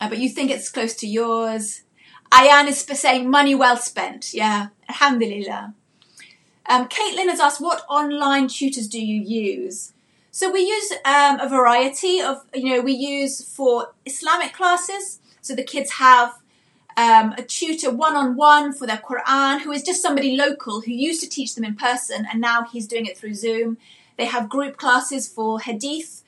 Uh, 0.00 0.08
but 0.08 0.18
you 0.18 0.28
think 0.28 0.52
it's 0.52 0.70
close 0.70 0.94
to 0.94 1.08
yours. 1.08 1.82
Ayan 2.30 2.68
is 2.68 2.78
saying 2.80 3.28
money 3.28 3.54
well 3.56 3.76
spent. 3.76 4.32
Yeah, 4.32 4.68
alhamdulillah. 4.88 5.74
Um, 6.66 6.88
Caitlin 6.88 7.28
has 7.28 7.40
asked, 7.40 7.60
what 7.60 7.84
online 7.88 8.48
tutors 8.48 8.88
do 8.88 9.04
you 9.04 9.20
use? 9.20 9.92
So 10.30 10.50
we 10.50 10.60
use 10.60 10.92
um, 11.04 11.38
a 11.40 11.48
variety 11.48 12.20
of, 12.20 12.44
you 12.54 12.70
know, 12.70 12.80
we 12.80 12.92
use 12.92 13.42
for 13.44 13.92
Islamic 14.06 14.52
classes. 14.52 15.20
So 15.44 15.54
the 15.54 15.62
kids 15.62 15.92
have 15.92 16.38
um, 16.96 17.34
a 17.36 17.42
tutor 17.42 17.90
one 17.90 18.16
on 18.16 18.34
one 18.34 18.72
for 18.72 18.86
their 18.86 18.96
Quran 18.96 19.60
who 19.60 19.72
is 19.72 19.82
just 19.82 20.00
somebody 20.00 20.36
local 20.36 20.80
who 20.80 20.92
used 20.92 21.22
to 21.22 21.28
teach 21.28 21.54
them 21.54 21.64
in 21.64 21.76
person 21.76 22.26
and 22.30 22.40
now 22.40 22.64
he's 22.64 22.86
doing 22.86 23.04
it 23.04 23.18
through 23.18 23.34
Zoom. 23.34 23.76
They 24.16 24.24
have 24.24 24.48
group 24.48 24.78
classes 24.78 25.28
for 25.28 25.60
Hadith 25.60 26.22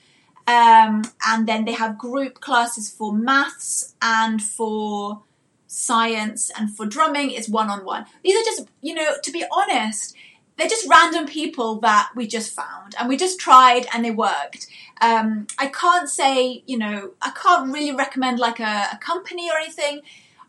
um, 0.46 1.02
and 1.26 1.48
then 1.48 1.64
they 1.64 1.72
have 1.72 1.96
group 1.96 2.40
classes 2.40 2.90
for 2.90 3.10
maths 3.10 3.94
and 4.02 4.42
for 4.42 5.22
science 5.66 6.50
and 6.58 6.76
for 6.76 6.84
drumming 6.84 7.30
it's 7.30 7.48
one 7.48 7.70
on 7.70 7.86
one. 7.86 8.04
These 8.22 8.36
are 8.36 8.44
just, 8.44 8.68
you 8.82 8.92
know, 8.92 9.14
to 9.22 9.32
be 9.32 9.46
honest, 9.50 10.14
they're 10.56 10.68
just 10.68 10.88
random 10.88 11.26
people 11.26 11.80
that 11.80 12.10
we 12.14 12.26
just 12.26 12.54
found 12.54 12.94
and 12.98 13.08
we 13.08 13.16
just 13.16 13.38
tried 13.38 13.86
and 13.92 14.04
they 14.04 14.10
worked. 14.10 14.66
Um, 15.00 15.46
I 15.58 15.66
can't 15.66 16.08
say, 16.08 16.62
you 16.66 16.78
know, 16.78 17.12
I 17.20 17.30
can't 17.30 17.72
really 17.72 17.94
recommend 17.94 18.38
like 18.38 18.58
a, 18.60 18.88
a 18.92 18.98
company 19.00 19.50
or 19.50 19.58
anything. 19.58 20.00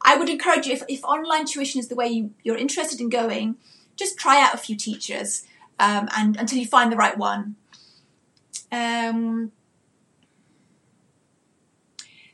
I 0.02 0.16
would 0.16 0.30
encourage 0.30 0.68
you 0.68 0.74
if, 0.74 0.84
if 0.88 1.04
online 1.04 1.46
tuition 1.46 1.80
is 1.80 1.90
the 1.90 1.96
way 1.96 2.08
you, 2.08 2.32
you're 2.44 2.58
interested 2.58 3.02
in 3.02 3.10
going, 3.10 3.58
just 3.98 4.18
try 4.18 4.42
out 4.42 4.54
a 4.54 4.58
few 4.58 4.76
teachers 4.76 5.46
um, 5.80 6.08
and 6.16 6.38
until 6.38 6.60
you 6.60 6.66
find 6.66 6.92
the 6.92 6.96
right 6.96 7.18
one. 7.18 7.56
Um, 8.72 9.52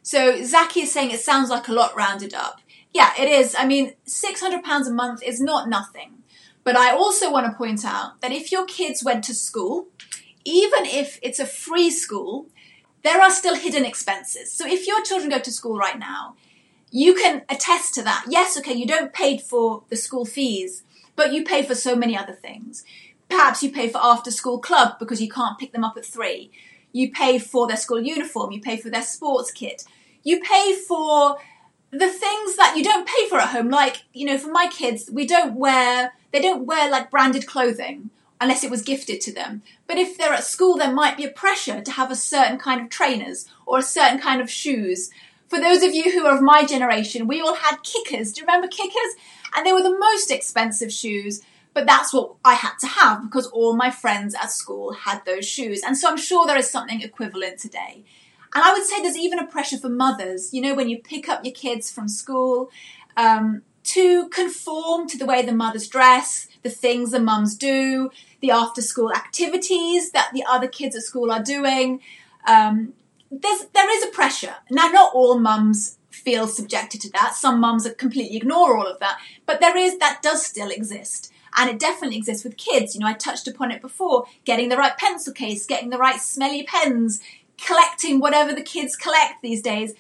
so 0.04 0.44
Zaki 0.44 0.82
is 0.82 0.92
saying 0.92 1.12
it 1.12 1.22
sounds 1.22 1.50
like 1.50 1.68
a 1.68 1.74
lot 1.74 1.96
rounded 1.96 2.34
up. 2.34 2.60
Yeah, 2.94 3.12
it 3.20 3.28
is. 3.28 3.56
I 3.58 3.66
mean, 3.66 3.94
six 4.06 4.42
hundred 4.42 4.64
pounds 4.64 4.88
a 4.88 4.94
month 4.94 5.24
is 5.24 5.42
not 5.42 5.68
nothing. 5.68 6.23
But 6.64 6.78
I 6.78 6.92
also 6.92 7.32
want 7.32 7.46
to 7.46 7.58
point 7.58 7.84
out 7.86 8.22
that 8.22 8.32
if 8.32 8.52
your 8.52 8.66
kids 8.66 9.04
went 9.04 9.24
to 9.26 9.34
school, 9.34 9.88
even 10.46 10.86
if 10.86 11.20
it's 11.22 11.40
a 11.40 11.46
free 11.46 11.90
school, 11.90 12.48
there 13.04 13.22
are 13.22 13.32
still 13.32 13.56
hidden 13.56 13.86
expenses. 13.86 14.52
So 14.52 14.66
if 14.66 14.88
your 14.88 15.04
children 15.04 15.30
go 15.30 15.40
to 15.40 15.52
school 15.52 15.78
right 15.78 16.00
now, 16.00 16.36
you 16.90 17.16
can 17.16 17.42
attest 17.50 17.94
to 17.96 18.04
that. 18.04 18.26
Yes, 18.30 18.58
okay, 18.58 18.74
you 18.74 18.86
don't 18.86 19.12
pay 19.14 19.38
for 19.38 19.84
the 19.90 19.96
school 19.96 20.26
fees, 20.26 20.84
but 21.16 21.34
you 21.34 21.44
pay 21.44 21.64
for 21.64 21.76
so 21.76 21.96
many 21.96 22.18
other 22.18 22.34
things. 22.34 22.86
Perhaps 23.30 23.64
you 23.64 23.72
pay 23.72 23.90
for 23.90 24.00
after 24.02 24.32
school 24.32 24.60
club 24.60 25.00
because 25.00 25.22
you 25.22 25.30
can't 25.30 25.58
pick 25.58 25.72
them 25.72 25.84
up 25.84 25.98
at 25.98 26.06
three. 26.06 26.52
You 26.92 27.12
pay 27.12 27.40
for 27.40 27.68
their 27.68 27.78
school 27.78 28.00
uniform, 28.00 28.52
you 28.52 28.62
pay 28.62 28.78
for 28.78 28.90
their 28.90 29.02
sports 29.02 29.52
kit. 29.52 29.84
You 30.24 30.40
pay 30.40 30.76
for 30.76 31.38
the 31.92 32.10
things 32.10 32.56
that 32.56 32.76
you 32.78 32.84
don't 32.84 33.08
pay 33.08 33.28
for 33.28 33.40
at 33.40 33.50
home, 33.50 33.70
like, 33.70 34.04
you 34.14 34.26
know, 34.26 34.38
for 34.38 34.52
my 34.52 34.68
kids, 34.68 35.10
we 35.12 35.26
don't 35.26 35.56
wear, 35.56 36.14
they 36.34 36.42
don't 36.42 36.66
wear 36.66 36.90
like 36.90 37.12
branded 37.12 37.48
clothing 37.48 38.10
unless 38.42 38.64
it 38.64 38.72
was 38.72 38.82
gifted 38.82 39.22
to 39.22 39.34
them. 39.34 39.62
But 39.88 39.98
if 39.98 40.18
they're 40.18 40.34
at 40.34 40.44
school, 40.44 40.76
there 40.76 40.92
might 40.92 41.16
be 41.16 41.24
a 41.24 41.30
pressure 41.30 41.80
to 41.80 41.92
have 41.92 42.12
a 42.12 42.16
certain 42.16 42.58
kind 42.58 42.82
of 42.82 42.90
trainers 42.90 43.48
or 43.66 43.78
a 43.78 43.84
certain 43.84 44.20
kind 44.20 44.42
of 44.42 44.50
shoes. 44.50 45.10
For 45.48 45.60
those 45.60 45.84
of 45.84 45.94
you 45.94 46.12
who 46.12 46.26
are 46.26 46.36
of 46.36 46.42
my 46.42 46.66
generation, 46.66 47.28
we 47.28 47.40
all 47.40 47.56
had 47.56 47.84
kickers. 47.84 48.34
Do 48.34 48.42
you 48.42 48.48
remember 48.48 48.68
kickers? 48.68 49.16
And 49.56 49.66
they 49.66 49.72
were 49.72 49.84
the 49.84 49.98
most 49.98 50.32
expensive 50.32 50.92
shoes, 50.92 51.42
but 51.74 51.86
that's 51.86 52.12
what 52.12 52.34
I 52.44 52.56
had 52.56 52.74
to 52.82 52.88
have 52.88 53.24
because 53.24 53.48
all 53.48 53.76
my 53.76 53.92
friends 53.92 54.36
at 54.36 54.52
school 54.52 54.94
had 54.94 55.24
those 55.26 55.48
shoes. 55.48 55.82
And 55.86 55.98
so 55.98 56.10
I'm 56.10 56.18
sure 56.18 56.46
there 56.46 56.58
is 56.58 56.70
something 56.70 57.02
equivalent 57.02 57.60
today. 57.60 58.04
And 58.56 58.64
I 58.64 58.74
would 58.74 58.84
say 58.84 59.02
there's 59.02 59.18
even 59.18 59.40
a 59.40 59.48
pressure 59.48 59.78
for 59.78 59.90
mothers, 59.90 60.54
you 60.54 60.62
know, 60.62 60.76
when 60.76 60.90
you 60.90 61.00
pick 61.00 61.30
up 61.30 61.46
your 61.46 61.54
kids 61.54 61.90
from 61.92 62.08
school, 62.08 62.70
um, 63.16 63.62
to 63.84 64.30
conform 64.30 65.08
to 65.10 65.18
the 65.18 65.26
way 65.26 65.42
the 65.42 65.54
mothers 65.54 65.88
dress, 65.88 66.48
the 66.64 66.70
things 66.70 67.12
the 67.12 67.20
mums 67.20 67.56
do, 67.56 68.10
the 68.40 68.52
after 68.52 68.82
school 68.82 69.12
activities 69.14 70.12
that 70.12 70.32
the 70.34 70.44
other 70.48 70.68
kids 70.68 70.96
at 70.96 71.04
school 71.04 71.32
are 71.32 71.44
doing. 71.44 72.00
Um, 72.48 72.94
there's, 73.30 73.66
there 73.74 73.90
is 73.98 74.04
a 74.04 74.12
pressure. 74.12 74.56
Now, 74.70 74.88
not 74.88 75.14
all 75.14 75.40
mums 75.40 75.98
feel 76.10 76.48
subjected 76.48 77.02
to 77.02 77.12
that. 77.12 77.36
Some 77.36 77.60
mums 77.60 77.88
completely 77.98 78.38
ignore 78.38 78.78
all 78.78 78.88
of 78.88 79.00
that, 79.00 79.20
but 79.46 79.60
there 79.60 79.76
is, 79.76 79.98
that 79.98 80.22
does 80.22 80.46
still 80.46 80.70
exist. 80.70 81.32
And 81.56 81.70
it 81.70 81.80
definitely 81.80 82.18
exists 82.18 82.44
with 82.44 82.58
kids. 82.58 82.96
You 82.96 83.02
know, 83.02 83.08
I 83.08 83.14
touched 83.14 83.48
upon 83.48 83.72
it 83.72 83.82
before 83.82 84.26
getting 84.44 84.70
the 84.70 84.78
right 84.78 84.98
pencil 84.98 85.34
case, 85.34 85.68
getting 85.68 85.92
the 85.92 86.00
right 86.00 86.20
smelly 86.20 86.64
pens, 86.64 87.22
collecting 87.64 88.20
whatever 88.20 88.54
the 88.54 88.64
kids 88.64 88.96
collect 88.96 89.42
these 89.42 89.62
days. 89.62 89.94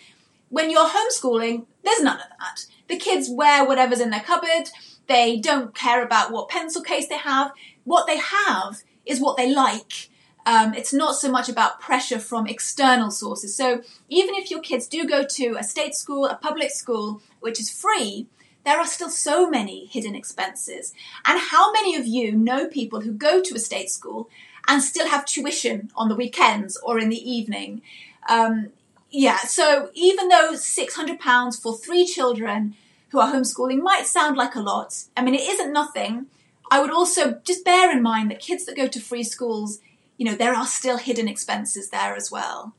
When 0.50 0.72
you're 0.72 0.90
homeschooling, 0.90 1.66
there's 1.84 2.02
none 2.02 2.20
of 2.20 2.28
that. 2.40 2.66
The 2.88 2.98
kids 2.98 3.30
wear 3.30 3.66
whatever's 3.66 4.00
in 4.00 4.10
their 4.10 4.22
cupboard. 4.22 4.70
They 5.08 5.38
don't 5.38 5.76
care 5.76 6.04
about 6.04 6.32
what 6.32 6.50
pencil 6.50 6.82
case 6.82 7.08
they 7.08 7.18
have. 7.18 7.52
What 7.84 8.08
they 8.08 8.18
have 8.18 8.84
is 9.06 9.20
what 9.20 9.38
they 9.38 9.54
like. 9.54 10.10
Um, 10.46 10.74
it's 10.74 10.94
not 10.94 11.16
so 11.16 11.32
much 11.32 11.48
about 11.48 11.80
pressure 11.80 12.20
from 12.20 12.48
external 12.48 13.12
sources. 13.12 13.56
So 13.56 13.82
even 14.10 14.36
if 14.36 14.52
your 14.52 14.60
kids 14.60 14.88
do 14.88 15.06
go 15.06 15.24
to 15.26 15.56
a 15.58 15.64
state 15.64 15.96
school, 15.96 16.26
a 16.26 16.36
public 16.36 16.72
school, 16.72 17.22
which 17.40 17.60
is 17.60 17.70
free, 17.70 18.28
there 18.66 18.80
are 18.80 18.86
still 18.86 19.10
so 19.10 19.50
many 19.50 19.86
hidden 19.86 20.16
expenses. 20.16 20.94
And 21.26 21.40
how 21.40 21.72
many 21.72 21.96
of 21.96 22.06
you 22.06 22.34
know 22.34 22.68
people 22.68 23.02
who 23.02 23.12
go 23.12 23.42
to 23.42 23.56
a 23.56 23.60
state 23.60 23.90
school 23.90 24.30
and 24.68 24.82
still 24.82 25.08
have 25.08 25.26
tuition 25.26 25.92
on 25.96 26.10
the 26.10 26.16
weekends 26.16 26.78
or 26.78 27.00
in 27.00 27.10
the 27.10 27.30
evening. 27.32 27.82
Um, 28.30 28.70
yeah, 29.14 29.38
so 29.42 29.92
even 29.94 30.28
though 30.28 30.54
£600 30.54 31.62
for 31.62 31.78
three 31.78 32.04
children 32.04 32.76
who 33.12 33.20
are 33.20 33.32
homeschooling 33.32 33.80
might 33.80 34.08
sound 34.08 34.36
like 34.36 34.56
a 34.56 34.60
lot, 34.60 35.04
I 35.16 35.22
mean, 35.22 35.36
it 35.36 35.42
isn't 35.42 35.72
nothing. 35.72 36.26
I 36.72 36.82
would 36.82 36.90
also 36.90 37.40
just 37.44 37.64
bear 37.64 37.92
in 37.92 38.02
mind 38.02 38.32
that 38.32 38.40
kids 38.40 38.66
that 38.66 38.76
go 38.76 38.88
to 38.88 39.00
free 39.00 39.24
schools, 39.24 39.80
you 40.18 40.26
know, 40.26 40.34
there 40.34 40.56
are 40.56 40.66
still 40.66 40.98
hidden 40.98 41.28
expenses 41.28 41.90
there 41.90 42.16
as 42.16 42.32
well. 42.32 42.74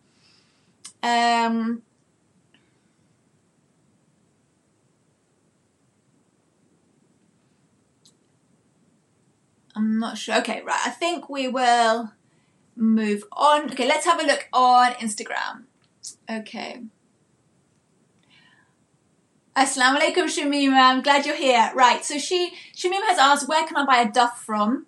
Um, 1.04 1.82
I'm 9.76 10.00
not 10.00 10.18
sure. 10.18 10.36
Okay, 10.38 10.62
right. 10.62 10.80
I 10.84 10.90
think 10.90 11.28
we 11.28 11.46
will 11.46 12.10
move 12.74 13.22
on. 13.30 13.70
Okay, 13.70 13.86
let's 13.86 14.04
have 14.04 14.20
a 14.20 14.26
look 14.26 14.48
on 14.52 14.94
Instagram. 14.94 15.66
Okay. 16.30 16.80
Assalamu 19.56 20.00
alaikum, 20.00 20.24
Shamima. 20.24 20.72
I'm 20.72 21.02
glad 21.02 21.26
you're 21.26 21.36
here. 21.36 21.70
Right, 21.74 22.04
so 22.04 22.18
she 22.18 22.52
Shamima 22.74 23.06
has 23.06 23.18
asked, 23.18 23.48
where 23.48 23.66
can 23.66 23.76
I 23.76 23.86
buy 23.86 23.98
a 23.98 24.10
duff 24.10 24.42
from? 24.42 24.86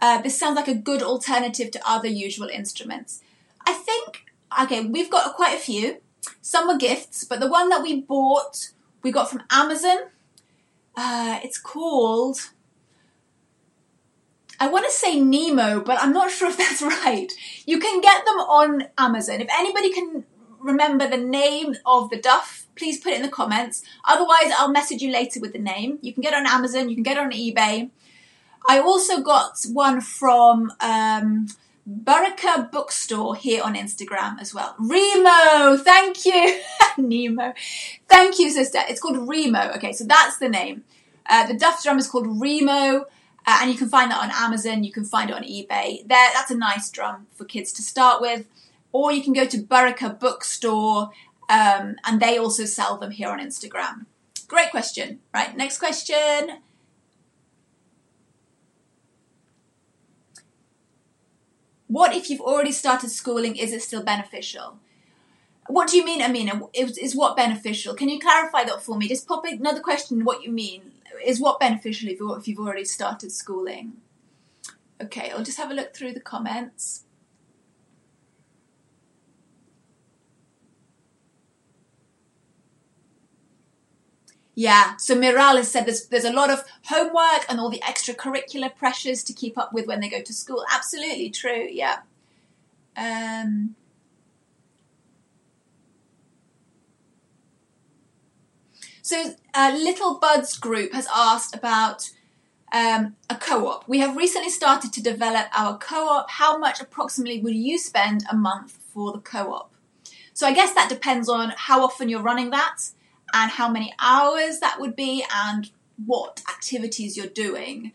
Uh, 0.00 0.20
this 0.20 0.38
sounds 0.38 0.56
like 0.56 0.68
a 0.68 0.74
good 0.74 1.02
alternative 1.02 1.70
to 1.70 1.80
other 1.88 2.08
usual 2.08 2.48
instruments. 2.48 3.22
I 3.64 3.74
think, 3.74 4.24
okay, 4.62 4.84
we've 4.84 5.10
got 5.10 5.36
quite 5.36 5.54
a 5.54 5.60
few. 5.60 6.00
Some 6.40 6.66
were 6.66 6.76
gifts, 6.76 7.24
but 7.24 7.38
the 7.38 7.48
one 7.48 7.68
that 7.68 7.82
we 7.82 8.00
bought, 8.00 8.72
we 9.02 9.12
got 9.12 9.30
from 9.30 9.42
Amazon. 9.50 9.98
Uh, 10.96 11.38
it's 11.44 11.58
called 11.58 12.38
I 14.62 14.68
want 14.68 14.84
to 14.84 14.92
say 14.92 15.18
Nemo, 15.18 15.80
but 15.80 16.00
I'm 16.00 16.12
not 16.12 16.30
sure 16.30 16.48
if 16.48 16.56
that's 16.56 16.80
right. 17.04 17.32
You 17.66 17.80
can 17.80 18.00
get 18.00 18.24
them 18.24 18.36
on 18.36 18.84
Amazon. 18.96 19.40
If 19.40 19.48
anybody 19.50 19.92
can 19.92 20.24
remember 20.62 21.08
the 21.08 21.16
name 21.16 21.74
of 21.84 22.10
the 22.10 22.20
duff, 22.20 22.66
please 22.76 23.00
put 23.00 23.12
it 23.12 23.16
in 23.16 23.22
the 23.22 23.28
comments. 23.28 23.82
Otherwise, 24.04 24.52
I'll 24.56 24.70
message 24.70 25.02
you 25.02 25.12
later 25.12 25.40
with 25.40 25.52
the 25.52 25.58
name. 25.58 25.98
You 26.02 26.12
can 26.12 26.22
get 26.22 26.32
it 26.32 26.36
on 26.36 26.46
Amazon, 26.46 26.88
you 26.88 26.94
can 26.94 27.02
get 27.02 27.16
it 27.16 27.20
on 27.20 27.32
eBay. 27.32 27.90
I 28.68 28.78
also 28.78 29.20
got 29.20 29.58
one 29.72 30.00
from 30.00 30.72
um, 30.80 31.48
Baraka 31.84 32.68
Bookstore 32.72 33.34
here 33.34 33.62
on 33.62 33.74
Instagram 33.74 34.40
as 34.40 34.54
well. 34.54 34.74
Remo, 34.78 35.76
thank 35.76 36.24
you. 36.24 36.60
Nemo. 36.96 37.54
Thank 38.08 38.38
you, 38.38 38.50
sister. 38.50 38.78
It's 38.88 39.00
called 39.00 39.28
Remo. 39.28 39.72
Okay, 39.76 39.92
so 39.92 40.04
that's 40.04 40.38
the 40.38 40.48
name. 40.48 40.84
Uh, 41.28 41.46
the 41.46 41.54
Duff 41.54 41.82
drum 41.82 41.98
is 41.98 42.06
called 42.06 42.40
Remo. 42.40 43.06
Uh, 43.44 43.58
and 43.60 43.72
you 43.72 43.76
can 43.76 43.88
find 43.88 44.10
that 44.10 44.22
on 44.22 44.30
Amazon, 44.32 44.84
you 44.84 44.92
can 44.92 45.04
find 45.04 45.30
it 45.30 45.34
on 45.34 45.42
eBay. 45.42 46.06
There, 46.06 46.30
that's 46.32 46.52
a 46.52 46.56
nice 46.56 46.88
drum 46.90 47.26
for 47.32 47.44
kids 47.44 47.72
to 47.72 47.82
start 47.82 48.20
with. 48.20 48.46
Or 48.92 49.12
you 49.12 49.22
can 49.22 49.32
go 49.32 49.46
to 49.46 49.58
Baraka 49.58 50.10
Bookstore, 50.10 51.10
um, 51.48 51.96
and 52.04 52.20
they 52.20 52.38
also 52.38 52.64
sell 52.64 52.98
them 52.98 53.10
here 53.10 53.28
on 53.28 53.40
Instagram. 53.40 54.06
Great 54.48 54.70
question. 54.70 55.20
Right, 55.34 55.56
next 55.56 55.78
question. 55.78 56.60
What 61.88 62.14
if 62.14 62.30
you've 62.30 62.40
already 62.40 62.72
started 62.72 63.10
schooling? 63.10 63.56
Is 63.56 63.72
it 63.72 63.82
still 63.82 64.02
beneficial? 64.02 64.78
What 65.68 65.88
do 65.88 65.96
you 65.96 66.04
mean, 66.04 66.22
Amina? 66.22 66.60
Is, 66.74 66.98
is 66.98 67.14
what 67.14 67.36
beneficial? 67.36 67.94
Can 67.94 68.08
you 68.08 68.18
clarify 68.18 68.64
that 68.64 68.82
for 68.82 68.96
me? 68.96 69.08
Just 69.08 69.28
pop 69.28 69.44
another 69.44 69.80
question. 69.80 70.24
What 70.24 70.42
you 70.42 70.50
mean? 70.50 70.92
is 71.24 71.40
what 71.40 71.60
beneficial 71.60 72.08
if 72.36 72.48
you've 72.48 72.58
already 72.58 72.84
started 72.84 73.32
schooling? 73.32 73.94
Okay, 75.02 75.30
I'll 75.30 75.42
just 75.42 75.58
have 75.58 75.70
a 75.70 75.74
look 75.74 75.94
through 75.94 76.12
the 76.12 76.20
comments. 76.20 77.04
Yeah, 84.62 84.96
so 84.96 85.16
Miral 85.16 85.56
has 85.56 85.72
said 85.72 85.86
there's 85.86 86.06
there's 86.06 86.24
a 86.24 86.32
lot 86.32 86.48
of 86.48 86.62
homework 86.84 87.44
and 87.48 87.58
all 87.58 87.68
the 87.68 87.80
extracurricular 87.80 88.70
pressures 88.76 89.24
to 89.24 89.32
keep 89.32 89.58
up 89.58 89.72
with 89.72 89.88
when 89.88 89.98
they 90.00 90.08
go 90.08 90.22
to 90.22 90.32
school. 90.32 90.64
Absolutely 90.72 91.30
true. 91.30 91.66
Yeah. 91.68 91.96
Um, 92.96 93.74
So, 99.02 99.34
uh, 99.52 99.72
Little 99.76 100.18
Buds 100.20 100.56
Group 100.56 100.92
has 100.92 101.08
asked 101.12 101.56
about 101.56 102.08
um, 102.72 103.16
a 103.28 103.34
co 103.34 103.66
op. 103.66 103.88
We 103.88 103.98
have 103.98 104.16
recently 104.16 104.50
started 104.50 104.92
to 104.92 105.02
develop 105.02 105.46
our 105.58 105.76
co 105.76 106.06
op. 106.08 106.30
How 106.30 106.56
much 106.56 106.80
approximately 106.80 107.40
would 107.40 107.56
you 107.56 107.78
spend 107.78 108.24
a 108.30 108.36
month 108.36 108.78
for 108.92 109.12
the 109.12 109.18
co 109.18 109.52
op? 109.52 109.74
So, 110.34 110.46
I 110.46 110.52
guess 110.52 110.72
that 110.74 110.88
depends 110.88 111.28
on 111.28 111.52
how 111.56 111.82
often 111.82 112.08
you're 112.08 112.22
running 112.30 112.50
that 112.50 112.78
and 113.32 113.50
how 113.50 113.68
many 113.68 113.94
hours 114.00 114.60
that 114.60 114.80
would 114.80 114.96
be 114.96 115.24
and 115.34 115.70
what 116.04 116.42
activities 116.48 117.16
you're 117.16 117.26
doing. 117.26 117.92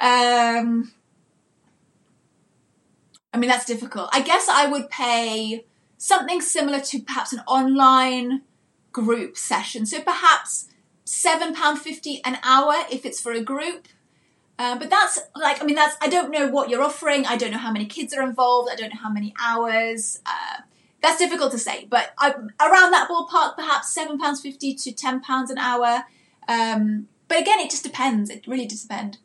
Um, 0.00 0.92
I 3.32 3.38
mean, 3.38 3.48
that's 3.48 3.66
difficult. 3.66 4.10
I 4.12 4.22
guess 4.22 4.48
I 4.48 4.66
would 4.66 4.90
pay 4.90 5.64
something 5.98 6.40
similar 6.40 6.80
to 6.80 7.00
perhaps 7.00 7.32
an 7.32 7.40
online 7.46 8.42
group 8.92 9.36
session. 9.36 9.86
So 9.86 10.00
perhaps 10.00 10.68
£7.50 11.06 12.20
an 12.24 12.38
hour 12.42 12.74
if 12.90 13.04
it's 13.04 13.20
for 13.20 13.32
a 13.32 13.40
group. 13.40 13.88
Uh, 14.58 14.78
but 14.78 14.90
that's 14.90 15.18
like, 15.34 15.62
I 15.62 15.64
mean, 15.64 15.76
that's, 15.76 15.96
I 16.02 16.08
don't 16.08 16.30
know 16.30 16.48
what 16.48 16.68
you're 16.68 16.82
offering. 16.82 17.24
I 17.24 17.36
don't 17.36 17.50
know 17.50 17.58
how 17.58 17.72
many 17.72 17.86
kids 17.86 18.12
are 18.12 18.22
involved. 18.22 18.68
I 18.70 18.76
don't 18.76 18.90
know 18.90 19.00
how 19.00 19.10
many 19.10 19.34
hours. 19.40 20.20
Uh, 20.26 20.62
that's 21.02 21.18
difficult 21.18 21.50
to 21.52 21.58
say, 21.58 21.86
but 21.88 22.12
I, 22.18 22.30
around 22.30 22.90
that 22.92 23.08
ballpark, 23.08 23.56
perhaps 23.56 23.94
seven 23.94 24.18
pounds 24.18 24.40
fifty 24.40 24.74
to 24.74 24.92
ten 24.92 25.20
pounds 25.20 25.50
an 25.50 25.58
hour. 25.58 26.04
Um, 26.48 27.08
but 27.28 27.40
again, 27.40 27.60
it 27.60 27.70
just 27.70 27.84
depends. 27.84 28.28
It 28.28 28.46
really 28.46 28.66
does 28.66 28.82
depend. 28.82 29.18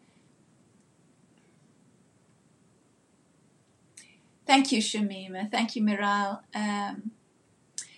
Thank 4.45 4.71
you, 4.71 4.79
Shamima. 4.79 5.49
Thank 5.49 5.75
you, 5.75 5.81
Miral. 5.81 6.41
Um, 6.53 7.11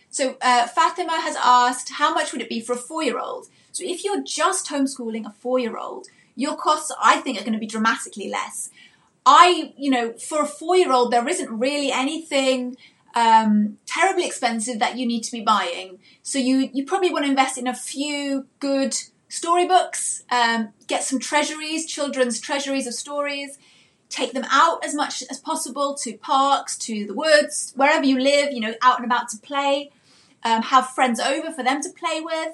so 0.10 0.38
uh, 0.42 0.66
Fatima 0.68 1.20
has 1.20 1.36
asked, 1.36 1.90
how 1.94 2.14
much 2.14 2.32
would 2.32 2.42
it 2.42 2.48
be 2.48 2.62
for 2.62 2.72
a 2.74 2.78
four-year-old? 2.78 3.48
So 3.74 3.84
if 3.86 4.04
you're 4.04 4.24
just 4.24 4.68
homeschooling 4.68 5.26
a 5.26 5.30
four-year-old, 5.30 6.08
your 6.36 6.56
costs, 6.56 6.92
I 7.02 7.18
think, 7.18 7.38
are 7.38 7.44
going 7.44 7.54
to 7.54 7.60
be 7.60 7.68
dramatically 7.68 8.30
less. 8.30 8.70
I, 9.26 9.74
you 9.78 9.92
know, 9.92 10.14
for 10.14 10.42
a 10.44 10.48
four-year-old, 10.48 11.12
there 11.12 11.28
isn't 11.28 11.52
really 11.52 11.92
anything 11.92 12.78
um, 13.18 13.80
terribly 13.88 14.28
expensive 14.28 14.78
that 14.78 14.96
you 14.96 15.08
need 15.08 15.24
to 15.24 15.32
be 15.32 15.42
buying. 15.42 15.98
So 16.22 16.38
you 16.38 16.70
you 16.72 16.86
probably 16.86 17.12
want 17.12 17.26
to 17.26 17.32
invest 17.32 17.58
in 17.58 17.68
a 17.68 17.74
few 17.74 18.46
good 18.60 18.96
storybooks, 19.28 20.24
um, 20.30 20.70
get 20.86 21.04
some 21.04 21.20
treasuries, 21.20 21.88
children's 21.88 22.40
treasuries 22.40 22.86
of 22.86 22.94
stories, 22.94 23.58
take 24.10 24.34
them 24.34 24.46
out 24.52 24.86
as 24.86 24.94
much 24.94 25.24
as 25.32 25.40
possible 25.40 25.96
to 25.96 26.16
parks, 26.18 26.78
to 26.78 27.08
the 27.08 27.16
woods, 27.16 27.74
wherever 27.76 28.06
you 28.06 28.20
live, 28.20 28.54
you 28.54 28.60
know, 28.60 28.76
out 28.84 28.98
and 28.98 29.06
about 29.06 29.30
to 29.30 29.38
play. 29.38 29.92
Um, 30.44 30.62
have 30.62 30.92
friends 30.92 31.20
over 31.20 31.52
for 31.52 31.64
them 31.64 31.82
to 31.82 31.90
play 31.90 32.22
with. 32.22 32.54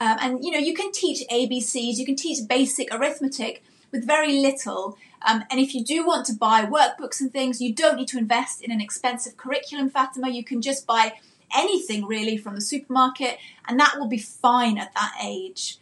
Um, 0.00 0.16
and, 0.20 0.44
you 0.44 0.52
know, 0.52 0.58
you 0.58 0.72
can 0.72 0.92
teach 0.92 1.26
ABCs, 1.28 1.96
you 1.96 2.06
can 2.06 2.14
teach 2.14 2.46
basic 2.48 2.94
arithmetic 2.94 3.64
with 3.90 4.06
very 4.06 4.40
little. 4.40 4.96
Um, 5.26 5.44
and 5.50 5.58
if 5.60 5.74
you 5.74 5.84
do 5.84 6.06
want 6.06 6.26
to 6.26 6.34
buy 6.34 6.64
workbooks 6.64 7.20
and 7.20 7.32
things, 7.32 7.60
you 7.60 7.74
don't 7.74 7.96
need 7.96 8.08
to 8.08 8.18
invest 8.18 8.62
in 8.62 8.70
an 8.70 8.80
expensive 8.80 9.36
curriculum, 9.36 9.90
Fatima. 9.90 10.30
You 10.30 10.44
can 10.44 10.62
just 10.62 10.86
buy 10.86 11.14
anything 11.54 12.06
really 12.06 12.36
from 12.36 12.54
the 12.54 12.60
supermarket, 12.60 13.38
and 13.66 13.78
that 13.80 13.94
will 13.98 14.08
be 14.08 14.18
fine 14.18 14.78
at 14.78 14.94
that 14.94 15.14
age. 15.22 15.78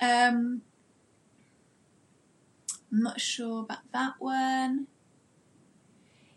Um, 0.00 0.62
I'm 2.92 3.02
not 3.02 3.20
sure 3.20 3.60
about 3.60 3.90
that 3.92 4.14
one. 4.18 4.86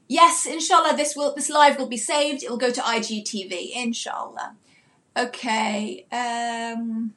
Yes, 0.07 0.47
inshallah, 0.47 0.97
this 0.97 1.15
will 1.15 1.35
this 1.35 1.49
live 1.49 1.77
will 1.77 1.87
be 1.87 1.97
saved. 1.97 2.43
It 2.43 2.49
will 2.49 2.57
go 2.57 2.71
to 2.71 2.81
IGTV, 2.81 3.71
inshallah. 3.75 4.55
Okay. 5.15 6.05
Um, 6.11 7.13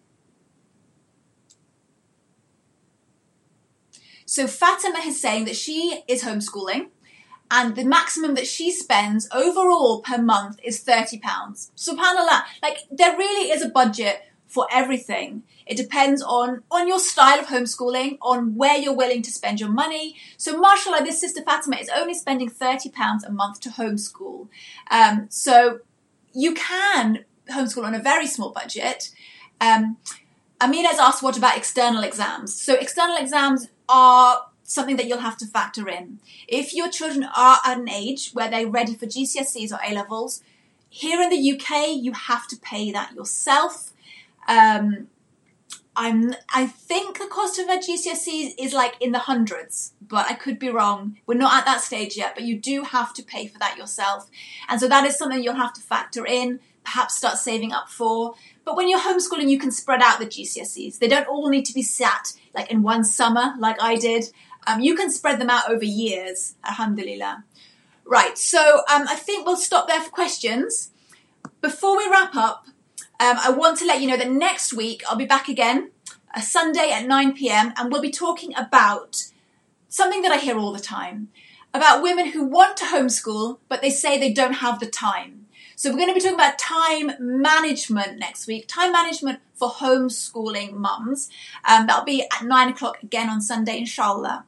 so 4.32 4.46
Fatima 4.46 5.00
is 5.00 5.20
saying 5.20 5.44
that 5.44 5.56
she 5.56 6.04
is 6.08 6.24
homeschooling 6.24 6.86
and 7.50 7.76
the 7.76 7.84
maximum 7.84 8.34
that 8.36 8.46
she 8.46 8.72
spends 8.72 9.28
overall 9.30 10.00
per 10.00 10.16
month 10.16 10.58
is 10.64 10.82
£30. 10.82 11.20
SubhanAllah. 11.76 12.44
Like, 12.62 12.78
there 12.90 13.14
really 13.14 13.50
is 13.50 13.62
a 13.62 13.68
budget 13.68 14.22
for 14.46 14.66
everything. 14.72 15.42
It 15.66 15.76
depends 15.76 16.22
on, 16.22 16.62
on 16.70 16.88
your 16.88 16.98
style 16.98 17.40
of 17.40 17.48
homeschooling, 17.48 18.16
on 18.22 18.54
where 18.54 18.78
you're 18.78 18.96
willing 18.96 19.20
to 19.20 19.30
spend 19.30 19.60
your 19.60 19.68
money. 19.68 20.16
So, 20.38 20.58
mashallah, 20.58 21.04
this 21.04 21.20
sister 21.20 21.42
Fatima 21.42 21.76
is 21.76 21.90
only 21.94 22.14
spending 22.14 22.48
£30 22.48 23.26
a 23.26 23.30
month 23.30 23.60
to 23.60 23.68
homeschool. 23.68 24.48
Um, 24.90 25.26
so, 25.28 25.80
you 26.32 26.54
can 26.54 27.26
homeschool 27.50 27.84
on 27.84 27.94
a 27.94 28.00
very 28.00 28.26
small 28.26 28.50
budget. 28.50 29.10
Um, 29.60 29.98
Amina's 30.58 30.98
asked, 30.98 31.22
what 31.22 31.36
about 31.36 31.58
external 31.58 32.02
exams? 32.02 32.58
So, 32.58 32.76
external 32.76 33.18
exams 33.18 33.68
are 33.92 34.46
something 34.64 34.96
that 34.96 35.06
you'll 35.06 35.18
have 35.18 35.36
to 35.36 35.46
factor 35.46 35.88
in. 35.88 36.18
If 36.48 36.74
your 36.74 36.88
children 36.88 37.24
are 37.36 37.58
at 37.64 37.78
an 37.78 37.88
age 37.88 38.30
where 38.32 38.50
they're 38.50 38.66
ready 38.66 38.94
for 38.94 39.06
GCSEs 39.06 39.70
or 39.72 39.78
A 39.86 39.94
levels, 39.94 40.42
here 40.88 41.20
in 41.20 41.30
the 41.30 41.52
UK, 41.52 41.96
you 41.96 42.12
have 42.12 42.46
to 42.48 42.56
pay 42.56 42.90
that 42.90 43.12
yourself. 43.14 43.92
Um, 44.48 45.08
I'm, 45.94 46.34
I 46.54 46.66
think 46.66 47.18
the 47.18 47.26
cost 47.26 47.58
of 47.58 47.68
a 47.68 47.76
GCSE 47.76 48.54
is 48.58 48.72
like 48.72 48.94
in 49.00 49.12
the 49.12 49.18
hundreds, 49.18 49.92
but 50.00 50.26
I 50.30 50.34
could 50.34 50.58
be 50.58 50.70
wrong. 50.70 51.18
We're 51.26 51.34
not 51.34 51.54
at 51.58 51.66
that 51.66 51.82
stage 51.82 52.16
yet, 52.16 52.34
but 52.34 52.44
you 52.44 52.58
do 52.58 52.82
have 52.82 53.12
to 53.14 53.22
pay 53.22 53.46
for 53.46 53.58
that 53.58 53.76
yourself. 53.76 54.30
And 54.68 54.80
so 54.80 54.88
that 54.88 55.04
is 55.04 55.18
something 55.18 55.42
you'll 55.42 55.54
have 55.54 55.74
to 55.74 55.82
factor 55.82 56.26
in, 56.26 56.60
perhaps 56.82 57.16
start 57.16 57.36
saving 57.36 57.72
up 57.72 57.88
for. 57.90 58.34
But 58.64 58.76
when 58.76 58.88
you're 58.88 59.00
homeschooling, 59.00 59.48
you 59.48 59.58
can 59.58 59.70
spread 59.72 60.02
out 60.02 60.18
the 60.18 60.26
GCSEs. 60.26 60.98
They 60.98 61.08
don't 61.08 61.26
all 61.26 61.48
need 61.48 61.64
to 61.66 61.74
be 61.74 61.82
sat 61.82 62.32
like 62.54 62.70
in 62.70 62.82
one 62.82 63.04
summer, 63.04 63.54
like 63.58 63.82
I 63.82 63.96
did. 63.96 64.24
Um, 64.66 64.80
you 64.80 64.94
can 64.94 65.10
spread 65.10 65.40
them 65.40 65.50
out 65.50 65.68
over 65.68 65.84
years, 65.84 66.54
alhamdulillah. 66.64 67.44
Right, 68.04 68.36
so 68.36 68.82
um, 68.92 69.06
I 69.08 69.16
think 69.16 69.46
we'll 69.46 69.56
stop 69.56 69.88
there 69.88 70.00
for 70.00 70.10
questions. 70.10 70.90
Before 71.60 71.96
we 71.96 72.08
wrap 72.08 72.34
up, 72.36 72.66
um, 73.20 73.36
I 73.38 73.50
want 73.50 73.78
to 73.78 73.86
let 73.86 74.00
you 74.00 74.08
know 74.08 74.16
that 74.16 74.30
next 74.30 74.72
week 74.72 75.02
I'll 75.08 75.16
be 75.16 75.24
back 75.24 75.48
again, 75.48 75.92
a 76.34 76.42
Sunday 76.42 76.90
at 76.92 77.06
9 77.06 77.34
pm, 77.34 77.72
and 77.76 77.90
we'll 77.90 78.02
be 78.02 78.10
talking 78.10 78.54
about 78.56 79.24
something 79.88 80.22
that 80.22 80.32
I 80.32 80.38
hear 80.38 80.58
all 80.58 80.72
the 80.72 80.80
time 80.80 81.28
about 81.74 82.02
women 82.02 82.26
who 82.26 82.44
want 82.44 82.76
to 82.78 82.84
homeschool, 82.84 83.58
but 83.68 83.80
they 83.80 83.90
say 83.90 84.18
they 84.18 84.32
don't 84.32 84.54
have 84.54 84.78
the 84.78 84.86
time. 84.86 85.41
So 85.82 85.90
we're 85.90 85.96
going 85.96 86.10
to 86.10 86.14
be 86.14 86.20
talking 86.20 86.36
about 86.36 86.60
time 86.60 87.10
management 87.18 88.16
next 88.16 88.46
week, 88.46 88.68
time 88.68 88.92
management 88.92 89.40
for 89.56 89.68
homeschooling 89.68 90.74
mums. 90.74 91.28
Um, 91.64 91.88
that'll 91.88 92.04
be 92.04 92.22
at 92.22 92.44
nine 92.44 92.68
o'clock 92.68 93.02
again 93.02 93.28
on 93.28 93.40
Sunday, 93.40 93.78
inshallah. 93.78 94.44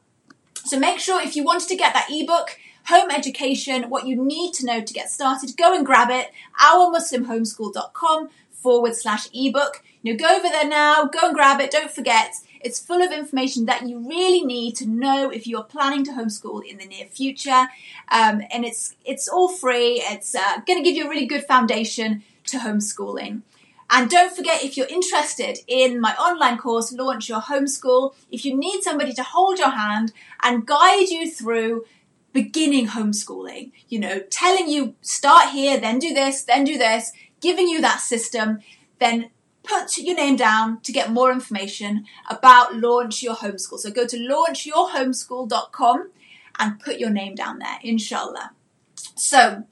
So 0.65 0.79
make 0.79 1.01
sure 1.01 1.21
if 1.21 1.35
you 1.35 1.43
wanted 1.43 1.67
to 1.71 1.77
get 1.77 1.93
that 1.93 2.07
ebook, 2.09 2.57
Home 2.87 3.11
Education, 3.11 3.91
what 3.91 4.07
you 4.07 4.25
need 4.25 4.55
to 4.55 4.65
know 4.65 4.81
to 4.81 4.95
get 4.95 5.11
started, 5.11 5.57
go 5.57 5.75
and 5.75 5.85
grab 5.85 6.09
it. 6.09 6.31
OurMuslimHomeschool.com 6.63 8.29
forward 8.53 8.95
slash 8.95 9.29
ebook. 9.35 9.83
You 10.03 10.13
know, 10.13 10.19
go 10.19 10.37
over 10.37 10.49
there 10.49 10.69
now, 10.69 11.07
go 11.07 11.19
and 11.25 11.35
grab 11.35 11.61
it. 11.61 11.73
Don't 11.73 11.91
forget, 11.91 12.37
it's 12.65 12.81
full 12.81 13.03
of 13.03 13.13
information 13.13 13.67
that 13.67 13.87
you 13.87 13.99
really 14.09 14.43
need 14.43 14.75
to 14.77 14.87
know 14.87 15.31
if 15.31 15.47
you 15.47 15.59
are 15.59 15.65
planning 15.65 16.03
to 16.05 16.13
homeschool 16.13 16.65
in 16.65 16.79
the 16.79 16.87
near 16.87 17.07
future. 17.07 17.69
Um, 18.11 18.43
and 18.51 18.65
it's 18.65 18.97
it's 19.05 19.29
all 19.29 19.49
free. 19.49 20.03
It's 20.05 20.35
uh, 20.35 20.61
going 20.67 20.83
to 20.83 20.83
give 20.83 20.97
you 20.97 21.07
a 21.07 21.11
really 21.11 21.27
good 21.27 21.45
foundation 21.45 22.25
to 22.47 22.59
homeschooling. 22.59 23.43
And 23.91 24.09
don't 24.09 24.35
forget, 24.35 24.65
if 24.65 24.77
you're 24.77 24.87
interested 24.87 25.59
in 25.69 26.01
my 26.01 26.15
online 26.15 26.57
course, 26.57 26.91
Launch 26.93 27.29
Your 27.29 27.43
Homeschool, 27.43 28.15
if 28.31 28.45
you 28.45 28.57
need 28.57 28.83
somebody 28.83 29.13
to 29.13 29.23
hold 29.23 29.59
your 29.59 29.71
hand 29.71 30.13
and 30.43 30.67
guide 30.67 31.09
you 31.11 31.31
through 31.31 31.85
beginning 32.33 32.89
homeschooling, 32.89 33.73
you 33.89 34.01
know, 34.01 34.21
telling 34.31 34.69
you 34.69 34.95
start 35.03 35.51
here, 35.51 35.79
then 35.79 35.99
do 35.99 36.15
this, 36.15 36.43
then 36.43 36.65
do 36.65 36.79
this, 36.79 37.13
giving 37.41 37.69
you 37.69 37.83
that 37.83 38.01
system, 38.01 38.61
then 38.99 39.31
put 39.65 39.99
your 39.99 40.15
name 40.15 40.37
down 40.37 40.81
to 40.83 40.93
get 40.93 41.11
more 41.11 41.33
information 41.33 42.05
about 42.31 42.77
Launch 42.77 43.23
Your 43.23 43.35
Homeschool. 43.35 43.79
So 43.79 43.91
go 43.91 44.07
to 44.07 44.17
launchyourhomeschool.com 44.17 46.11
and 46.59 46.81
put 46.81 46.99
your 46.99 47.11
name 47.11 47.35
down 47.35 47.59
there, 47.59 47.79
inshallah. 47.83 48.53
So, 49.17 49.65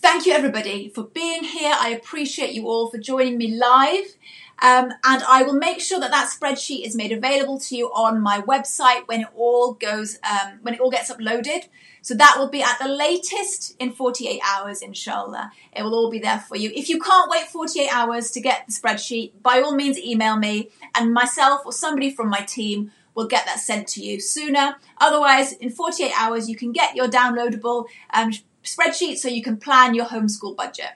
thank 0.00 0.26
you 0.26 0.32
everybody 0.32 0.88
for 0.88 1.04
being 1.04 1.44
here. 1.44 1.72
I 1.74 1.90
appreciate 1.90 2.52
you 2.52 2.66
all 2.66 2.90
for 2.90 2.98
joining 2.98 3.38
me 3.38 3.56
live. 3.56 4.16
Um, 4.62 4.90
and 5.04 5.22
I 5.28 5.42
will 5.42 5.54
make 5.54 5.80
sure 5.80 6.00
that 6.00 6.10
that 6.10 6.30
spreadsheet 6.30 6.86
is 6.86 6.96
made 6.96 7.12
available 7.12 7.58
to 7.60 7.76
you 7.76 7.88
on 7.88 8.20
my 8.20 8.40
website 8.40 9.06
when 9.06 9.20
it 9.20 9.28
all 9.36 9.74
goes, 9.74 10.18
um, 10.28 10.58
when 10.62 10.74
it 10.74 10.80
all 10.80 10.90
gets 10.90 11.12
uploaded. 11.12 11.68
So 12.00 12.14
that 12.14 12.36
will 12.38 12.48
be 12.48 12.62
at 12.62 12.78
the 12.78 12.88
latest 12.88 13.76
in 13.78 13.92
48 13.92 14.40
hours, 14.46 14.80
inshallah. 14.80 15.50
It 15.74 15.82
will 15.82 15.94
all 15.94 16.10
be 16.10 16.20
there 16.20 16.38
for 16.38 16.56
you. 16.56 16.70
If 16.74 16.88
you 16.88 17.00
can't 17.00 17.30
wait 17.30 17.48
48 17.48 17.88
hours 17.92 18.30
to 18.30 18.40
get 18.40 18.66
the 18.66 18.72
spreadsheet, 18.72 19.32
by 19.42 19.60
all 19.60 19.74
means 19.74 19.98
email 19.98 20.36
me 20.36 20.70
and 20.94 21.12
myself 21.12 21.62
or 21.66 21.72
somebody 21.72 22.10
from 22.10 22.28
my 22.28 22.40
team 22.40 22.92
will 23.14 23.26
get 23.26 23.44
that 23.46 23.58
sent 23.58 23.88
to 23.88 24.02
you 24.02 24.20
sooner. 24.20 24.76
Otherwise, 24.98 25.52
in 25.54 25.70
48 25.70 26.12
hours, 26.16 26.48
you 26.48 26.54
can 26.54 26.70
get 26.70 26.94
your 26.94 27.08
downloadable 27.08 27.86
um, 28.14 28.30
spreadsheet 28.62 29.16
so 29.16 29.28
you 29.28 29.42
can 29.42 29.56
plan 29.56 29.94
your 29.94 30.06
homeschool 30.06 30.54
budget. 30.56 30.90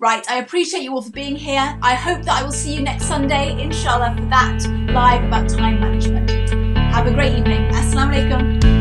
Right, 0.00 0.24
I 0.30 0.38
appreciate 0.38 0.82
you 0.82 0.94
all 0.94 1.02
for 1.02 1.10
being 1.10 1.36
here. 1.36 1.78
I 1.82 1.94
hope 1.94 2.22
that 2.22 2.40
I 2.40 2.42
will 2.42 2.52
see 2.52 2.74
you 2.74 2.80
next 2.80 3.04
Sunday, 3.04 3.62
inshallah, 3.62 4.14
for 4.16 4.24
that 4.30 4.66
live 4.94 5.22
about 5.24 5.50
time 5.50 5.78
management. 5.78 6.30
Have 6.94 7.06
a 7.06 7.12
great 7.12 7.36
evening. 7.36 7.70
Assalamu 7.70 8.14
alaikum. 8.14 8.79